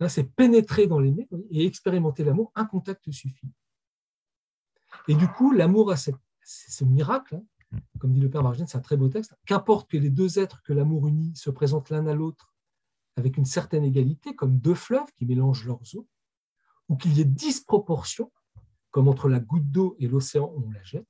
là, 0.00 0.08
c'est 0.08 0.24
pénétrer 0.24 0.86
dans 0.86 0.98
l'aimé 0.98 1.28
et 1.50 1.64
expérimenter 1.64 2.24
l'amour, 2.24 2.52
un 2.54 2.64
contact 2.64 3.10
suffit. 3.10 3.50
Et 5.08 5.14
du 5.14 5.28
coup, 5.28 5.52
l'amour 5.52 5.92
a 5.92 5.96
ce 5.96 6.84
miracle, 6.84 7.36
hein. 7.36 7.78
comme 7.98 8.12
dit 8.12 8.20
le 8.20 8.30
Père 8.30 8.42
Marogène, 8.42 8.66
c'est 8.66 8.78
un 8.78 8.82
très 8.82 8.96
beau 8.96 9.08
texte, 9.08 9.34
qu'importe 9.46 9.88
que 9.90 9.96
les 9.96 10.10
deux 10.10 10.38
êtres 10.38 10.62
que 10.64 10.72
l'amour 10.72 11.06
unit 11.06 11.34
se 11.36 11.50
présentent 11.50 11.90
l'un 11.90 12.06
à 12.06 12.14
l'autre 12.14 12.52
avec 13.16 13.36
une 13.36 13.44
certaine 13.44 13.84
égalité, 13.84 14.34
comme 14.34 14.58
deux 14.58 14.74
fleuves 14.74 15.12
qui 15.14 15.26
mélangent 15.26 15.66
leurs 15.66 15.96
eaux, 15.96 16.08
ou 16.88 16.96
qu'il 16.96 17.16
y 17.16 17.20
ait 17.20 17.24
disproportion, 17.24 18.30
comme 18.90 19.08
entre 19.08 19.28
la 19.28 19.40
goutte 19.40 19.70
d'eau 19.70 19.96
et 19.98 20.08
l'océan 20.08 20.52
où 20.54 20.64
on 20.66 20.70
la 20.70 20.82
jette, 20.82 21.08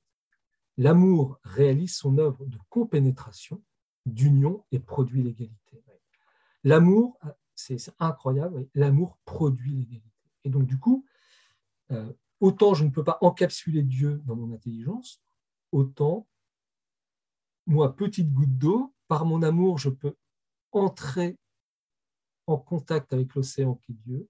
l'amour 0.76 1.38
réalise 1.42 1.94
son 1.96 2.18
œuvre 2.18 2.46
de 2.46 2.58
compénétration, 2.68 3.62
d'union 4.06 4.64
et 4.72 4.78
produit 4.78 5.22
l'égalité. 5.22 5.82
L'amour, 6.64 7.18
c'est 7.54 7.78
incroyable, 7.98 8.68
l'amour 8.74 9.18
produit 9.24 9.72
l'égalité. 9.72 10.30
Et 10.44 10.50
donc, 10.50 10.66
du 10.66 10.78
coup, 10.78 11.04
euh, 11.90 12.12
autant 12.40 12.74
je 12.74 12.84
ne 12.84 12.90
peux 12.90 13.04
pas 13.04 13.18
encapsuler 13.20 13.82
Dieu 13.82 14.22
dans 14.24 14.36
mon 14.36 14.52
intelligence, 14.54 15.20
autant 15.72 16.26
moi, 17.66 17.94
petite 17.94 18.32
goutte 18.32 18.58
d'eau, 18.58 18.92
par 19.08 19.24
mon 19.24 19.42
amour, 19.42 19.78
je 19.78 19.90
peux 19.90 20.16
entrer 20.72 21.38
en 22.46 22.56
contact 22.56 23.12
avec 23.12 23.34
l'océan 23.34 23.76
qui 23.76 23.92
est 23.92 23.96
Dieu, 23.96 24.28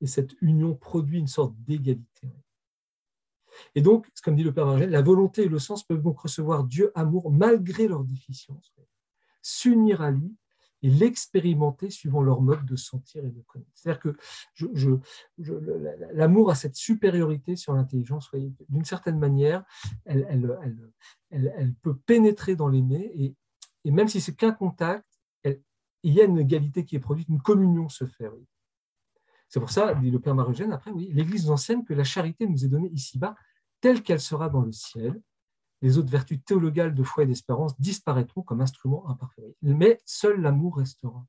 et 0.00 0.06
cette 0.06 0.40
union 0.40 0.74
produit 0.74 1.18
une 1.18 1.26
sorte 1.26 1.54
d'égalité. 1.62 2.28
Et 3.74 3.80
donc, 3.80 4.08
comme 4.22 4.36
dit 4.36 4.42
le 4.42 4.52
Père 4.52 4.66
Margel, 4.66 4.90
la 4.90 5.02
volonté 5.02 5.44
et 5.44 5.48
le 5.48 5.58
sens 5.58 5.82
peuvent 5.82 6.02
donc 6.02 6.18
recevoir 6.18 6.64
Dieu 6.64 6.92
amour 6.94 7.30
malgré 7.30 7.88
leurs 7.88 8.04
déficiences, 8.04 8.74
s'unir 9.42 10.02
à 10.02 10.10
lui 10.10 10.36
et 10.82 10.90
l'expérimenter 10.90 11.88
suivant 11.88 12.22
leur 12.22 12.42
mode 12.42 12.66
de 12.66 12.76
sentir 12.76 13.24
et 13.24 13.30
de 13.30 13.40
connaître. 13.42 13.70
C'est-à-dire 13.74 14.00
que 14.00 14.16
l'amour 16.12 16.50
a 16.50 16.54
cette 16.54 16.76
supériorité 16.76 17.56
sur 17.56 17.72
l'intelligence. 17.72 18.30
D'une 18.68 18.84
certaine 18.84 19.18
manière, 19.18 19.64
elle, 20.04 21.74
peut 21.80 21.96
pénétrer 21.96 22.56
dans 22.56 22.68
l'aimé 22.68 23.34
et 23.84 23.90
même 23.90 24.08
si 24.08 24.20
c'est 24.20 24.34
qu'un 24.34 24.52
contact, 24.52 25.06
il 26.02 26.14
y 26.14 26.20
a 26.20 26.24
une 26.24 26.38
égalité 26.38 26.84
qui 26.84 26.94
est 26.94 27.00
produite, 27.00 27.28
une 27.28 27.42
communion 27.42 27.88
se 27.88 28.06
fait. 28.06 28.30
C'est 29.48 29.60
pour 29.60 29.70
ça, 29.70 29.94
dit 29.94 30.10
le 30.10 30.20
Père 30.20 30.34
Marugène, 30.34 30.72
après, 30.72 30.90
oui, 30.90 31.10
l'Église 31.12 31.50
ancienne 31.50 31.84
que 31.84 31.94
la 31.94 32.04
charité 32.04 32.46
nous 32.46 32.64
est 32.64 32.68
donnée 32.68 32.90
ici-bas, 32.90 33.36
telle 33.80 34.02
qu'elle 34.02 34.20
sera 34.20 34.48
dans 34.48 34.62
le 34.62 34.72
ciel. 34.72 35.20
Les 35.82 35.98
autres 35.98 36.10
vertus 36.10 36.42
théologales 36.44 36.94
de 36.94 37.02
foi 37.02 37.24
et 37.24 37.26
d'espérance 37.26 37.78
disparaîtront 37.78 38.42
comme 38.42 38.60
instruments 38.60 39.08
imparfaits. 39.08 39.44
Mais 39.62 40.00
seul 40.04 40.40
l'amour 40.40 40.78
restera. 40.78 41.24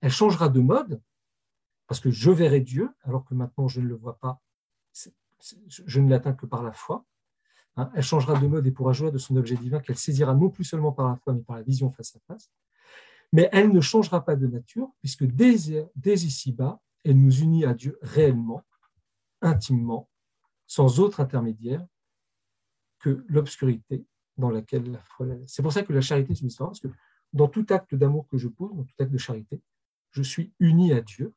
Elle 0.00 0.10
changera 0.10 0.48
de 0.48 0.60
mode, 0.60 1.02
parce 1.86 2.00
que 2.00 2.10
je 2.10 2.30
verrai 2.30 2.60
Dieu, 2.60 2.90
alors 3.02 3.24
que 3.24 3.34
maintenant 3.34 3.68
je 3.68 3.80
ne 3.80 3.86
le 3.86 3.94
vois 3.94 4.18
pas, 4.18 4.40
je 4.92 6.00
ne 6.00 6.08
l'atteins 6.08 6.32
que 6.32 6.46
par 6.46 6.62
la 6.62 6.72
foi. 6.72 7.04
Hein, 7.76 7.90
elle 7.94 8.02
changera 8.02 8.38
de 8.38 8.46
mode 8.46 8.66
et 8.66 8.72
pourra 8.72 8.92
jouer 8.92 9.12
de 9.12 9.18
son 9.18 9.36
objet 9.36 9.56
divin 9.56 9.78
qu'elle 9.80 9.96
saisira 9.96 10.34
non 10.34 10.50
plus 10.50 10.64
seulement 10.64 10.92
par 10.92 11.08
la 11.08 11.16
foi, 11.16 11.32
mais 11.32 11.42
par 11.42 11.56
la 11.56 11.62
vision 11.62 11.92
face 11.92 12.16
à 12.16 12.20
face 12.26 12.50
mais 13.32 13.48
elle 13.52 13.70
ne 13.72 13.80
changera 13.80 14.24
pas 14.24 14.36
de 14.36 14.46
nature, 14.46 14.90
puisque 15.00 15.24
dès, 15.24 15.54
ici-bas, 16.04 16.80
elle 17.04 17.18
nous 17.18 17.40
unit 17.40 17.64
à 17.64 17.74
Dieu 17.74 17.98
réellement, 18.02 18.64
intimement, 19.40 20.08
sans 20.66 21.00
autre 21.00 21.20
intermédiaire 21.20 21.86
que 22.98 23.24
l'obscurité 23.28 24.04
dans 24.36 24.50
laquelle 24.50 24.90
la 24.90 25.02
foi 25.02 25.26
C'est 25.46 25.62
pour 25.62 25.72
ça 25.72 25.82
que 25.82 25.92
la 25.92 26.00
charité, 26.00 26.34
c'est 26.34 26.42
une 26.42 26.48
histoire, 26.48 26.70
parce 26.70 26.80
que 26.80 26.88
dans 27.32 27.48
tout 27.48 27.66
acte 27.70 27.94
d'amour 27.94 28.26
que 28.28 28.38
je 28.38 28.48
pose, 28.48 28.74
dans 28.74 28.84
tout 28.84 28.94
acte 28.98 29.12
de 29.12 29.18
charité, 29.18 29.60
je 30.10 30.22
suis 30.22 30.52
uni 30.58 30.92
à 30.92 31.00
Dieu, 31.00 31.34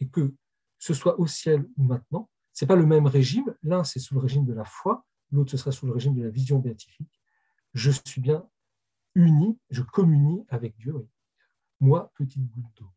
et 0.00 0.08
que 0.08 0.34
ce 0.78 0.94
soit 0.94 1.18
au 1.20 1.26
ciel 1.26 1.68
ou 1.76 1.84
maintenant, 1.84 2.28
ce 2.52 2.64
n'est 2.64 2.68
pas 2.68 2.76
le 2.76 2.86
même 2.86 3.06
régime. 3.06 3.54
L'un, 3.62 3.84
c'est 3.84 4.00
sous 4.00 4.14
le 4.14 4.20
régime 4.20 4.44
de 4.44 4.52
la 4.52 4.64
foi, 4.64 5.04
l'autre, 5.30 5.50
ce 5.50 5.56
sera 5.56 5.70
sous 5.70 5.86
le 5.86 5.92
régime 5.92 6.14
de 6.14 6.22
la 6.22 6.30
vision 6.30 6.58
béatifique. 6.58 7.20
Je 7.74 7.90
suis 7.90 8.20
bien 8.20 8.44
uni, 9.14 9.58
je 9.70 9.82
communie 9.82 10.44
avec 10.48 10.76
Dieu, 10.76 10.94
oui 10.96 11.06
moi, 11.80 12.12
petite 12.14 12.46
goutte 12.50 12.76
d'eau. 12.76 12.90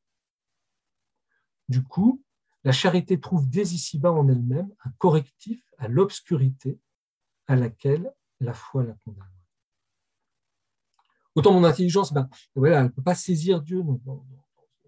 Du 1.69 1.83
coup, 1.83 2.23
la 2.63 2.71
charité 2.71 3.19
trouve 3.19 3.49
dès 3.49 3.63
ici-bas 3.63 4.11
en 4.11 4.27
elle-même 4.27 4.73
un 4.83 4.91
correctif 4.97 5.63
à 5.77 5.87
l'obscurité 5.87 6.79
à 7.47 7.55
laquelle 7.55 8.13
la 8.39 8.53
foi 8.53 8.83
la 8.83 8.93
condamne. 9.03 9.27
Autant 11.35 11.53
mon 11.53 11.63
intelligence, 11.63 12.13
ben, 12.13 12.29
voilà, 12.55 12.79
elle 12.79 12.83
ne 12.85 12.89
peut 12.89 13.01
pas 13.01 13.15
saisir 13.15 13.61
Dieu 13.61 13.81
dans, 13.83 14.25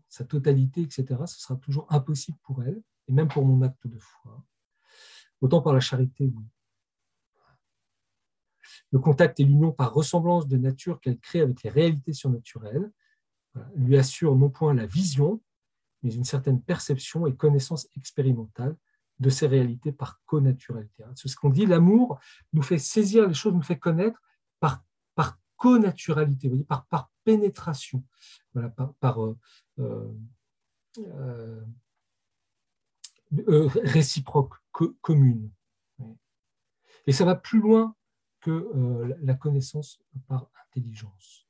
sa 0.09 0.23
totalité, 0.23 0.81
etc. 0.81 1.05
Ce 1.25 1.41
sera 1.41 1.55
toujours 1.57 1.87
impossible 1.91 2.37
pour 2.43 2.63
elle, 2.63 2.81
et 3.07 3.11
même 3.11 3.27
pour 3.27 3.45
mon 3.45 3.61
acte 3.61 3.87
de 3.87 3.97
foi. 3.97 4.43
Autant 5.41 5.61
par 5.61 5.73
la 5.73 5.79
charité, 5.79 6.31
oui. 6.33 6.45
Le 8.91 8.99
contact 8.99 9.39
et 9.39 9.43
l'union 9.43 9.71
par 9.71 9.93
ressemblance 9.93 10.47
de 10.47 10.57
nature 10.57 11.01
qu'elle 11.01 11.19
crée 11.19 11.41
avec 11.41 11.63
les 11.63 11.69
réalités 11.69 12.13
surnaturelles 12.13 12.91
lui 13.75 13.97
assure 13.97 14.35
non 14.35 14.49
point 14.49 14.73
la 14.73 14.85
vision, 14.85 15.41
mais 16.03 16.13
une 16.13 16.23
certaine 16.23 16.61
perception 16.61 17.27
et 17.27 17.35
connaissance 17.35 17.87
expérimentale 17.95 18.75
de 19.19 19.29
ces 19.29 19.47
réalités 19.47 19.91
par 19.91 20.21
connaturalité. 20.25 21.03
C'est 21.15 21.27
ce 21.27 21.35
qu'on 21.35 21.49
dit, 21.49 21.65
l'amour 21.65 22.19
nous 22.53 22.61
fait 22.61 22.77
saisir 22.77 23.27
les 23.27 23.33
choses, 23.33 23.53
nous 23.53 23.61
fait 23.61 23.79
connaître 23.79 24.21
par, 24.59 24.83
par 25.15 25.39
connaturalité, 25.55 26.49
par, 26.67 26.85
par 26.87 27.11
pénétration, 27.23 28.03
voilà, 28.53 28.69
par, 28.99 29.23
euh, 29.23 29.37
euh, 29.79 30.13
euh, 33.47 33.69
réciproque, 33.83 34.53
commune. 35.01 35.49
Et 37.07 37.11
ça 37.11 37.25
va 37.25 37.35
plus 37.35 37.59
loin 37.59 37.95
que 38.41 39.15
la 39.21 39.33
connaissance 39.33 39.99
par 40.27 40.49
intelligence. 40.67 41.44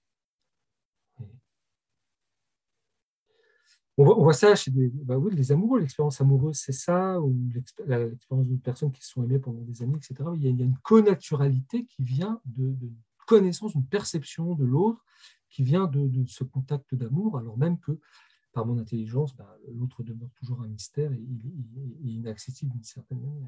On 3.98 4.04
voit, 4.04 4.34
ça 4.34 4.56
chez 4.56 4.72
des, 4.72 4.90
bah 4.90 5.16
les 5.32 5.54
amoureux, 5.54 5.80
l'expérience 5.80 6.20
amoureuse, 6.20 6.58
c'est 6.58 6.74
ça, 6.74 7.22
ou 7.22 7.34
l'expérience 7.54 8.48
de 8.48 8.58
personnes 8.58 8.92
qui 8.92 9.02
se 9.02 9.12
sont 9.12 9.24
aimées 9.24 9.40
pendant 9.40 9.62
des 9.62 9.82
années, 9.84 9.96
etc. 9.96 10.16
Il 10.36 10.44
y 10.44 10.48
a, 10.48 10.50
une 10.50 10.78
connaturalité 10.84 11.86
qui 11.86 12.04
vient 12.04 12.42
de, 12.46 12.74
de 12.74 12.92
connaissance, 13.26 13.74
une 13.74 13.86
perception 13.86 14.54
de 14.54 14.66
l'autre, 14.66 15.06
qui 15.50 15.64
vient 15.64 15.88
de, 15.88 16.26
ce 16.28 16.44
contact 16.44 16.96
d'amour, 16.96 17.38
alors 17.38 17.58
même 17.58 17.80
que 17.80 17.98
par 18.52 18.66
mon 18.66 18.78
intelligence, 18.78 19.36
bah, 19.36 19.58
l'autre 19.74 20.04
demeure 20.04 20.32
toujours 20.36 20.62
un 20.62 20.68
mystère 20.68 21.12
et, 21.14 21.16
est 21.16 22.12
inaccessible 22.12 22.72
d'une 22.74 22.84
certaine 22.84 23.22
manière. 23.22 23.48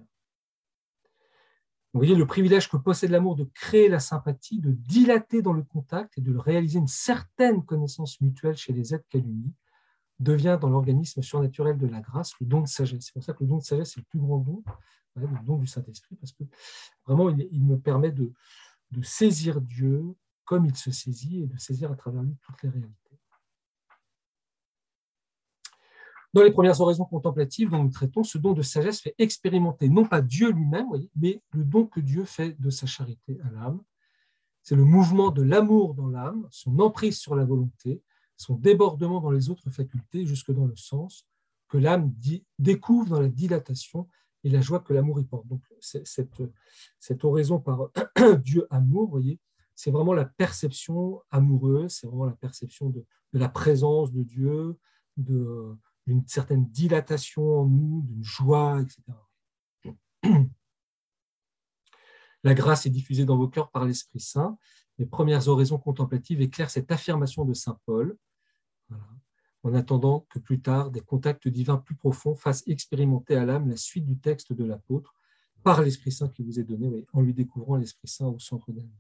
Vous 1.94 2.00
voyez 2.00 2.16
le 2.16 2.26
privilège 2.26 2.70
que 2.70 2.78
possède 2.78 3.12
l'amour 3.12 3.36
de 3.36 3.46
créer 3.54 3.90
la 3.90 4.00
sympathie, 4.00 4.60
de 4.60 4.72
dilater 4.72 5.42
dans 5.42 5.54
le 5.54 5.64
contact 5.64 6.18
et 6.18 6.22
de 6.22 6.36
réaliser 6.36 6.80
une 6.80 6.88
certaine 6.88 7.64
connaissance 7.66 8.22
mutuelle 8.22 8.56
chez 8.56 8.72
les 8.72 8.94
êtres 8.94 9.08
qu'elle 9.10 9.28
unit, 9.28 9.54
devient 10.20 10.58
dans 10.60 10.70
l'organisme 10.70 11.22
surnaturel 11.22 11.78
de 11.78 11.88
la 11.88 12.02
grâce 12.02 12.34
le 12.40 12.46
don 12.46 12.62
de 12.62 12.68
sagesse. 12.68 13.06
C'est 13.06 13.14
pour 13.14 13.24
ça 13.24 13.34
que 13.34 13.44
le 13.44 13.50
don 13.50 13.58
de 13.58 13.64
sagesse 13.64 13.98
est 13.98 14.00
le 14.00 14.06
plus 14.06 14.20
grand 14.20 14.40
don, 14.40 14.64
le 15.16 15.28
don 15.46 15.58
du 15.58 15.68
Saint-Esprit, 15.68 16.16
parce 16.16 16.32
que 16.32 16.44
vraiment, 17.06 17.30
il, 17.30 17.64
me 17.64 17.78
permet 17.78 18.12
de, 18.12 18.32
de, 18.92 19.02
saisir 19.02 19.62
Dieu 19.62 20.04
comme 20.46 20.66
il 20.66 20.76
se 20.76 20.92
saisit 20.92 21.44
et 21.44 21.48
de 21.48 21.58
saisir 21.58 21.92
à 21.92 21.96
travers 21.96 22.24
lui 22.24 22.36
toutes 22.42 22.62
les 22.64 22.70
réalités. 22.70 23.08
Dans 26.34 26.44
les 26.44 26.52
premières 26.52 26.80
oraisons 26.82 27.06
contemplatives 27.06 27.70
dont 27.70 27.84
nous 27.84 27.90
traitons, 27.90 28.24
ce 28.24 28.38
don 28.38 28.54
de 28.54 28.62
sagesse 28.62 29.02
fait 29.02 29.16
expérimenter 29.18 29.90
non 29.90 30.06
pas 30.06 30.22
Dieu 30.22 30.52
lui-même, 30.52 30.88
mais 31.16 31.42
le 31.52 31.64
don 31.64 31.86
que 31.86 32.00
Dieu 32.00 32.26
fait 32.26 32.60
de 32.60 32.70
sa 32.70 32.86
charité 32.86 33.40
à 33.44 33.50
l'âme. 33.50 33.82
C'est 34.62 34.76
le 34.76 34.84
mouvement 34.84 35.32
de 35.32 35.42
l'amour 35.42 35.96
dans 35.96 36.08
l'âme, 36.08 36.48
son 36.52 36.78
emprise 36.80 37.18
sur 37.18 37.36
la 37.36 37.46
volonté, 37.46 38.04
son 38.38 38.56
débordement 38.56 39.20
dans 39.20 39.32
les 39.32 39.50
autres 39.50 39.70
facultés 39.70 40.26
jusque 40.26 40.52
dans 40.52 40.66
le 40.66 40.76
sens 40.76 41.28
que 41.68 41.78
l'âme 41.78 42.14
découvre 42.60 43.10
dans 43.10 43.20
la 43.20 43.28
dilatation 43.28 44.08
et 44.44 44.50
la 44.50 44.62
joie 44.62 44.80
que 44.80 44.94
l'amour 44.94 45.20
y 45.20 45.26
porte. 45.26 45.48
Donc 45.48 45.62
cette, 45.82 46.42
cette 47.00 47.26
oraison 47.26 47.60
par 47.60 47.90
Dieu 48.44 48.66
amour, 48.70 49.10
voyez, 49.10 49.40
c'est 49.76 49.92
vraiment 49.92 50.14
la 50.14 50.26
perception 50.26 51.22
amoureuse, 51.30 51.92
c'est 51.92 52.08
vraiment 52.08 52.26
la 52.26 52.36
perception 52.36 52.90
de, 52.90 53.06
la 53.34 53.50
présence 53.50 54.12
de 54.12 54.24
Dieu, 54.24 54.78
d'une 55.18 56.26
certaine 56.26 56.66
dilatation 56.68 57.60
en 57.62 57.66
nous, 57.66 58.02
d'une 58.02 58.24
joie, 58.24 58.82
etc. 58.82 59.04
La 62.44 62.54
grâce 62.54 62.86
est 62.86 62.92
diffusée 62.92 63.26
dans 63.26 63.36
vos 63.36 63.48
cœurs 63.48 63.72
par 63.72 63.84
l'Esprit 63.84 64.20
Saint. 64.20 64.58
Les 65.00 65.06
premières 65.06 65.48
oraisons 65.48 65.80
contemplatives 65.80 66.40
éclairent 66.40 66.70
cette 66.70 66.92
affirmation 66.92 67.46
de 67.46 67.54
Saint 67.54 67.80
Paul 67.86 68.18
en 69.64 69.74
attendant 69.74 70.26
que 70.30 70.40
plus 70.40 70.62
tard 70.62 70.92
des 70.92 71.02
contacts 71.02 71.48
divins 71.48 71.78
plus 71.78 71.96
profonds 71.96 72.36
fassent 72.36 72.64
expérimenter 72.68 73.36
à 73.36 73.46
l'âme 73.46 73.70
la 73.70 73.78
suite 73.78 74.06
du 74.06 74.18
texte 74.18 74.54
de 74.54 74.64
l'apôtre 74.64 75.14
par 75.64 75.82
l'Esprit 75.82 76.12
Saint 76.12 76.30
qui 76.30 76.44
vous 76.44 76.60
est 76.60 76.64
donné, 76.64 77.06
en 77.14 77.22
lui 77.22 77.34
découvrant 77.34 77.76
l'Esprit 77.76 78.08
Saint 78.08 78.28
au 78.28 78.40
centre 78.40 78.72
d'elle-même. 78.72 78.92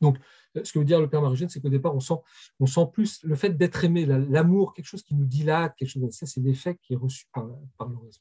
Donc, 0.00 0.18
euh, 0.56 0.64
ce 0.64 0.72
que 0.72 0.78
veut 0.78 0.84
dire 0.84 1.00
le 1.00 1.10
Père 1.10 1.20
Marugène, 1.20 1.50
c'est 1.50 1.60
qu'au 1.60 1.68
départ, 1.68 1.94
on 1.94 2.00
sent, 2.00 2.86
plus 2.92 3.22
le 3.22 3.34
fait 3.36 3.50
d'être 3.50 3.84
aimé, 3.84 4.06
l'amour, 4.06 4.72
quelque 4.72 4.86
chose 4.86 5.02
qui 5.02 5.14
nous 5.14 5.26
dilate, 5.26 5.76
quelque 5.76 5.90
chose 5.90 6.10
ça, 6.10 6.26
c'est 6.26 6.40
l'effet 6.40 6.76
qui 6.76 6.94
est 6.94 6.96
reçu 6.96 7.26
par, 7.32 7.46
par 7.76 7.88
l'oraison. 7.88 8.20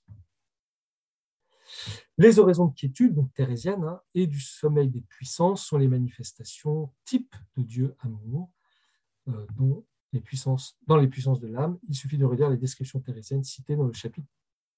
Les 2.17 2.39
oraisons 2.39 2.65
de 2.65 2.73
quiétude, 2.73 3.13
donc 3.13 3.33
thérésiennes, 3.33 3.83
hein, 3.83 4.01
et 4.13 4.27
du 4.27 4.39
sommeil 4.39 4.89
des 4.89 5.01
puissances 5.01 5.65
sont 5.65 5.77
les 5.77 5.87
manifestations 5.87 6.91
types 7.05 7.35
de 7.55 7.63
Dieu 7.63 7.95
amour, 7.99 8.49
euh, 9.29 9.45
dont 9.55 9.85
dans 10.87 10.97
les 10.97 11.07
puissances 11.07 11.39
de 11.39 11.47
l'âme. 11.47 11.77
Il 11.87 11.95
suffit 11.95 12.17
de 12.17 12.25
relire 12.25 12.49
les 12.49 12.57
descriptions 12.57 12.99
thérésiennes 12.99 13.43
citées 13.43 13.75
dans 13.75 13.85
le 13.85 13.93
chapitre 13.93 14.27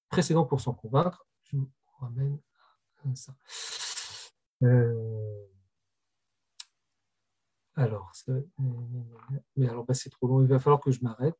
précédent 0.08 0.44
pour 0.44 0.60
s'en 0.60 0.74
convaincre. 0.74 1.26
Je 1.44 1.56
vous 1.56 1.70
ramène 1.98 2.38
à 3.04 3.14
ça. 3.14 3.34
Euh, 4.62 5.46
alors, 7.74 8.12
mais 9.56 9.68
alors 9.68 9.84
bah, 9.84 9.94
c'est 9.94 10.10
trop 10.10 10.26
long, 10.28 10.42
il 10.42 10.48
va 10.48 10.58
falloir 10.58 10.80
que 10.80 10.90
je 10.90 11.02
m'arrête. 11.02 11.36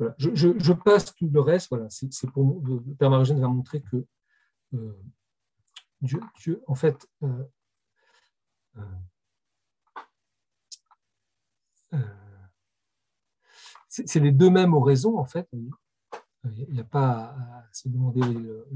Euh, 0.00 0.10
je, 0.18 0.72
passe 0.72 1.14
tout 1.14 1.28
le 1.28 1.40
reste. 1.40 1.68
Voilà, 1.70 1.88
c'est 1.90 2.30
pour 2.30 2.62
le 2.64 2.80
Père 2.94 3.10
Marigène 3.10 3.40
va 3.40 3.48
montrer 3.48 3.82
que 3.82 4.06
euh, 4.74 5.02
Dieu, 6.00 6.20
Dieu 6.38 6.62
en 6.66 6.74
fait, 6.74 7.08
euh, 7.22 7.44
c'est 13.88 14.20
les 14.20 14.32
deux 14.32 14.50
mêmes 14.50 14.74
oraisons, 14.74 15.18
en 15.18 15.24
fait. 15.24 15.48
Il 15.52 16.72
n'y 16.72 16.80
a 16.80 16.84
pas 16.84 17.34
à 17.34 17.64
se 17.72 17.88
demander 17.88 18.20
le, 18.22 18.66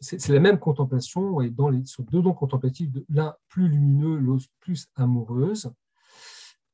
c'est 0.00 0.28
la 0.28 0.40
même 0.40 0.58
contemplation 0.58 1.40
et 1.40 1.50
dans 1.50 1.68
les 1.68 1.84
sur 1.84 2.02
deux 2.02 2.22
dons 2.22 2.32
contemplatifs, 2.32 2.90
l'un 3.08 3.36
plus 3.48 3.68
lumineux, 3.68 4.18
l'autre 4.18 4.46
plus 4.58 4.88
amoureuse. 4.96 5.72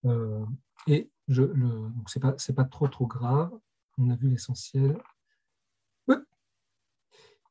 Euh, 0.07 0.47
et 0.87 1.11
je, 1.27 1.43
le, 1.43 1.91
donc 1.91 2.09
c'est 2.09 2.21
pas 2.21 2.35
c'est 2.39 2.55
pas 2.55 2.65
trop 2.65 2.89
trop 2.89 3.07
grave. 3.07 3.53
On 3.99 4.09
a 4.11 4.17
vu 4.17 4.31
l'essentiel. 4.31 4.99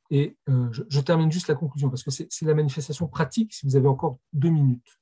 Et 0.09 0.37
euh, 0.47 0.69
je, 0.71 1.01
termine 1.01 1.31
juste 1.31 1.49
la 1.49 1.55
conclusion 1.55 1.89
parce 1.89 2.01
que 2.01 2.11
c'est 2.11 2.45
la 2.45 2.53
manifestation 2.53 3.07
pratique. 3.07 3.53
Si 3.53 3.65
vous 3.65 3.75
avez 3.75 3.89
encore 3.89 4.19
deux 4.31 4.49
minutes. 4.49 4.99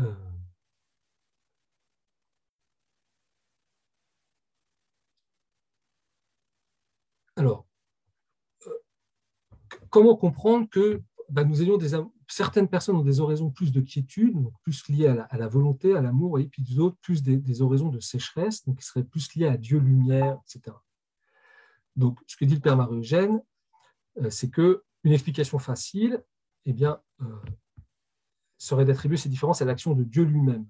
Euh, 0.00 0.14
Alors, 7.36 7.66
euh, 8.66 8.70
comment 9.88 10.14
comprendre 10.14 10.68
que 10.68 11.02
bah, 11.30 11.44
nous 11.44 11.62
ayons 11.62 11.78
certaines 12.28 12.68
personnes 12.68 12.96
ont 12.96 13.04
des 13.04 13.20
oraisons 13.20 13.50
plus 13.50 13.72
de 13.72 13.80
quiétude, 13.80 14.34
donc 14.34 14.52
plus 14.62 14.88
liées 14.88 15.06
à 15.06 15.36
la, 15.38 15.48
volonté, 15.48 15.96
à 15.96 16.02
l'amour, 16.02 16.38
et 16.38 16.44
puis 16.44 16.62
d'autres 16.62 16.98
plus 17.00 17.22
des, 17.22 17.62
oraisons 17.62 17.88
de 17.88 17.98
sécheresse, 17.98 18.60
qui 18.60 18.84
seraient 18.84 19.04
plus 19.04 19.34
liées 19.34 19.46
à 19.46 19.56
Dieu, 19.56 19.78
lumière, 19.78 20.38
etc. 20.44 20.76
Donc, 21.96 22.18
ce 22.26 22.36
que 22.36 22.44
dit 22.44 22.56
le 22.56 22.60
Père 22.60 22.76
Marie-Eugène, 22.76 23.42
euh, 24.18 24.28
c'est 24.28 24.50
que 24.50 24.84
une 25.04 25.12
explication 25.12 25.58
facile, 25.58 26.22
eh 26.66 26.74
bien, 26.74 27.00
serait 28.60 28.84
d'attribuer 28.84 29.16
ces 29.16 29.28
différences 29.28 29.62
à 29.62 29.64
l'action 29.64 29.94
de 29.94 30.04
Dieu 30.04 30.22
lui-même. 30.22 30.66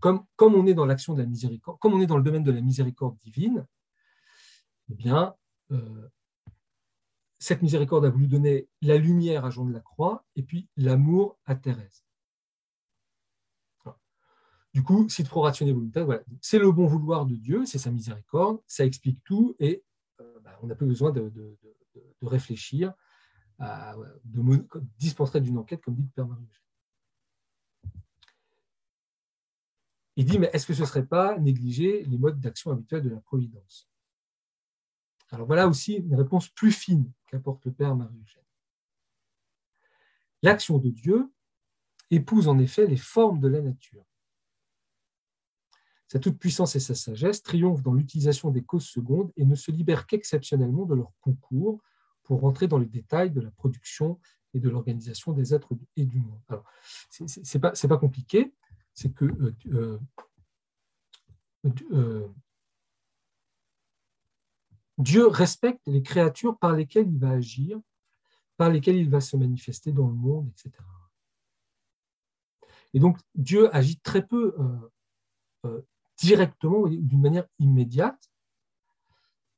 Comme, 0.00 0.26
comme 0.36 0.54
on 0.54 0.66
est 0.66 0.74
dans 0.74 0.84
l'action 0.84 1.14
de 1.14 1.22
la 1.22 1.26
miséricorde, 1.26 1.78
comme 1.78 1.94
on 1.94 2.00
est 2.00 2.06
dans 2.06 2.18
le 2.18 2.24
domaine 2.24 2.42
de 2.42 2.50
la 2.50 2.60
miséricorde 2.60 3.16
divine, 3.20 3.66
eh 4.90 4.94
bien, 4.94 5.34
euh, 5.70 6.08
cette 7.38 7.62
miséricorde 7.62 8.04
a 8.04 8.10
voulu 8.10 8.26
donner 8.26 8.68
la 8.82 8.98
lumière 8.98 9.44
à 9.44 9.50
Jean 9.50 9.64
de 9.64 9.72
la 9.72 9.80
Croix 9.80 10.24
et 10.34 10.42
puis 10.42 10.68
l'amour 10.76 11.38
à 11.46 11.54
Thérèse. 11.54 12.04
Du 14.74 14.82
coup, 14.82 15.08
si 15.08 15.22
pro 15.22 15.42
ratione 15.42 15.70
voluntas, 15.72 16.02
voilà. 16.02 16.22
c'est 16.40 16.58
le 16.58 16.72
bon 16.72 16.86
vouloir 16.86 17.26
de 17.26 17.36
Dieu, 17.36 17.64
c'est 17.64 17.78
sa 17.78 17.92
miséricorde, 17.92 18.58
ça 18.66 18.84
explique 18.84 19.22
tout 19.22 19.54
et 19.60 19.84
euh, 20.20 20.40
bah, 20.42 20.58
on 20.62 20.66
n'a 20.66 20.74
plus 20.74 20.88
besoin 20.88 21.12
de, 21.12 21.32
réfléchir, 22.22 22.92
à, 23.60 23.94
de 24.24 24.66
dispenser 24.98 25.40
d'une 25.40 25.58
enquête, 25.58 25.80
comme 25.80 25.94
dit 25.94 26.02
le 26.02 26.08
Père 26.08 26.26
Marie. 26.26 26.48
Il 30.16 30.24
dit, 30.24 30.38
mais 30.38 30.50
est-ce 30.52 30.66
que 30.66 30.74
ce 30.74 30.82
ne 30.82 30.86
serait 30.86 31.06
pas 31.06 31.38
négliger 31.38 32.04
les 32.04 32.18
modes 32.18 32.40
d'action 32.40 32.70
habituels 32.70 33.02
de 33.02 33.10
la 33.10 33.20
Providence? 33.20 33.88
Alors 35.30 35.46
voilà 35.46 35.66
aussi 35.66 35.94
une 35.94 36.14
réponse 36.14 36.48
plus 36.48 36.70
fine 36.70 37.10
qu'apporte 37.26 37.64
le 37.64 37.72
Père 37.72 37.96
Marie-Eugène. 37.96 38.42
L'action 40.42 40.78
de 40.78 40.90
Dieu 40.90 41.32
épouse 42.10 42.48
en 42.48 42.58
effet 42.58 42.86
les 42.86 42.96
formes 42.96 43.40
de 43.40 43.48
la 43.48 43.60
nature. 43.60 44.04
Sa 46.06 46.20
toute-puissance 46.20 46.76
et 46.76 46.80
sa 46.80 46.94
sagesse 46.94 47.42
triomphent 47.42 47.82
dans 47.82 47.94
l'utilisation 47.94 48.50
des 48.50 48.62
causes 48.62 48.86
secondes 48.86 49.32
et 49.36 49.44
ne 49.44 49.56
se 49.56 49.72
libèrent 49.72 50.06
qu'exceptionnellement 50.06 50.84
de 50.84 50.94
leur 50.94 51.12
concours 51.20 51.82
pour 52.22 52.40
rentrer 52.40 52.68
dans 52.68 52.78
les 52.78 52.86
détails 52.86 53.30
de 53.30 53.40
la 53.40 53.50
production 53.50 54.20
et 54.52 54.60
de 54.60 54.68
l'organisation 54.68 55.32
des 55.32 55.54
êtres 55.54 55.72
et 55.96 56.06
du 56.06 56.20
monde. 56.20 56.40
Alors, 56.48 56.64
ce 57.10 57.24
n'est 57.24 57.60
pas, 57.60 57.72
pas, 57.72 57.98
compliqué, 57.98 58.54
c'est 58.94 59.12
que 59.12 59.24
euh, 59.24 59.98
euh, 61.66 61.70
euh, 61.92 62.28
Dieu 64.98 65.26
respecte 65.26 65.86
les 65.86 66.02
créatures 66.02 66.56
par 66.58 66.72
lesquelles 66.72 67.08
il 67.08 67.18
va 67.18 67.30
agir, 67.30 67.80
par 68.56 68.70
lesquelles 68.70 68.96
il 68.96 69.10
va 69.10 69.20
se 69.20 69.36
manifester 69.36 69.92
dans 69.92 70.06
le 70.06 70.14
monde, 70.14 70.48
etc. 70.50 70.72
Et 72.94 73.00
donc 73.00 73.18
Dieu 73.34 73.74
agit 73.74 73.98
très 73.98 74.24
peu 74.24 74.54
euh, 75.64 75.82
directement, 76.16 76.86
d'une 76.86 77.20
manière 77.20 77.46
immédiate. 77.58 78.30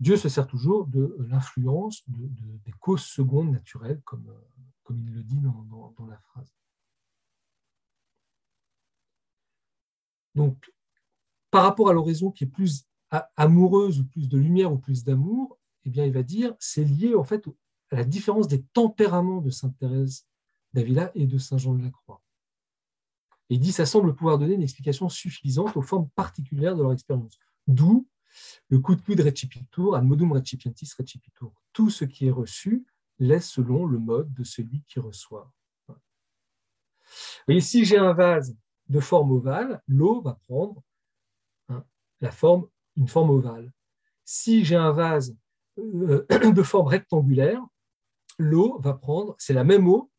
Dieu 0.01 0.17
se 0.17 0.31
sert 0.31 0.47
toujours 0.47 0.87
de 0.87 1.17
l'influence 1.29 2.03
des 2.09 2.73
causes 2.81 3.05
secondes 3.05 3.51
naturelles, 3.51 4.01
comme, 4.05 4.27
il 4.91 5.13
le 5.13 5.23
dit 5.23 5.41
dans 5.41 6.07
la 6.09 6.19
phrase. 6.19 6.57
Donc, 10.37 10.71
par 11.51 11.65
rapport 11.65 11.89
à 11.89 11.93
l'oraison 11.93 12.31
qui 12.31 12.45
est 12.45 12.49
plus 12.49 12.87
amoureuse 13.37 14.01
ou 14.01 14.07
plus 14.07 14.29
de 14.29 14.39
lumière 14.39 14.73
ou 14.73 14.79
plus 14.79 15.03
d'amour, 15.03 15.59
eh 15.85 15.91
bien, 15.91 16.05
il 16.05 16.13
va 16.13 16.23
dire 16.23 16.55
c'est 16.61 16.85
lié 16.85 17.15
en 17.15 17.25
fait 17.25 17.47
à 17.91 17.97
la 17.97 18.05
différence 18.05 18.47
des 18.47 18.63
tempéraments 18.63 19.41
de 19.41 19.51
Sainte 19.51 19.77
Thérèse 19.79 20.27
d'Avila 20.73 21.11
et 21.15 21.27
de 21.27 21.39
Saint 21.39 21.59
Jean 21.59 21.75
de 21.75 21.83
la 21.83 21.91
Croix. 21.91 22.23
Il 23.49 23.61
dit 23.61 23.73
ça 23.73 23.87
semble 23.87 24.15
pouvoir 24.15 24.39
donner 24.39 24.55
une 24.55 24.63
explication 24.63 25.09
suffisante 25.09 25.77
aux 25.77 25.83
formes 25.83 26.09
particulières 26.11 26.77
de 26.77 26.83
leur 26.83 26.93
expérience. 26.93 27.39
D'où 27.67 28.07
le 28.69 28.81
coup 28.81 28.95
de 28.95 29.01
quid 29.01 29.21
recipitur, 29.21 29.95
ad 29.95 30.05
modum 30.05 30.33
recipientis 30.33 30.93
recipitur. 30.99 31.53
Tout 31.73 31.89
ce 31.89 32.05
qui 32.05 32.27
est 32.27 32.31
reçu 32.31 32.85
laisse 33.19 33.49
selon 33.49 33.87
le 33.87 33.99
mode 33.99 34.35
de 34.35 34.45
celui 34.45 34.83
qui 34.83 35.01
reçoit. 35.01 35.51
Et 37.49 37.61
si 37.61 37.85
j'ai 37.85 37.97
un 37.97 38.13
vase 38.13 38.55
de 38.89 39.01
forme 39.01 39.33
ovale, 39.33 39.83
l'eau 39.87 40.21
va 40.21 40.39
prendre 40.47 40.83
hein, 41.69 41.85
une 42.97 43.09
forme 43.09 43.31
ovale. 43.31 43.73
Si 44.25 44.65
j'ai 44.65 44.77
un 44.77 44.93
vase 44.93 45.37
euh, 45.79 46.27
de 46.53 46.63
forme 46.63 46.89
rectangulaire, 46.89 47.63
l'eau 48.39 48.79
va 48.81 48.95
prendre, 48.95 49.35
c'est 49.39 49.55
la 49.55 49.65
même 49.65 49.89
eau, 49.89 50.11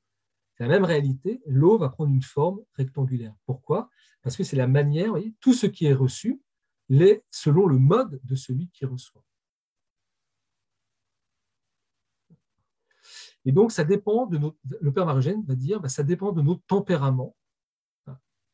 la 0.60 0.68
même 0.68 0.84
réalité, 0.84 1.42
l'eau 1.46 1.78
va 1.78 1.90
prendre 1.90 2.12
une 2.12 2.24
forme 2.24 2.62
rectangulaire. 2.74 3.36
Pourquoi? 3.46 3.90
Parce 4.24 4.36
que 4.36 4.44
c'est 4.44 4.56
la 4.56 4.68
manière, 4.68 5.14
tout 5.40 5.54
ce 5.54 5.68
qui 5.68 5.86
est 5.86 5.94
reçu 5.94 6.42
l'est 6.90 7.24
selon 7.30 7.68
le 7.68 7.78
mode 7.78 8.20
de 8.24 8.36
celui 8.36 8.70
qui 8.70 8.86
reçoit. 8.86 9.24
Et 13.46 13.52
donc, 13.52 13.72
ça 13.72 13.84
dépend 13.84 14.26
de 14.26 14.38
notre, 14.38 14.58
le 14.82 14.92
père 14.92 15.06
Marogène 15.06 15.44
va 15.46 15.56
dire, 15.56 15.80
bah, 15.80 15.90
ça 15.90 16.04
dépend 16.04 16.34
de 16.34 16.42
notre 16.42 16.64
tempérament, 16.68 17.36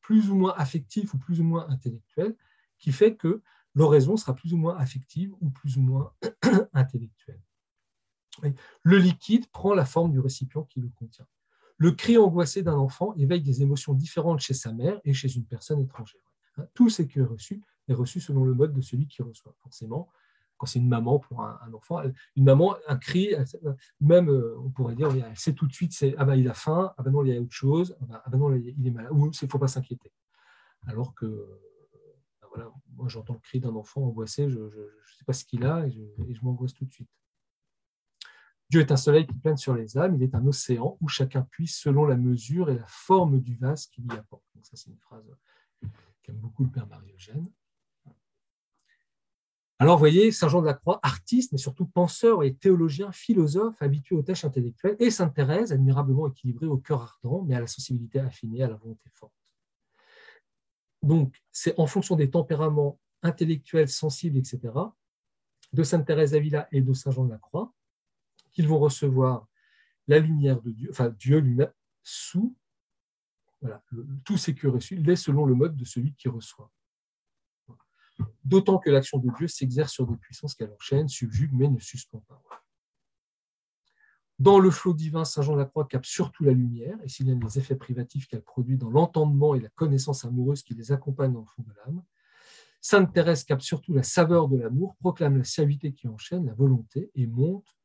plus 0.03 0.29
ou 0.29 0.35
moins 0.35 0.53
affectif 0.57 1.15
ou 1.15 1.17
plus 1.17 1.39
ou 1.39 1.43
moins 1.43 1.67
intellectuel, 1.69 2.35
qui 2.77 2.91
fait 2.91 3.15
que 3.15 3.41
l'oraison 3.73 4.17
sera 4.17 4.35
plus 4.35 4.53
ou 4.53 4.57
moins 4.57 4.77
affective 4.77 5.33
ou 5.41 5.49
plus 5.49 5.77
ou 5.77 5.81
moins 5.81 6.13
intellectuelle. 6.73 7.41
Le 8.83 8.97
liquide 8.97 9.47
prend 9.47 9.73
la 9.73 9.85
forme 9.85 10.11
du 10.11 10.19
récipient 10.19 10.63
qui 10.63 10.81
le 10.81 10.89
contient. 10.89 11.27
Le 11.77 11.91
cri 11.91 12.17
angoissé 12.17 12.61
d'un 12.61 12.75
enfant 12.75 13.15
éveille 13.15 13.41
des 13.41 13.61
émotions 13.61 13.93
différentes 13.93 14.41
chez 14.41 14.53
sa 14.53 14.71
mère 14.73 14.99
et 15.05 15.13
chez 15.13 15.35
une 15.35 15.45
personne 15.45 15.81
étrangère. 15.81 16.21
Tout 16.73 16.89
ce 16.89 17.01
qui 17.01 17.19
est 17.19 17.23
reçu 17.23 17.61
est 17.87 17.93
reçu 17.93 18.19
selon 18.19 18.43
le 18.43 18.53
mode 18.53 18.73
de 18.73 18.81
celui 18.81 19.07
qui 19.07 19.21
reçoit. 19.21 19.55
Forcément, 19.63 20.09
c'est 20.65 20.79
une 20.79 20.87
maman 20.87 21.19
pour 21.19 21.43
un, 21.43 21.73
enfant, 21.73 22.01
une 22.35 22.43
maman, 22.43 22.75
un 22.87 22.97
cri, 22.97 23.33
même 23.99 24.29
euh, 24.29 24.57
on 24.59 24.69
pourrait 24.69 24.95
dire, 24.95 25.09
elle 25.13 25.37
sait 25.37 25.53
tout 25.53 25.67
de 25.67 25.73
suite, 25.73 25.93
ah 26.17 26.25
ben 26.25 26.35
il 26.35 26.47
a 26.49 26.53
faim, 26.53 26.93
ah 26.97 27.03
ben 27.03 27.11
non 27.11 27.23
il 27.23 27.33
y 27.33 27.37
a 27.37 27.41
autre 27.41 27.53
chose, 27.53 27.97
ah 28.11 28.23
ben, 28.29 28.37
non 28.37 28.55
il 28.55 28.87
est 28.87 28.91
malade, 28.91 29.11
ou 29.11 29.25
il 29.25 29.45
ne 29.45 29.47
faut 29.49 29.59
pas 29.59 29.67
s'inquiéter. 29.67 30.11
Alors 30.87 31.13
que 31.15 31.47
moi 32.95 33.07
j'entends 33.09 33.33
le 33.33 33.39
cri 33.39 33.59
d'un 33.59 33.75
enfant 33.75 34.03
angoissé, 34.03 34.49
je 34.49 34.59
ne 34.59 34.69
sais 35.17 35.25
pas 35.25 35.33
ce 35.33 35.45
qu'il 35.45 35.65
a 35.65 35.85
et 35.85 35.91
je, 35.91 36.41
m'angoisse 36.43 36.73
tout 36.73 36.85
de 36.85 36.91
suite. 36.91 37.09
Dieu 38.69 38.81
est 38.81 38.91
un 38.91 38.97
soleil 38.97 39.27
qui 39.27 39.37
plane 39.37 39.57
sur 39.57 39.75
les 39.75 39.97
âmes, 39.97 40.15
il 40.15 40.23
est 40.23 40.35
un 40.35 40.45
océan 40.47 40.97
où 40.99 41.07
chacun 41.07 41.43
puise 41.51 41.75
selon 41.75 42.05
la 42.05 42.15
mesure 42.15 42.69
et 42.69 42.75
la 42.75 42.87
forme 42.87 43.39
du 43.39 43.55
vase 43.55 43.87
qu'il 43.87 44.05
y 44.05 44.11
apporte. 44.11 44.43
Donc 44.55 44.65
ça 44.65 44.75
c'est 44.75 44.89
une 44.89 44.99
phrase 44.99 45.25
qu'aime 46.23 46.37
beaucoup 46.37 46.63
le 46.63 46.71
Père 46.71 46.87
Marie-Eugène. 46.87 47.49
Alors, 49.79 49.97
vous 49.97 50.01
voyez, 50.01 50.31
Saint 50.31 50.47
Jean 50.47 50.61
de 50.61 50.67
la 50.67 50.73
Croix, 50.73 50.99
artiste, 51.03 51.51
mais 51.51 51.57
surtout 51.57 51.85
penseur 51.85 52.43
et 52.43 52.53
théologien, 52.53 53.11
philosophe, 53.11 53.81
habitué 53.81 54.15
aux 54.15 54.21
tâches 54.21 54.45
intellectuelles, 54.45 54.95
et 54.99 55.11
Sainte 55.11 55.33
Thérèse, 55.33 55.73
admirablement 55.73 56.27
équilibrée 56.29 56.67
au 56.67 56.77
cœur 56.77 57.01
ardent, 57.01 57.43
mais 57.43 57.55
à 57.55 57.59
la 57.59 57.67
sensibilité 57.67 58.19
affinée, 58.19 58.63
à 58.63 58.67
la 58.67 58.75
volonté 58.75 59.09
forte. 59.13 59.33
Donc, 61.01 61.41
c'est 61.51 61.77
en 61.79 61.85
fonction 61.85 62.15
des 62.15 62.29
tempéraments 62.29 62.99
intellectuels, 63.23 63.89
sensibles, 63.89 64.37
etc., 64.37 64.59
de 65.73 65.83
Sainte 65.83 66.05
Thérèse 66.05 66.31
d'Avila 66.31 66.67
et 66.71 66.81
de 66.81 66.93
Saint 66.93 67.11
Jean 67.11 67.25
de 67.25 67.31
la 67.31 67.39
Croix, 67.39 67.73
qu'ils 68.51 68.67
vont 68.67 68.79
recevoir 68.79 69.47
la 70.07 70.19
lumière 70.19 70.61
de 70.61 70.71
Dieu, 70.71 70.89
enfin 70.91 71.09
Dieu 71.09 71.39
lui-même, 71.39 71.71
sous 72.03 72.55
voilà, 73.61 73.81
tout 74.25 74.37
ce 74.37 74.51
qui 74.51 74.65
est 74.65 74.69
reçu, 74.69 74.97
l'est 74.97 75.15
selon 75.15 75.45
le 75.45 75.55
mode 75.55 75.75
de 75.75 75.85
celui 75.85 76.13
qui 76.13 76.27
reçoit. 76.27 76.69
D'autant 78.43 78.77
que 78.77 78.89
l'action 78.89 79.17
de 79.17 79.29
Dieu 79.37 79.47
s'exerce 79.47 79.91
sur 79.91 80.07
des 80.07 80.17
puissances 80.17 80.55
qu'elle 80.55 80.71
enchaîne, 80.71 81.07
subjugue, 81.07 81.51
mais 81.53 81.67
ne 81.67 81.79
suspend 81.79 82.23
pas. 82.27 82.41
Dans 84.39 84.59
le 84.59 84.71
flot 84.71 84.93
divin, 84.93 85.25
Saint 85.25 85.41
Jean 85.41 85.53
de 85.53 85.59
la 85.59 85.65
Croix 85.65 85.85
capte 85.87 86.05
surtout 86.05 86.43
la 86.43 86.53
lumière 86.53 86.97
et 87.03 87.07
s'il 87.07 87.27
y 87.27 87.31
a 87.31 87.35
les 87.35 87.59
effets 87.59 87.75
privatifs 87.75 88.27
qu'elle 88.27 88.41
produit 88.41 88.77
dans 88.77 88.89
l'entendement 88.89 89.55
et 89.55 89.59
la 89.59 89.69
connaissance 89.69 90.25
amoureuse 90.25 90.63
qui 90.63 90.73
les 90.73 90.91
accompagnent 90.91 91.33
dans 91.33 91.41
le 91.41 91.45
fond 91.45 91.63
de 91.63 91.73
l'âme. 91.77 92.03
Sainte 92.81 93.13
Thérèse 93.13 93.45
capte 93.45 93.61
surtout 93.61 93.93
la 93.93 94.03
saveur 94.03 94.49
de 94.49 94.57
l'amour, 94.57 94.95
proclame 94.99 95.37
la 95.37 95.43
servité 95.43 95.93
qui 95.93 96.07
enchaîne, 96.07 96.45
la 96.45 96.53
volonté 96.53 97.11
et 97.15 97.27
monte 97.27 97.77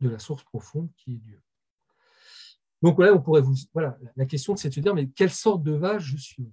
de 0.00 0.08
la 0.08 0.18
source 0.18 0.44
profonde 0.44 0.88
qui 0.96 1.14
est 1.14 1.18
Dieu. 1.18 1.42
Donc 2.80 2.96
voilà, 2.96 3.12
on 3.12 3.20
pourrait 3.20 3.42
vous. 3.42 3.56
Voilà, 3.74 3.98
la 4.16 4.24
question 4.24 4.56
c'est 4.56 4.68
de 4.68 4.74
se 4.74 4.80
dire, 4.80 4.94
mais 4.94 5.08
quelle 5.08 5.30
sorte 5.30 5.62
de 5.62 5.72
vache 5.72 6.04
je 6.04 6.16
suis? 6.16 6.50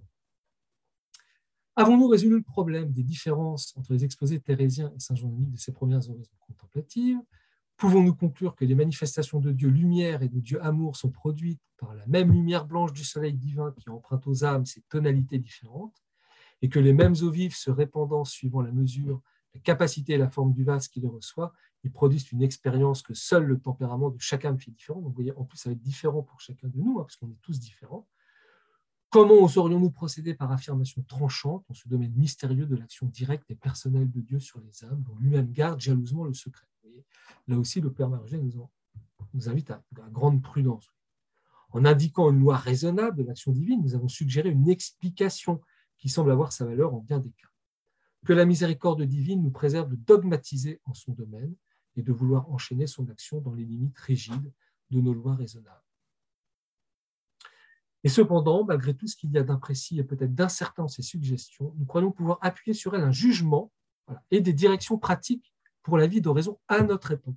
Avons-nous 1.77 2.07
résolu 2.07 2.37
le 2.37 2.41
problème 2.41 2.91
des 2.91 3.03
différences 3.03 3.75
entre 3.75 3.91
les 3.91 4.05
exposés 4.05 4.39
thérésiens 4.39 4.93
et 4.95 4.99
Saint-Jean-Denis 4.99 5.47
de 5.47 5.57
ces 5.57 5.73
premières 5.73 6.09
oraisons 6.09 6.37
contemplatives? 6.39 7.19
Pouvons-nous 7.75 8.15
conclure 8.15 8.55
que 8.55 8.63
les 8.63 8.75
manifestations 8.75 9.41
de 9.41 9.51
Dieu 9.51 9.67
lumière 9.67 10.23
et 10.23 10.29
de 10.29 10.39
Dieu 10.39 10.63
amour 10.63 10.95
sont 10.95 11.11
produites 11.11 11.59
par 11.77 11.93
la 11.93 12.07
même 12.07 12.31
lumière 12.31 12.65
blanche 12.65 12.93
du 12.93 13.03
soleil 13.03 13.33
divin 13.33 13.73
qui 13.77 13.89
emprunte 13.89 14.25
aux 14.25 14.45
âmes 14.45 14.65
ces 14.65 14.81
tonalités 14.83 15.37
différentes, 15.37 16.01
et 16.61 16.69
que 16.69 16.79
les 16.79 16.93
mêmes 16.93 17.15
eaux 17.21 17.29
vives 17.29 17.55
se 17.55 17.69
répandant 17.69 18.23
suivant 18.23 18.61
la 18.61 18.71
mesure, 18.71 19.21
la 19.53 19.59
capacité 19.59 20.13
et 20.13 20.17
la 20.17 20.29
forme 20.29 20.53
du 20.53 20.63
vase 20.63 20.87
qui 20.87 21.01
les 21.01 21.09
reçoit, 21.09 21.51
ils 21.83 21.91
produisent 21.91 22.31
une 22.31 22.41
expérience 22.41 23.01
que 23.01 23.13
seul 23.13 23.43
le 23.43 23.59
tempérament 23.59 24.09
de 24.09 24.21
chacun 24.21 24.51
âme 24.51 24.59
fait 24.59 24.71
différent? 24.71 25.01
Donc, 25.01 25.19
en 25.35 25.43
plus, 25.43 25.57
ça 25.57 25.69
va 25.69 25.73
être 25.73 25.81
différent 25.81 26.23
pour 26.23 26.39
chacun 26.39 26.69
de 26.69 26.77
nous, 26.77 26.99
hein, 26.99 27.03
parce 27.03 27.17
qu'on 27.17 27.29
est 27.29 27.41
tous 27.41 27.59
différents. 27.59 28.07
Comment 29.15 29.41
oserions-nous 29.41 29.91
procéder 29.91 30.33
par 30.33 30.51
affirmation 30.51 31.01
tranchante 31.03 31.63
en 31.69 31.73
ce 31.73 31.87
domaine 31.87 32.11
mystérieux 32.17 32.65
de 32.65 32.75
l'action 32.75 33.07
directe 33.07 33.49
et 33.49 33.55
personnelle 33.55 34.11
de 34.11 34.19
Dieu 34.19 34.41
sur 34.41 34.59
les 34.59 34.83
âmes, 34.83 35.03
dont 35.03 35.15
lui-même 35.15 35.53
garde 35.53 35.79
jalousement 35.79 36.25
le 36.25 36.33
secret? 36.33 36.67
Là 37.47 37.57
aussi, 37.57 37.79
le 37.79 37.93
Père 37.93 38.09
nous, 38.09 38.69
nous 39.33 39.49
invite 39.49 39.71
à, 39.71 39.81
à 40.03 40.09
grande 40.09 40.41
prudence. 40.41 40.91
En 41.69 41.85
indiquant 41.85 42.29
une 42.29 42.41
loi 42.41 42.57
raisonnable 42.57 43.15
de 43.15 43.23
l'action 43.23 43.53
divine, 43.53 43.81
nous 43.81 43.95
avons 43.95 44.09
suggéré 44.09 44.49
une 44.49 44.67
explication 44.67 45.61
qui 45.97 46.09
semble 46.09 46.31
avoir 46.31 46.51
sa 46.51 46.65
valeur 46.65 46.93
en 46.93 46.99
bien 46.99 47.19
des 47.19 47.31
cas. 47.31 47.47
Que 48.25 48.33
la 48.33 48.43
miséricorde 48.43 49.01
divine 49.03 49.41
nous 49.41 49.51
préserve 49.51 49.87
de 49.91 49.95
dogmatiser 49.95 50.81
en 50.83 50.93
son 50.93 51.13
domaine 51.13 51.55
et 51.95 52.03
de 52.03 52.11
vouloir 52.11 52.51
enchaîner 52.51 52.85
son 52.85 53.07
action 53.07 53.39
dans 53.39 53.53
les 53.53 53.63
limites 53.63 53.97
rigides 53.97 54.51
de 54.89 54.99
nos 54.99 55.13
lois 55.13 55.35
raisonnables. 55.35 55.84
Et 58.05 58.09
cependant, 58.09 58.63
malgré 58.63 58.93
tout 58.93 59.07
ce 59.07 59.15
qu'il 59.15 59.31
y 59.31 59.37
a 59.39 59.43
d'imprécis 59.43 59.97
et 59.97 60.03
peut-être 60.03 60.35
d'incertain 60.35 60.83
dans 60.83 60.87
ces 60.87 61.01
suggestions, 61.01 61.73
nous 61.75 61.85
croyons 61.85 62.11
pouvoir 62.11 62.37
appuyer 62.39 62.75
sur 62.75 62.95
elles 62.95 63.01
un 63.01 63.11
jugement 63.11 63.71
et 64.29 64.41
des 64.41 64.53
directions 64.53 64.99
pratiques 64.99 65.51
pour 65.81 65.97
la 65.97 66.05
vie 66.05 66.21
d'oraison 66.21 66.59
à 66.67 66.83
notre 66.83 67.11
époque. 67.11 67.33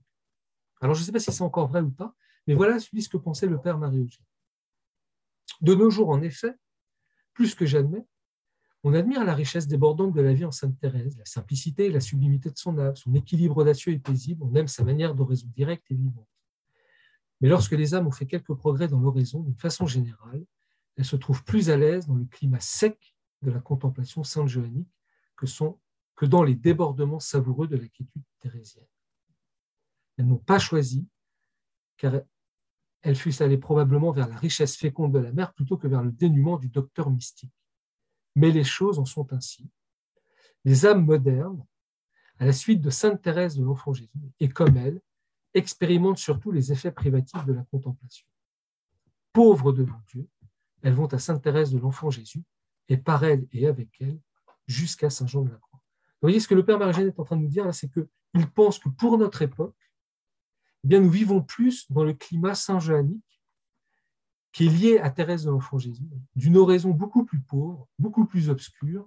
Alors, 0.83 0.95
je 0.95 1.01
ne 1.01 1.07
sais 1.07 1.13
pas 1.13 1.21
si 1.21 1.33
c'est 1.33 1.43
encore 1.43 1.69
vrai 1.69 1.81
ou 1.81 1.91
pas, 1.91 2.15
mais 2.47 2.53
voilà 2.53 2.79
ce 2.79 3.09
que 3.09 3.17
pensait 3.17 3.47
le 3.47 3.59
père 3.59 3.79
Marie-Eugène. 3.79 4.27
De 5.63 5.75
nos 5.75 5.89
jours, 5.89 6.11
en 6.11 6.21
effet, 6.21 6.55
plus 7.33 7.55
que 7.55 7.65
jamais, 7.65 8.07
on 8.85 8.93
admire 8.93 9.25
la 9.25 9.35
richesse 9.35 9.69
débordante 9.69 10.13
de 10.13 10.21
la 10.21 10.35
vie 10.35 10.45
en 10.45 10.53
Sainte 10.53 10.79
Thérèse, 10.79 11.17
la 11.17 11.25
simplicité 11.25 11.87
et 11.87 11.91
la 11.91 12.01
sublimité 12.01 12.51
de 12.51 12.59
son 12.59 12.79
âme, 12.79 12.95
son 12.95 13.15
équilibre 13.15 13.57
audacieux 13.57 13.95
et 13.95 13.99
paisible, 13.99 14.45
on 14.45 14.55
aime 14.55 14.69
sa 14.69 14.85
manière 14.85 15.15
d'oraison 15.15 15.47
directe 15.57 15.91
et 15.91 15.95
vivante. 15.95 16.29
Mais 17.41 17.49
lorsque 17.49 17.73
les 17.73 17.95
âmes 17.95 18.07
ont 18.07 18.13
fait 18.13 18.27
quelques 18.27 18.55
progrès 18.55 18.89
dans 18.89 19.01
l'oraison, 19.01 19.41
d'une 19.41 19.57
façon 19.57 19.87
générale, 19.87 20.45
elles 20.99 21.05
se 21.05 21.17
trouvent 21.17 21.45
plus 21.45 21.71
à 21.71 21.77
l'aise 21.77 22.07
dans 22.09 22.17
le 22.17 22.25
climat 22.25 22.61
sec 22.61 23.15
de 23.43 23.53
la 23.53 23.61
contemplation 23.61 24.25
sainte 24.25 24.49
joannique 24.49 24.91
que 25.37 26.27
dans 26.27 26.43
les 26.43 26.57
débordements 26.57 27.21
savoureux 27.21 27.69
de 27.69 27.77
la 27.77 27.87
quiétude 27.87 28.25
thérésienne. 28.41 28.85
Elles 30.17 30.27
n'ont 30.27 30.39
pas 30.39 30.59
choisi, 30.59 31.07
car 31.97 32.15
elles 33.03 33.15
fussent 33.15 33.41
allées 33.41 33.59
probablement 33.59 34.11
vers 34.11 34.29
la 34.29 34.37
richesse 34.37 34.77
féconde 34.77 35.15
de 35.15 35.21
la 35.21 35.31
mer 35.31 35.55
plutôt 35.55 35.77
que 35.77 35.87
vers 35.87 36.03
le 36.03 36.11
dénuement 36.11 36.59
du 36.59 36.69
docteur 36.69 37.11
mystique. 37.11 37.55
Mais 38.35 38.51
les 38.51 38.65
choses 38.65 38.99
en 38.99 39.05
sont 39.05 39.33
ainsi. 39.33 39.71
Les 40.65 40.85
âmes 40.85 41.05
modernes, 41.05 41.65
à 42.41 42.47
la 42.47 42.53
suite 42.53 42.81
de 42.81 42.91
Sainte 42.91 43.23
Thérèse 43.23 43.57
de 43.57 43.65
l'Enfant 43.65 43.93
Jésus, 43.93 44.11
et 44.41 44.49
comme 44.49 44.77
elle, 44.77 45.01
expérimentent 45.55 46.19
surtout 46.19 46.51
les 46.51 46.73
effets 46.73 46.91
privatifs 46.91 47.45
de 47.45 47.53
la 47.53 47.63
contemplation. 47.63 48.27
Pauvres 49.33 49.73
devant 49.73 50.03
Dieu, 50.09 50.29
elles 50.89 50.95
vont 50.95 51.07
à 51.07 51.19
Sainte 51.19 51.43
Thérèse 51.43 51.71
de 51.71 51.79
l'Enfant 51.79 52.09
Jésus, 52.09 52.43
et 52.89 52.97
par 52.97 53.23
elle 53.23 53.47
et 53.53 53.67
avec 53.67 53.91
elle, 54.01 54.19
jusqu'à 54.67 55.11
Saint 55.11 55.27
Jean 55.27 55.43
de 55.43 55.51
la 55.51 55.59
Croix. 55.59 55.81
Vous 55.83 56.23
voyez, 56.23 56.41
ce 56.41 56.49
que 56.49 56.55
le 56.55 56.65
Père 56.65 56.79
Margène 56.79 57.09
est 57.09 57.21
en 57.21 57.25
train 57.25 57.37
de 57.37 57.43
nous 57.43 57.49
dire, 57.49 57.73
c'est 57.75 57.91
qu'il 57.93 58.51
pense 58.55 58.79
que 58.79 58.89
pour 58.89 59.19
notre 59.19 59.43
époque, 59.43 59.77
eh 60.85 60.89
bien, 60.89 61.01
nous 61.01 61.11
vivons 61.11 61.43
plus 61.43 61.91
dans 61.93 62.05
le 62.05 62.15
climat 62.15 62.55
saint-joannique 62.55 63.23
qui 64.53 64.67
est 64.67 64.71
lié 64.71 64.99
à 64.99 65.11
Thérèse 65.11 65.45
de 65.45 65.51
l'Enfant 65.51 65.77
Jésus, 65.77 66.09
d'une 66.35 66.57
oraison 66.57 66.91
beaucoup 66.91 67.27
plus 67.27 67.41
pauvre, 67.41 67.87
beaucoup 67.99 68.25
plus 68.25 68.49
obscure, 68.49 69.07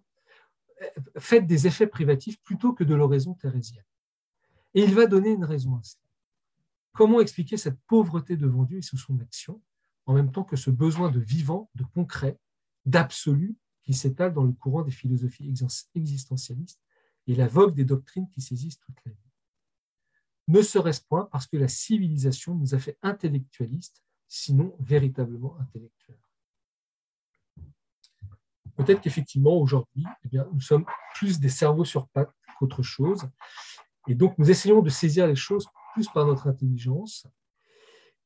faite 1.18 1.48
des 1.48 1.66
effets 1.66 1.88
privatifs 1.88 2.40
plutôt 2.44 2.74
que 2.74 2.84
de 2.84 2.94
l'oraison 2.94 3.34
thérésienne. 3.34 3.84
Et 4.76 4.84
il 4.84 4.94
va 4.94 5.08
donner 5.08 5.32
une 5.32 5.46
raison 5.46 5.78
à 5.78 5.82
cela. 5.82 6.04
Comment 6.94 7.22
expliquer 7.22 7.58
cette 7.58 7.80
pauvreté 7.88 8.38
devant 8.38 8.66
Dieu 8.66 8.78
et 8.78 8.82
sous 8.84 8.98
son 8.98 9.20
action, 9.20 9.60
en 10.06 10.14
même 10.14 10.32
temps 10.32 10.44
que 10.44 10.56
ce 10.56 10.70
besoin 10.70 11.12
de 11.12 11.20
vivant, 11.20 11.70
de 11.76 11.84
concret, 11.84 12.38
d'absolu 12.86 13.56
qui 13.84 13.94
s'étale 13.94 14.34
dans 14.34 14.44
le 14.44 14.54
courant 14.54 14.84
des 14.84 14.92
philosophies 14.92 15.54
existentialistes 15.96 16.82
et 17.28 17.36
la 17.36 17.48
vogue 17.48 17.76
des 17.76 17.86
doctrines 17.86 18.30
qui 18.30 18.42
saisissent 18.42 18.80
toute 18.80 18.98
la 19.06 19.12
vie. 19.12 19.18
Ne 20.48 20.62
serait-ce 20.62 21.02
point 21.02 21.30
parce 21.32 21.48
que 21.48 21.58
la 21.58 21.68
civilisation 21.68 22.56
nous 22.56 22.76
a 22.76 22.80
fait 22.80 22.98
intellectualistes, 23.02 24.04
sinon 24.28 24.76
véritablement 24.80 25.58
intellectuels. 25.60 26.20
Peut-être 28.76 29.02
qu'effectivement, 29.02 29.56
aujourd'hui, 29.58 30.06
eh 30.32 30.38
nous 30.54 30.62
sommes 30.62 30.86
plus 31.16 31.40
des 31.40 31.50
cerveaux 31.50 31.86
sur 31.86 32.08
pattes 32.08 32.34
qu'autre 32.58 32.82
chose. 32.82 33.30
Et 34.08 34.16
donc, 34.16 34.38
nous 34.38 34.50
essayons 34.50 34.82
de 34.82 34.90
saisir 34.90 35.28
les 35.28 35.36
choses 35.36 35.68
plus 35.94 36.08
par 36.10 36.26
notre 36.26 36.48
intelligence. 36.48 37.28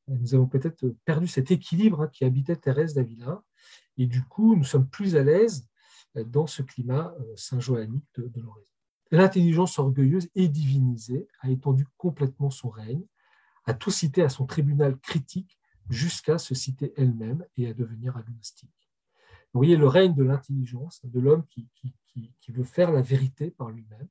Nous 0.08 0.34
avons 0.34 0.46
peut-être 0.46 0.94
perdu 1.04 1.26
cet 1.26 1.50
équilibre 1.50 2.02
hein, 2.02 2.08
qui 2.08 2.24
habitait 2.24 2.56
Thérèse 2.56 2.94
d'Avila. 2.94 3.42
Et 3.98 4.06
du 4.06 4.22
coup, 4.22 4.56
nous 4.56 4.64
sommes 4.64 4.88
plus 4.88 5.16
à 5.16 5.22
l'aise 5.22 5.68
dans 6.14 6.46
ce 6.46 6.62
climat 6.62 7.14
euh, 7.20 7.36
saint-joannique 7.36 8.06
de, 8.16 8.28
de 8.28 8.40
l'oraison. 8.40 8.66
L'intelligence 9.10 9.78
orgueilleuse 9.78 10.28
et 10.34 10.48
divinisée 10.48 11.28
a 11.40 11.50
étendu 11.50 11.86
complètement 11.96 12.50
son 12.50 12.70
règne, 12.70 13.04
a 13.64 13.74
tout 13.74 13.90
cité 13.90 14.22
à 14.22 14.28
son 14.28 14.46
tribunal 14.46 14.96
critique 14.98 15.58
jusqu'à 15.88 16.38
se 16.38 16.54
citer 16.54 16.92
elle-même 16.96 17.44
et 17.56 17.68
à 17.68 17.74
devenir 17.74 18.16
agnostique. 18.16 18.70
Vous 19.52 19.60
voyez 19.60 19.76
le 19.76 19.86
règne 19.86 20.14
de 20.14 20.24
l'intelligence, 20.24 21.00
de 21.04 21.20
l'homme 21.20 21.44
qui, 21.48 21.68
veut 22.48 22.64
faire 22.64 22.92
la 22.92 23.02
vérité 23.02 23.50
par 23.50 23.70
lui-même, 23.70 24.08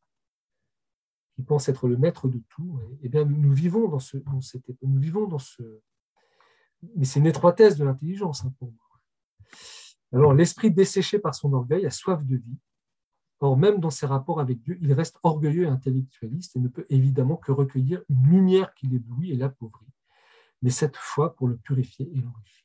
qui 1.36 1.44
pense 1.44 1.70
être 1.70 1.88
le 1.88 1.98
maître 1.98 2.28
de 2.28 2.42
tout. 2.50 2.80
Eh 3.04 3.10
bien, 3.10 3.26
nous, 3.26 3.54
vivons 3.54 3.88
dans 3.88 4.00
ce, 4.00 4.18
cette, 4.42 4.64
nous 4.82 5.00
vivons 5.00 5.28
dans 5.28 5.40
ce, 5.40 5.62
mais 6.96 7.06
c'est 7.06 7.20
une 7.20 7.28
étroitesse 7.28 7.78
de 7.78 7.84
l'intelligence 7.84 8.46
hein, 8.46 8.54
pour 8.58 8.72
moi. 8.72 9.02
Alors, 10.14 10.34
l'esprit 10.34 10.72
desséché 10.72 11.20
par 11.20 11.36
son 11.36 11.52
orgueil 11.54 11.86
a 11.86 11.92
soif 11.92 12.24
de 12.26 12.38
vie, 12.38 12.58
Or, 13.42 13.58
même 13.58 13.80
dans 13.80 13.90
ses 13.90 14.06
rapports 14.06 14.40
avec 14.40 14.62
Dieu, 14.62 14.78
il 14.82 14.94
reste 14.94 15.20
orgueilleux 15.24 15.66
et 15.66 15.68
intellectualiste 15.68 16.56
et 16.56 16.60
ne 16.60 16.70
peut 16.70 16.86
évidemment 16.90 17.36
que 17.36 17.52
recueillir 17.52 18.02
une 18.10 18.28
lumière 18.28 18.74
qui 18.74 18.88
l'éblouit 18.88 19.32
et 19.32 19.36
l'appauvrit, 19.36 19.92
mais 20.62 20.70
cette 20.70 20.96
fois 20.96 21.36
pour 21.36 21.48
le 21.48 21.58
purifier 21.58 22.10
et 22.14 22.22
l'enrichir. 22.22 22.65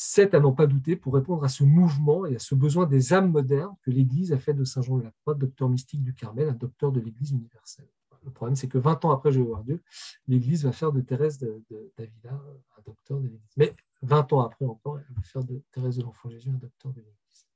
C'est 0.00 0.32
à 0.32 0.38
n'en 0.38 0.52
pas 0.52 0.68
douter 0.68 0.94
pour 0.94 1.14
répondre 1.14 1.42
à 1.42 1.48
ce 1.48 1.64
mouvement 1.64 2.24
et 2.24 2.36
à 2.36 2.38
ce 2.38 2.54
besoin 2.54 2.86
des 2.86 3.12
âmes 3.12 3.32
modernes 3.32 3.74
que 3.82 3.90
l'Église 3.90 4.32
a 4.32 4.38
fait 4.38 4.54
de 4.54 4.62
Saint 4.62 4.80
Jean 4.80 4.98
de 4.98 5.02
la 5.02 5.10
Croix, 5.10 5.34
docteur 5.34 5.68
mystique 5.68 6.04
du 6.04 6.14
Carmel, 6.14 6.48
un 6.48 6.54
docteur 6.54 6.92
de 6.92 7.00
l'Église 7.00 7.32
universelle. 7.32 7.88
Le 8.22 8.30
problème, 8.30 8.54
c'est 8.54 8.68
que 8.68 8.78
20 8.78 9.04
ans 9.04 9.10
après 9.10 9.32
voir 9.32 9.64
Dieu, 9.64 9.82
l'Église 10.28 10.64
va 10.64 10.70
faire 10.70 10.92
de 10.92 11.00
Thérèse 11.00 11.40
d'Avila 11.40 12.30
un 12.30 12.82
docteur 12.86 13.18
de 13.18 13.26
l'Église. 13.26 13.50
Mais 13.56 13.74
20 14.02 14.32
ans 14.34 14.40
après 14.42 14.66
encore, 14.66 15.00
elle 15.00 15.14
va 15.16 15.22
faire 15.22 15.42
de 15.42 15.60
Thérèse 15.72 15.96
de 15.96 16.04
l'Enfant 16.04 16.30
Jésus 16.30 16.50
un 16.50 16.58
docteur 16.58 16.92
de 16.92 17.00
l'Église. 17.00 17.48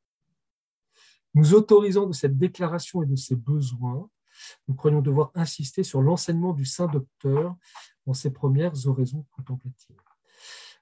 Nous 1.35 1.55
autorisant 1.55 2.09
de 2.09 2.13
cette 2.13 2.37
déclaration 2.37 3.05
et 3.05 3.07
de 3.07 3.15
ses 3.15 3.37
besoins, 3.37 4.11
nous 4.67 4.75
croyons 4.75 5.01
devoir 5.01 5.31
insister 5.37 5.85
sur 5.85 6.03
l'enseignement 6.03 6.55
du 6.55 6.65
Saint 6.65 6.89
Docteur 6.89 7.55
dans 8.05 8.15
ses 8.15 8.33
premières 8.33 8.85
oraisons 8.89 9.25
contemplatives. 9.31 9.95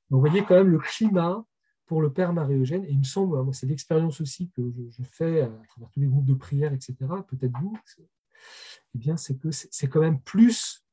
vous 0.08 0.20
voyez 0.20 0.42
quand 0.42 0.54
même 0.54 0.70
le 0.70 0.78
climat 0.78 1.44
pour 1.90 2.02
le 2.02 2.12
Père 2.12 2.32
Marie-Eugène, 2.32 2.84
et 2.84 2.92
il 2.92 3.00
me 3.00 3.04
semble, 3.04 3.36
hein, 3.36 3.52
c'est 3.52 3.66
l'expérience 3.66 4.20
aussi 4.20 4.48
que 4.50 4.62
je, 4.90 5.02
fais 5.02 5.40
à 5.40 5.48
travers 5.66 5.90
tous 5.90 5.98
les 5.98 6.06
groupes 6.06 6.24
de 6.24 6.34
prière, 6.34 6.72
etc., 6.72 6.94
peut-être 7.26 7.58
vous, 7.60 7.76
eh 8.94 8.98
bien, 8.98 9.16
c'est 9.16 9.36
que 9.36 9.50
c'est 9.50 9.88
quand 9.88 9.98
même 9.98 10.20
plus 10.20 10.86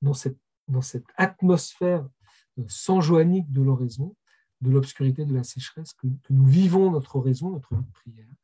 dans 0.00 0.14
cette, 0.14 0.38
dans 0.66 0.80
cette 0.80 1.04
atmosphère 1.18 2.08
sans 2.68 3.02
joannique 3.02 3.52
de 3.52 3.60
l'oraison, 3.60 4.16
de 4.62 4.70
l'obscurité, 4.70 5.26
de 5.26 5.34
la 5.34 5.44
sécheresse, 5.44 5.92
que, 5.92 6.06
nous 6.30 6.46
vivons 6.46 6.90
notre 6.90 7.20
raison, 7.20 7.50
notre 7.50 7.74
vie 7.74 7.84
de 7.84 7.92
prière. 7.92 8.34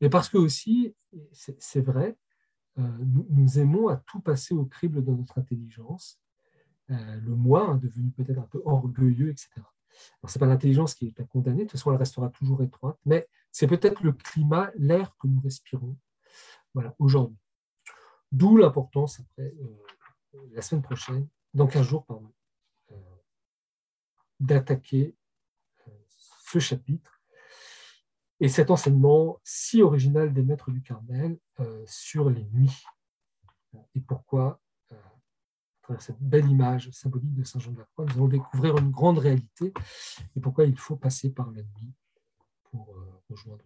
Mais 0.00 0.08
parce 0.08 0.30
que 0.30 0.38
aussi, 0.38 0.94
c'est 1.30 1.82
vrai, 1.82 2.16
euh, 2.78 2.88
nous, 3.28 3.58
aimons 3.58 3.88
à 3.88 3.96
tout 3.96 4.20
passer 4.20 4.54
au 4.54 4.64
crible 4.64 5.04
de 5.04 5.12
notre 5.12 5.36
intelligence. 5.36 6.18
Euh, 6.88 7.20
le 7.20 7.34
moi 7.34 7.74
est 7.76 7.86
devenu 7.86 8.12
peut-être 8.12 8.38
un 8.38 8.48
peu 8.50 8.62
orgueilleux, 8.64 9.28
etc. 9.28 9.60
Ce 10.26 10.38
n'est 10.38 10.40
pas 10.40 10.46
l'intelligence 10.46 10.94
qui 10.94 11.08
est 11.08 11.20
à 11.20 11.24
condamner, 11.24 11.58
de 11.58 11.62
toute 11.62 11.72
façon, 11.72 11.92
elle 11.92 11.98
restera 11.98 12.28
toujours 12.28 12.62
étroite, 12.62 12.98
mais 13.04 13.28
c'est 13.52 13.66
peut-être 13.66 14.02
le 14.02 14.12
climat, 14.12 14.70
l'air 14.76 15.16
que 15.18 15.26
nous 15.26 15.40
respirons 15.40 15.96
voilà, 16.74 16.94
aujourd'hui. 16.98 17.38
D'où 18.30 18.56
l'importance, 18.56 19.20
après, 19.20 19.54
euh, 19.62 20.46
la 20.52 20.62
semaine 20.62 20.82
prochaine, 20.82 21.28
dans 21.54 21.66
15 21.66 21.86
jours, 21.86 22.04
pardon, 22.04 22.32
d'attaquer 24.38 25.16
ce 26.48 26.58
chapitre 26.58 27.20
et 28.40 28.48
cet 28.48 28.70
enseignement 28.70 29.40
si 29.42 29.82
original 29.82 30.32
des 30.32 30.42
maîtres 30.42 30.70
du 30.70 30.82
Carmel 30.82 31.38
euh, 31.60 31.84
sur 31.86 32.30
les 32.30 32.44
nuits. 32.44 32.84
Et 33.94 34.00
pourquoi, 34.00 34.60
euh, 34.62 34.67
cette 35.98 36.20
belle 36.20 36.48
image 36.48 36.90
symbolique 36.90 37.34
de 37.34 37.44
Saint 37.44 37.58
Jean 37.58 37.72
de 37.72 37.78
la 37.78 37.84
Croix, 37.84 38.04
nous 38.04 38.12
allons 38.12 38.28
découvrir 38.28 38.76
une 38.78 38.90
grande 38.90 39.18
réalité 39.18 39.72
et 40.36 40.40
pourquoi 40.40 40.64
il 40.64 40.76
faut 40.78 40.96
passer 40.96 41.30
par 41.30 41.50
la 41.50 41.62
nuit 41.62 41.92
pour 42.70 42.94
euh, 42.96 43.22
rejoindre 43.30 43.64